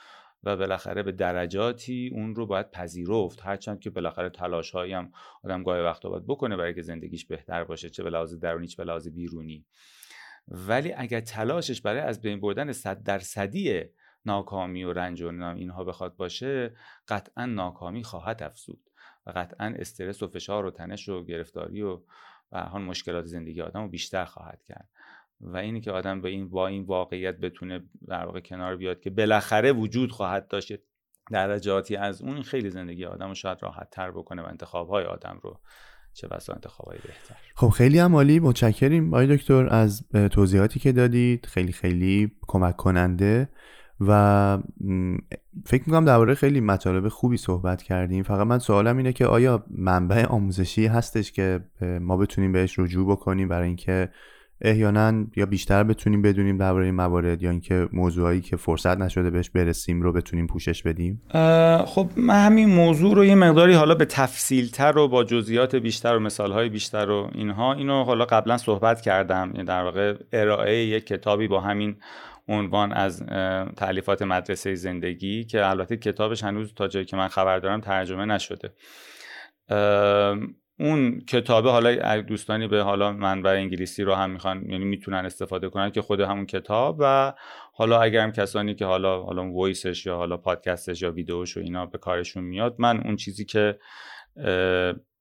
و 0.44 0.58
بالاخره 0.58 1.04
به 1.04 1.12
درجاتی 1.12 2.12
اون 2.14 2.36
رو 2.36 2.46
باید 2.46 2.72
پذیرفت. 2.72 3.42
هرچند 3.44 3.80
که 3.80 3.90
بالاخره 3.90 4.30
تلاش 4.30 4.76
هم 4.76 5.12
آدم 5.44 5.64
گاهی 5.64 5.82
وقتا 5.82 6.10
باید 6.10 6.28
بکنه 6.28 6.58
برای 6.58 6.74
که 6.74 6.82
زندگیش 6.82 7.26
بهتر 7.26 7.64
باشه 7.64 7.90
چه 7.90 8.04
به 8.04 8.10
لحاظ 8.10 8.34
درونی 8.34 8.68
چه 8.68 8.78
به 8.78 8.84
لحاظ 8.84 9.08
بیرونی. 9.08 9.66
ولی 10.48 10.94
اگر 10.94 11.20
تلاشش 11.20 11.82
برای 11.82 12.02
از 12.02 12.22
بین 12.22 12.40
بردن 12.40 12.72
صد 12.72 13.04
درصدی 13.04 13.84
ناکامی 14.26 14.84
و 14.84 14.94
رنج 14.94 15.22
و 15.22 15.44
اینها 15.44 15.84
بخواد 15.84 16.16
باشه 16.16 16.76
قطعا 17.08 17.46
ناکامی 17.46 18.04
خواهد 18.04 18.44
افزود 18.44 18.90
و 19.26 19.32
قطعا 19.36 19.74
استرس 19.78 20.24
و 20.24 20.28
فشار 20.28 20.66
و 20.66 20.72
تنش 20.72 21.10
و 21.10 21.24
گرفتاری 21.24 21.82
و 21.82 22.00
حال 22.52 22.82
مشکلات 22.82 23.26
زندگی 23.26 23.62
آدم 23.62 23.82
رو 23.82 23.88
بیشتر 23.88 24.26
خواهد 24.26 24.64
کرد. 24.64 24.90
و 25.42 25.58
اینی 25.58 25.82
که 25.82 25.92
آدم 25.92 26.22
با 26.22 26.28
این 26.28 26.50
با 26.50 26.68
این 26.68 26.84
واقعیت 26.84 27.38
بتونه 27.38 27.84
در 28.08 28.26
واقع 28.26 28.40
کنار 28.40 28.76
بیاد 28.76 29.00
که 29.00 29.10
بالاخره 29.10 29.72
وجود 29.72 30.12
خواهد 30.12 30.48
داشت 30.48 30.74
درجاتی 31.32 31.96
از 31.96 32.22
اون 32.22 32.42
خیلی 32.42 32.70
زندگی 32.70 33.06
آدم 33.06 33.28
رو 33.28 33.36
شاید 33.36 33.64
راحت 33.64 33.90
تر 33.90 34.12
بکنه 34.12 34.42
و 34.42 34.46
انتخاب 34.46 34.90
های 34.90 35.06
آدم 35.06 35.40
رو 35.44 35.60
چه 36.14 36.28
بسا 36.28 36.54
انتخاب 36.54 36.88
های 36.88 36.98
بهتر. 36.98 37.36
خب 37.56 37.70
خیلی 37.70 38.00
هم 38.00 38.16
عالی. 38.16 38.40
متشکریم 38.40 39.14
آقای 39.14 39.38
دکتر 39.38 39.68
از 39.70 40.10
توضیحاتی 40.32 40.80
که 40.80 40.92
دادید. 40.92 41.46
خیلی 41.46 41.72
خیلی 41.72 42.32
کمک 42.42 42.76
کننده 42.76 43.50
و 44.08 44.58
فکر 45.66 45.84
می‌کنم 45.86 46.06
درباره 46.06 46.36
خیلی 46.36 46.62
مطالب 46.62 47.08
خوبی 47.08 47.38
صحبت 47.38 47.84
کردیم. 47.84 48.24
فقط 48.24 48.48
من 48.48 48.60
سوالم 48.60 48.98
اینه 48.98 49.14
که 49.14 49.26
آیا 49.26 49.64
منبع 49.78 50.26
آموزشی 50.26 50.88
هستش 50.88 51.32
که 51.32 51.60
ما 52.02 52.18
بتونیم 52.18 52.52
بهش 52.52 52.80
رجوع 52.80 53.12
بکنیم 53.12 53.48
برای 53.48 53.68
اینکه 53.68 54.10
احیانا 54.64 55.26
یا 55.36 55.46
بیشتر 55.46 55.84
بتونیم 55.84 56.22
بدونیم 56.22 56.58
درباره 56.58 56.86
این 56.86 56.96
موارد 56.96 57.44
یا 57.44 57.50
اینکه 57.50 57.88
موضوعایی 57.94 58.42
که 58.42 58.56
فرصت 58.56 58.98
نشده 58.98 59.30
بهش 59.30 59.50
برسیم 59.50 60.02
رو 60.02 60.14
بتونیم 60.14 60.48
پوشش 60.48 60.84
بدیم؟ 60.84 61.22
خب 61.86 62.08
من 62.16 62.46
همین 62.46 62.70
موضوع 62.70 63.16
رو 63.16 63.26
یه 63.26 63.36
مقداری 63.36 63.74
حالا 63.74 63.96
به 63.96 64.06
تفصیل 64.06 64.70
تر 64.70 64.98
و 64.98 65.08
با 65.08 65.24
جزئیات 65.24 65.76
بیشتر 65.76 66.16
و 66.16 66.20
مثال 66.20 66.52
های 66.52 66.70
بیشتر 66.70 67.10
و 67.10 67.30
اینها 67.36 67.74
اینو 67.74 68.04
حالا 68.04 68.26
قبلا 68.26 68.58
صحبت 68.58 69.02
کردم. 69.02 69.52
یعنی 69.54 69.68
در 69.68 69.84
واقع 69.84 70.14
ارائه 70.34 70.86
یک 70.86 71.08
کتابی 71.08 71.48
با 71.48 71.62
همین 71.62 71.96
عنوان 72.48 72.94
از 72.94 73.26
تعلیفات 73.78 74.22
مدرسه 74.22 74.76
زندگی 74.76 75.44
که 75.44 75.66
البته 75.66 75.98
کتابش 75.98 76.44
هنوز 76.44 76.74
تا 76.74 76.88
جایی 76.88 77.06
که 77.06 77.18
من 77.18 77.28
خبر 77.28 77.60
دارم 77.60 77.82
ترجمه 77.82 78.26
نشده. 78.26 78.74
اون 80.80 81.20
کتابه 81.20 81.72
حالا 81.72 82.22
دوستانی 82.22 82.68
به 82.68 82.82
حالا 82.82 83.12
منبع 83.12 83.50
انگلیسی 83.50 84.04
رو 84.04 84.14
هم 84.14 84.30
می‌خوان 84.30 84.70
یعنی 84.70 84.86
می‌تونن 84.86 85.26
استفاده 85.26 85.70
کنن 85.70 85.90
که 85.90 86.02
خود 86.02 86.20
همون 86.20 86.46
کتاب 86.46 86.98
و 87.00 87.34
حالا 87.74 88.02
اگر 88.02 88.24
هم 88.24 88.32
کسانی 88.32 88.76
که 88.76 88.86
حالا 88.86 89.22
حالا 89.22 89.52
وایسش 89.52 90.06
یا 90.06 90.16
حالا 90.18 90.38
پادکستش 90.38 91.02
یا 91.02 91.12
ویدیوش 91.12 91.58
و 91.58 91.60
اینا 91.60 91.86
به 91.86 91.98
کارشون 91.98 92.44
میاد 92.44 92.76
من 92.80 93.02
اون 93.02 93.16
چیزی 93.16 93.46
که 93.46 93.80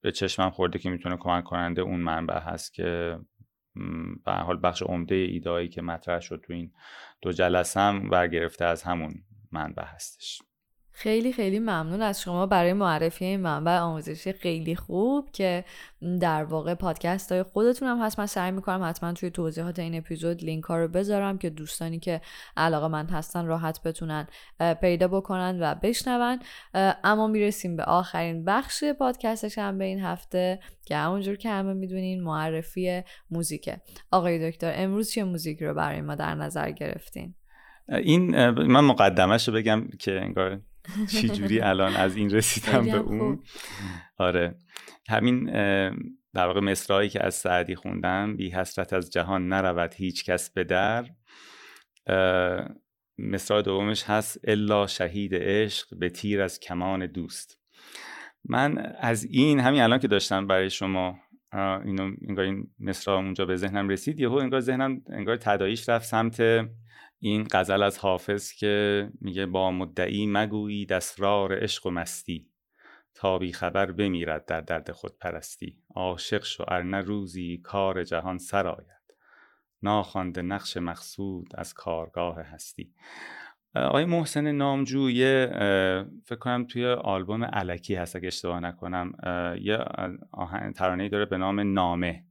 به 0.03 0.13
چشمم 0.15 0.51
خورده 0.51 0.79
که 0.79 0.91
می‌تونه 0.91 1.17
کمک 1.21 1.45
کننده 1.45 1.83
اون 1.83 2.01
منبع 2.01 2.39
هست 2.39 2.75
که 2.75 3.19
به 4.25 4.33
حال 4.33 4.61
بخش 4.63 4.83
عمده 4.83 5.15
ایدایی 5.15 5.69
که 5.69 5.83
مطرح 5.83 6.21
شد 6.21 6.45
تو 6.47 6.53
این 6.53 6.73
دو 7.23 7.33
جلسه 7.33 7.81
هم 7.81 8.11
برگرفته 8.11 8.65
از 8.65 8.83
همون 8.83 9.15
منبع 9.53 9.85
هستش. 9.85 10.43
خیلی 11.01 11.33
خیلی 11.33 11.59
ممنون 11.59 12.03
از 12.03 12.21
شما 12.21 12.47
برای 12.47 12.73
معرفی 12.73 13.25
این 13.25 13.41
منبع 13.41 13.79
آموزشی 13.79 14.33
خیلی 14.33 14.77
خوب 14.77 15.31
که 15.33 15.65
در 16.21 16.45
واقع 16.45 16.75
پادکست 16.75 17.33
های 17.33 17.43
خودتون 17.43 17.89
هم 17.89 17.99
هست. 17.99 18.19
من 18.19 18.27
سعی 18.27 18.51
می‌کنم 18.51 18.89
حتما 18.89 19.13
توی 19.13 19.31
توضیحات 19.31 19.79
این 19.79 19.95
اپیزود 19.95 20.45
لینک 20.45 20.65
ها 20.65 20.79
رو 20.79 20.89
بذارم 20.89 21.39
که 21.39 21.51
دوستانی 21.51 21.99
که 21.99 22.21
علاقه 22.57 22.89
من 22.89 23.07
هستن 23.07 23.47
راحت 23.47 23.83
بتونن 23.83 24.27
پیدا 24.81 25.09
بکنن 25.09 25.59
و 25.61 25.75
بشنون. 25.75 26.39
اما 27.05 27.27
می‌رسیم 27.27 27.77
به 27.77 27.85
آخرین 27.85 28.45
بخش 28.45 28.85
پادکست 28.85 29.59
به 29.59 29.85
این 29.85 30.01
هفته 30.01 30.61
که 30.87 30.97
همونجور 30.97 31.37
که 31.37 31.51
همه 31.51 31.73
می‌دونین 31.73 32.23
معرفی 32.23 33.03
موزیکه 33.31 33.81
آقای 34.11 34.51
دکتر 34.51 34.73
امروز 34.77 35.11
چه 35.11 35.25
موزیک 35.25 35.63
رو 35.63 35.75
برای 35.75 36.01
ما 36.01 36.15
در 36.15 36.35
نظر 36.35 36.71
گرفتین؟ 36.71 37.35
این 37.89 38.51
من 38.51 38.85
مقدمش 38.85 39.49
رو 39.49 39.55
بگم 39.55 39.89
که 39.99 40.21
انگار 40.21 40.61
چی 41.11 41.29
جوری 41.29 41.61
الان 41.61 41.97
از 41.97 42.17
این 42.17 42.31
رسیدم 42.31 42.85
به 42.85 42.97
اون؟ 42.97 43.43
آره. 44.19 44.55
همین 45.09 45.45
در 46.35 46.47
واقع 46.47 46.61
مصرایی 46.61 47.09
که 47.09 47.25
از 47.27 47.35
سعدی 47.35 47.75
خوندم 47.75 48.37
بی 48.37 48.51
حسرت 48.51 48.93
از 48.93 49.11
جهان 49.11 49.49
نرود 49.49 49.95
هیچ 49.95 50.25
کس 50.25 50.51
به 50.51 50.65
در. 50.65 51.07
مصرع 53.19 53.63
دومش 53.63 54.05
هست 54.05 54.41
الا 54.45 54.87
شهید 54.87 55.35
عشق 55.35 55.99
به 55.99 56.09
تیر 56.09 56.43
از 56.43 56.61
کمان 56.61 57.07
دوست. 57.07 57.59
من 58.45 58.79
از 58.99 59.25
این 59.25 59.61
همین 59.61 59.81
الان 59.83 59.99
که 59.99 60.09
داشتم 60.09 60.47
برای 60.47 60.71
شما 60.71 61.19
اینو 61.85 62.13
انگار 62.29 62.45
این 62.45 62.71
مصرع 62.79 63.15
اونجا 63.15 63.47
به 63.47 63.57
ذهنم 63.57 63.89
رسید 63.89 64.21
یهو 64.21 64.35
انگار 64.35 64.61
ذهنم 64.61 65.03
انگار 65.07 65.37
تداییش 65.37 65.89
رفت 65.89 66.07
سمت 66.07 66.41
این 67.21 67.47
غزل 67.53 67.83
از 67.83 67.99
حافظ 67.99 68.53
که 68.53 69.09
میگه 69.21 69.47
با 69.47 69.71
مدعی 69.71 70.27
مگویی 70.27 70.87
دسترار 70.87 71.63
عشق 71.63 71.87
و 71.87 71.91
مستی. 71.91 72.47
تا 73.15 73.39
بی 73.39 73.53
خبر 73.53 73.93
بمیرد 73.93 74.45
در 74.47 74.61
درد 74.61 74.91
خود 74.93 75.19
پرستی 75.19 75.79
عاشق 75.95 76.45
شو 76.45 76.65
ارنه 76.69 77.01
روزی 77.01 77.61
کار 77.63 78.05
جهان 78.05 78.39
سرآید 78.39 78.87
ناخوانده 79.83 80.43
نقش 80.43 80.77
مقصود 80.77 81.49
از 81.55 81.75
کارگاه 81.75 82.41
هستی. 82.41 82.95
آقای 83.75 84.05
محسن 84.05 84.53
نامجو 84.53 85.11
یه 85.11 85.51
فکر 86.25 86.39
کنم 86.39 86.65
توی 86.65 86.87
آلبوم 86.87 87.45
علکی 87.45 87.95
هست 87.95 88.17
اگه 88.17 88.27
اشتباه 88.27 88.61
نکنم. 88.61 89.13
یه 89.61 89.79
ترانه‌ای 90.77 91.09
داره 91.09 91.25
به 91.25 91.37
نام 91.37 91.73
نامه. 91.73 92.25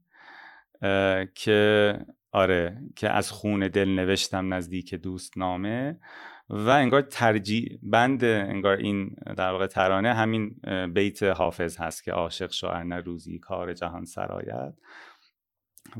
که 1.34 1.98
آره 2.32 2.82
که 2.96 3.10
از 3.10 3.30
خون 3.30 3.68
دل 3.68 3.88
نوشتم 3.88 4.54
نزدیک 4.54 4.94
دوست 4.94 5.38
نامه 5.38 6.00
و 6.48 6.68
انگار 6.68 7.00
ترجیح 7.00 7.78
بند 7.82 8.24
انگار 8.24 8.76
این 8.76 9.16
در 9.36 9.52
واقع 9.52 9.66
ترانه 9.66 10.14
همین 10.14 10.60
بیت 10.94 11.22
حافظ 11.22 11.76
هست 11.76 12.04
که 12.04 12.12
عاشق 12.12 12.52
شاعر 12.52 12.82
نه 12.82 12.96
روزی 12.96 13.38
کار 13.38 13.72
جهان 13.72 14.04
سرایت. 14.04 14.74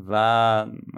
و 0.09 0.15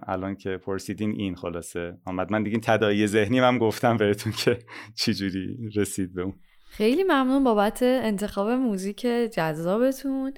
الان 0.03 0.37
که 0.37 0.57
پرسیدین 0.57 1.11
این 1.11 1.35
خلاصه. 1.35 1.99
آمد 2.05 2.33
من 2.33 2.43
دیگه 2.43 2.59
تدایی 2.59 3.07
ذهنی 3.07 3.39
هم 3.39 3.59
گفتم 3.59 3.97
بهتون 3.97 4.33
که 4.33 4.59
چجوری 4.95 5.57
رسید 5.77 6.15
به 6.15 6.23
اون. 6.23 6.35
خیلی 6.75 7.03
ممنون 7.05 7.45
بابت 7.45 7.83
انتخاب 7.83 8.51
موزیک 8.51 9.01
جذابتون. 9.33 10.33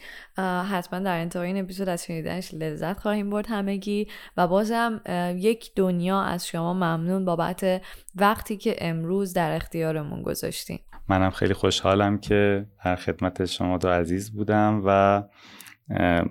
حتما 0.70 0.98
در 0.98 1.18
انتهای 1.18 1.46
این 1.46 1.64
اپیزود 1.64 1.88
از 1.88 2.04
شنیدنش 2.04 2.54
لذت 2.54 3.00
خواهیم 3.00 3.30
برد 3.30 3.46
همگی 3.46 4.08
و 4.36 4.48
بازم 4.48 5.00
یک 5.36 5.70
دنیا 5.76 6.20
از 6.22 6.46
شما 6.46 6.74
ممنون 6.74 7.24
بابت 7.24 7.82
وقتی 8.14 8.56
که 8.56 8.76
امروز 8.78 9.32
در 9.32 9.56
اختیارمون 9.56 10.22
گذاشتین. 10.22 10.78
منم 11.08 11.30
خیلی 11.30 11.54
خوشحالم 11.54 12.18
که 12.18 12.66
در 12.84 12.96
خدمت 12.96 13.44
شما 13.44 13.78
دو 13.78 13.88
عزیز 13.88 14.32
بودم 14.32 14.82
و 14.86 15.22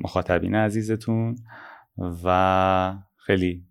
مخاطبین 0.02 0.56
عزیزتون 0.56 1.36
و 2.24 2.96
خیلی 3.18 3.64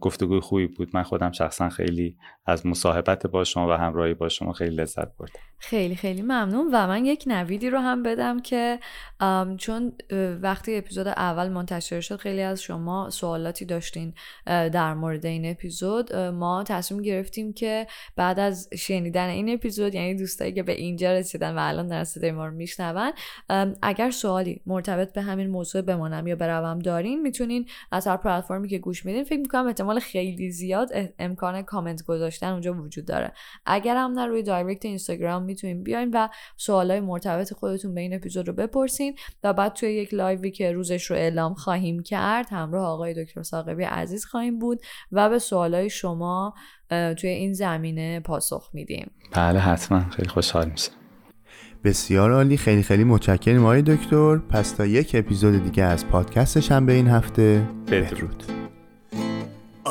گفتگوی 0.00 0.40
خوبی 0.40 0.66
بود. 0.66 0.90
من 0.94 1.02
خودم 1.02 1.32
شخصا 1.32 1.68
خیلی 1.68 2.16
از 2.48 2.66
مصاحبت 2.66 3.26
با 3.26 3.44
شما 3.44 3.68
و 3.68 3.72
همراهی 3.72 4.14
با 4.14 4.28
شما 4.28 4.52
خیلی 4.52 4.76
لذت 4.76 5.16
بردم 5.16 5.40
خیلی 5.58 5.96
خیلی 5.96 6.22
ممنون 6.22 6.68
و 6.72 6.86
من 6.86 7.04
یک 7.04 7.24
نویدی 7.26 7.70
رو 7.70 7.78
هم 7.78 8.02
بدم 8.02 8.40
که 8.40 8.78
چون 9.58 9.92
وقتی 10.42 10.76
اپیزود 10.76 11.08
اول 11.08 11.48
منتشر 11.48 12.00
شد 12.00 12.16
خیلی 12.16 12.42
از 12.42 12.62
شما 12.62 13.10
سوالاتی 13.10 13.64
داشتین 13.64 14.14
در 14.46 14.94
مورد 14.94 15.26
این 15.26 15.50
اپیزود. 15.50 16.16
ما 16.16 16.64
تصمیم 16.64 17.02
گرفتیم 17.02 17.52
که 17.52 17.86
بعد 18.16 18.40
از 18.40 18.68
شنیدن 18.78 19.28
این 19.28 19.54
اپیزود 19.54 19.94
یعنی 19.94 20.14
دوستایی 20.14 20.52
که 20.52 20.62
به 20.62 20.72
اینجا 20.72 21.12
رسیدن 21.12 21.54
و 21.54 21.58
الان 21.58 21.88
در 21.88 22.04
صدای 22.04 22.32
ما 22.32 22.46
رو 22.46 22.54
میشنون 22.54 23.12
اگر 23.82 24.10
سوالی 24.10 24.60
مرتبط 24.66 25.12
به 25.12 25.22
همین 25.22 25.50
موضوع 25.50 25.82
بمانم 25.82 26.26
یا 26.26 26.36
بروم 26.36 26.78
دارین 26.78 27.22
می‌تونین 27.22 27.66
از 27.92 28.06
هر 28.06 28.16
پلتفرمی 28.16 28.68
که 28.68 28.78
گوش 28.78 29.06
میدین 29.06 29.24
فکر 29.24 29.40
می‌کنم 29.40 29.66
احتمال 29.66 30.00
خیلی 30.00 30.50
زیاد 30.50 30.90
امکان 31.18 31.62
کامنت 31.62 32.04
گذاشتن 32.04 32.37
اونجا 32.46 32.74
وجود 32.74 33.04
داره. 33.04 33.32
اگر 33.66 33.96
هم 33.96 34.10
نه 34.10 34.26
روی 34.26 34.42
direct 34.42 34.84
اینستاگرام 34.84 35.42
می‌تونین 35.42 35.82
بیاین 35.82 36.10
و 36.14 36.28
سوالای 36.56 37.00
مرتبط 37.00 37.52
خودتون 37.52 37.94
به 37.94 38.00
این 38.00 38.14
اپیزود 38.14 38.48
رو 38.48 38.54
بپرسین 38.54 39.14
و 39.44 39.52
بعد 39.52 39.72
توی 39.72 39.92
یک 39.92 40.14
live 40.14 40.43
ی 40.43 40.50
که 40.50 40.72
روزش 40.72 41.10
رو 41.10 41.16
اعلام 41.16 41.54
خواهیم 41.54 42.02
کرد 42.02 42.46
همراه 42.50 42.86
آقای 42.86 43.24
دکتر 43.24 43.42
ثاقبی 43.42 43.84
عزیز 43.84 44.24
خواهیم 44.24 44.58
بود 44.58 44.80
و 45.12 45.28
به 45.28 45.38
سوالای 45.38 45.90
شما 45.90 46.54
توی 46.90 47.30
این 47.30 47.52
زمینه 47.52 48.20
پاسخ 48.20 48.70
میدیم. 48.72 49.10
بله 49.32 49.58
حتما. 49.58 50.10
خیلی 50.10 50.28
خوشحال 50.28 50.70
میشه 50.70 50.90
بسیار 51.84 52.32
عالی. 52.32 52.56
خیلی 52.56 52.82
خیلی 52.82 53.04
متشکرم 53.04 53.62
آقای 53.62 53.82
دکتر. 53.82 54.36
پس 54.36 54.72
تا 54.72 54.86
یک 54.86 55.10
اپیزود 55.14 55.64
دیگه 55.64 55.82
از 55.82 56.06
پادکست 56.06 56.72
به 56.72 56.92
این 56.92 57.08
هفته 57.08 57.68
بدرود. 57.90 58.67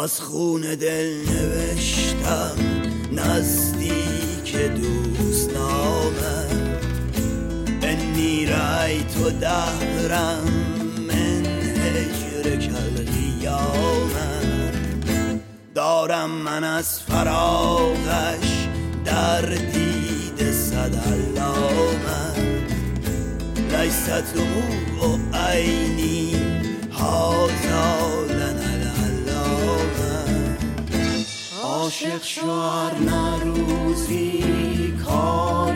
از 0.03 0.21
خون 0.21 0.61
دل 0.61 1.13
نوشتم 1.29 2.57
نزدیک 3.11 4.55
دوست 4.55 5.49
نامه 5.53 6.47
انی 7.81 8.45
تو 9.15 9.29
دهرم 9.29 10.43
من 11.07 11.45
هجر 11.45 12.67
کالقیامه 12.71 14.41
دارم 15.75 16.29
من 16.29 16.63
از 16.63 16.99
فراغش 16.99 18.67
در 19.05 19.41
دید 19.41 20.51
صد 20.51 20.95
علامه 20.95 22.27
لیست 23.71 24.09
دموع 24.09 25.19
عینی 25.33 26.35
هازا 26.91 28.36
عاشق 31.87 32.23
شوار 32.23 32.91
نروزی 32.95 34.43
کار 35.05 35.75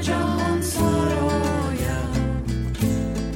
جهان 0.00 0.62
سرایم 0.62 2.44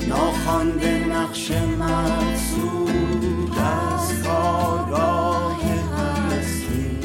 ناخوانده 0.09 1.07
نقش 1.07 1.51
مقصود 1.81 3.53
از 3.59 4.23
کارگاه 4.25 5.61
هستی. 5.97 6.99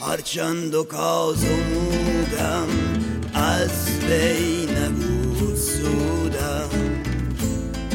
هرچند 0.00 0.74
و 0.74 0.84
کازمودم 0.84 2.68
از 3.34 4.00
بی 4.00 4.66
نبود 4.66 5.56
سودم. 5.56 6.68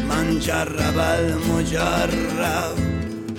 من 0.10 0.40
جرب 0.40 0.98
المجرب 0.98 2.78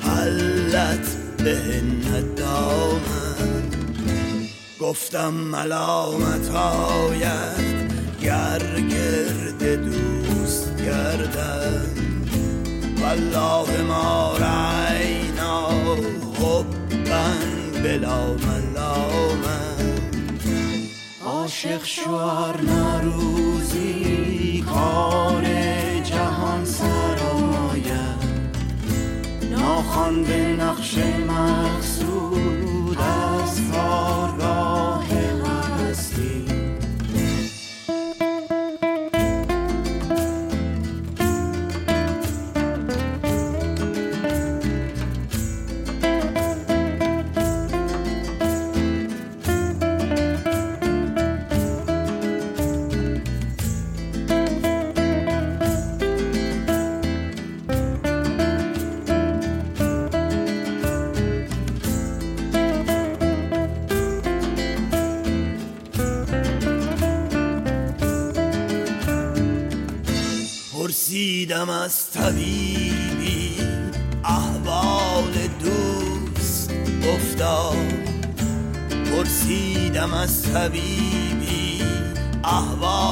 حلت 0.01 1.18
بهن 1.45 2.35
دامن 2.35 3.69
گفتم 4.81 5.31
ملامت 5.35 6.51
آید. 6.55 7.79
گر 8.23 8.81
گرد 8.91 9.63
دوست 9.85 10.77
گردن 10.77 11.87
والله 13.03 13.83
ما 13.83 14.37
رعینا 14.39 15.69
حبن 16.39 17.83
بلا 17.83 18.27
ملامن 18.27 19.99
عاشق 21.25 21.85
شوار 21.85 22.61
نروزی 22.61 23.85
کار 24.69 25.45
جهان 26.03 26.65
سرایت 26.65 27.38
ناخوانده 29.69 30.57
نقش 30.61 30.99
مقصود 31.29 32.99
از 32.99 33.61
کارگاه. 33.73 34.98
ندیدی 72.29 73.57
احوال 74.25 75.33
دوست 75.61 76.73
افتاد. 77.15 77.77
پرسیدم 79.13 80.15
از 80.15 80.43
طبیبی 80.43 81.83
احوال 82.45 83.08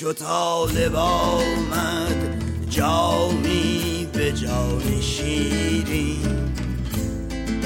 چو 0.00 0.12
طالب 0.12 0.96
آمد 0.96 2.44
جامی 2.70 4.08
به 4.12 4.32
جان 4.32 5.00
شیری 5.00 6.18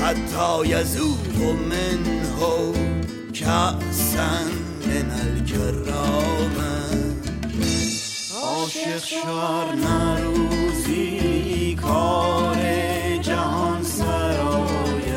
حتی 0.02 0.66
یزو 0.66 1.14
و 1.14 1.52
منه 1.52 2.72
کسن 3.32 4.50
من 4.86 5.10
الکرام 5.20 6.56
عاشق 8.42 9.04
شار 9.04 9.74
نروزی 9.74 11.74
کار 11.82 12.56
جهان 13.22 13.82
سرای. 13.82 15.12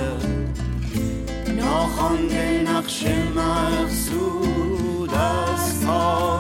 ناخوانده 1.56 2.64
نقش 2.68 3.04
مقصود 3.36 5.14
از 5.14 5.86
کار 5.86 6.37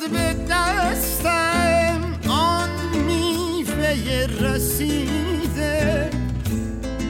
زد 0.00 0.10
به 0.10 0.34
دستم 0.54 2.00
آن 2.28 2.70
میوه 3.06 4.26
رسیده. 4.40 6.10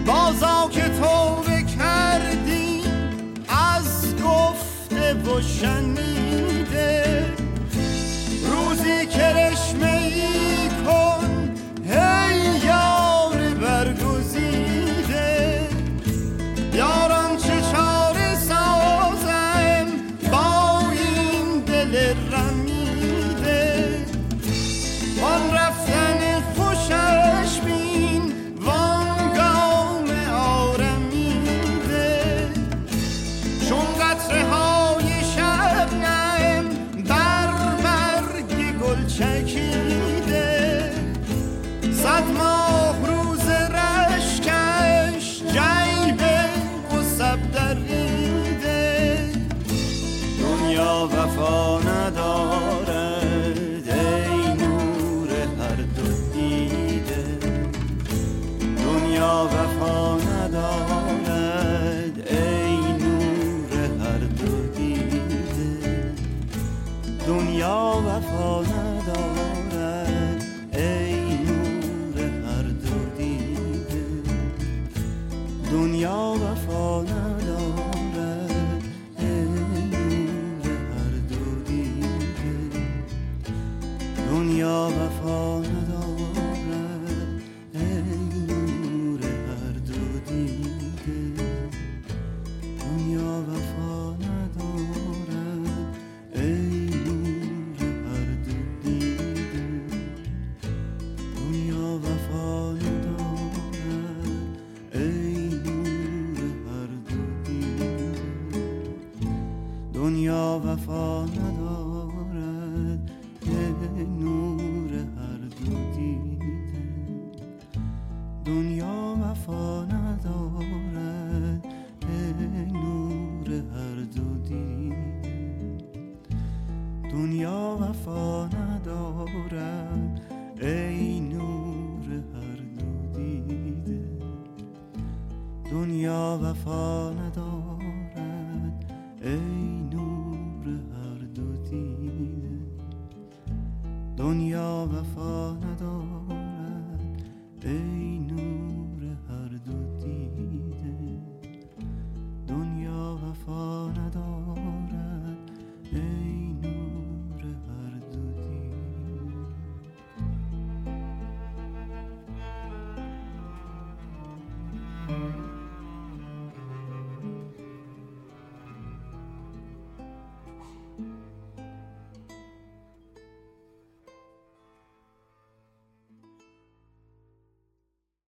بازا 0.06 0.69
که 0.70 0.82
توبه 0.89 1.62
کردی 1.78 2.82
از 3.48 4.15
گفته 4.16 5.15
و 5.15 5.40
شنیده. 5.40 6.13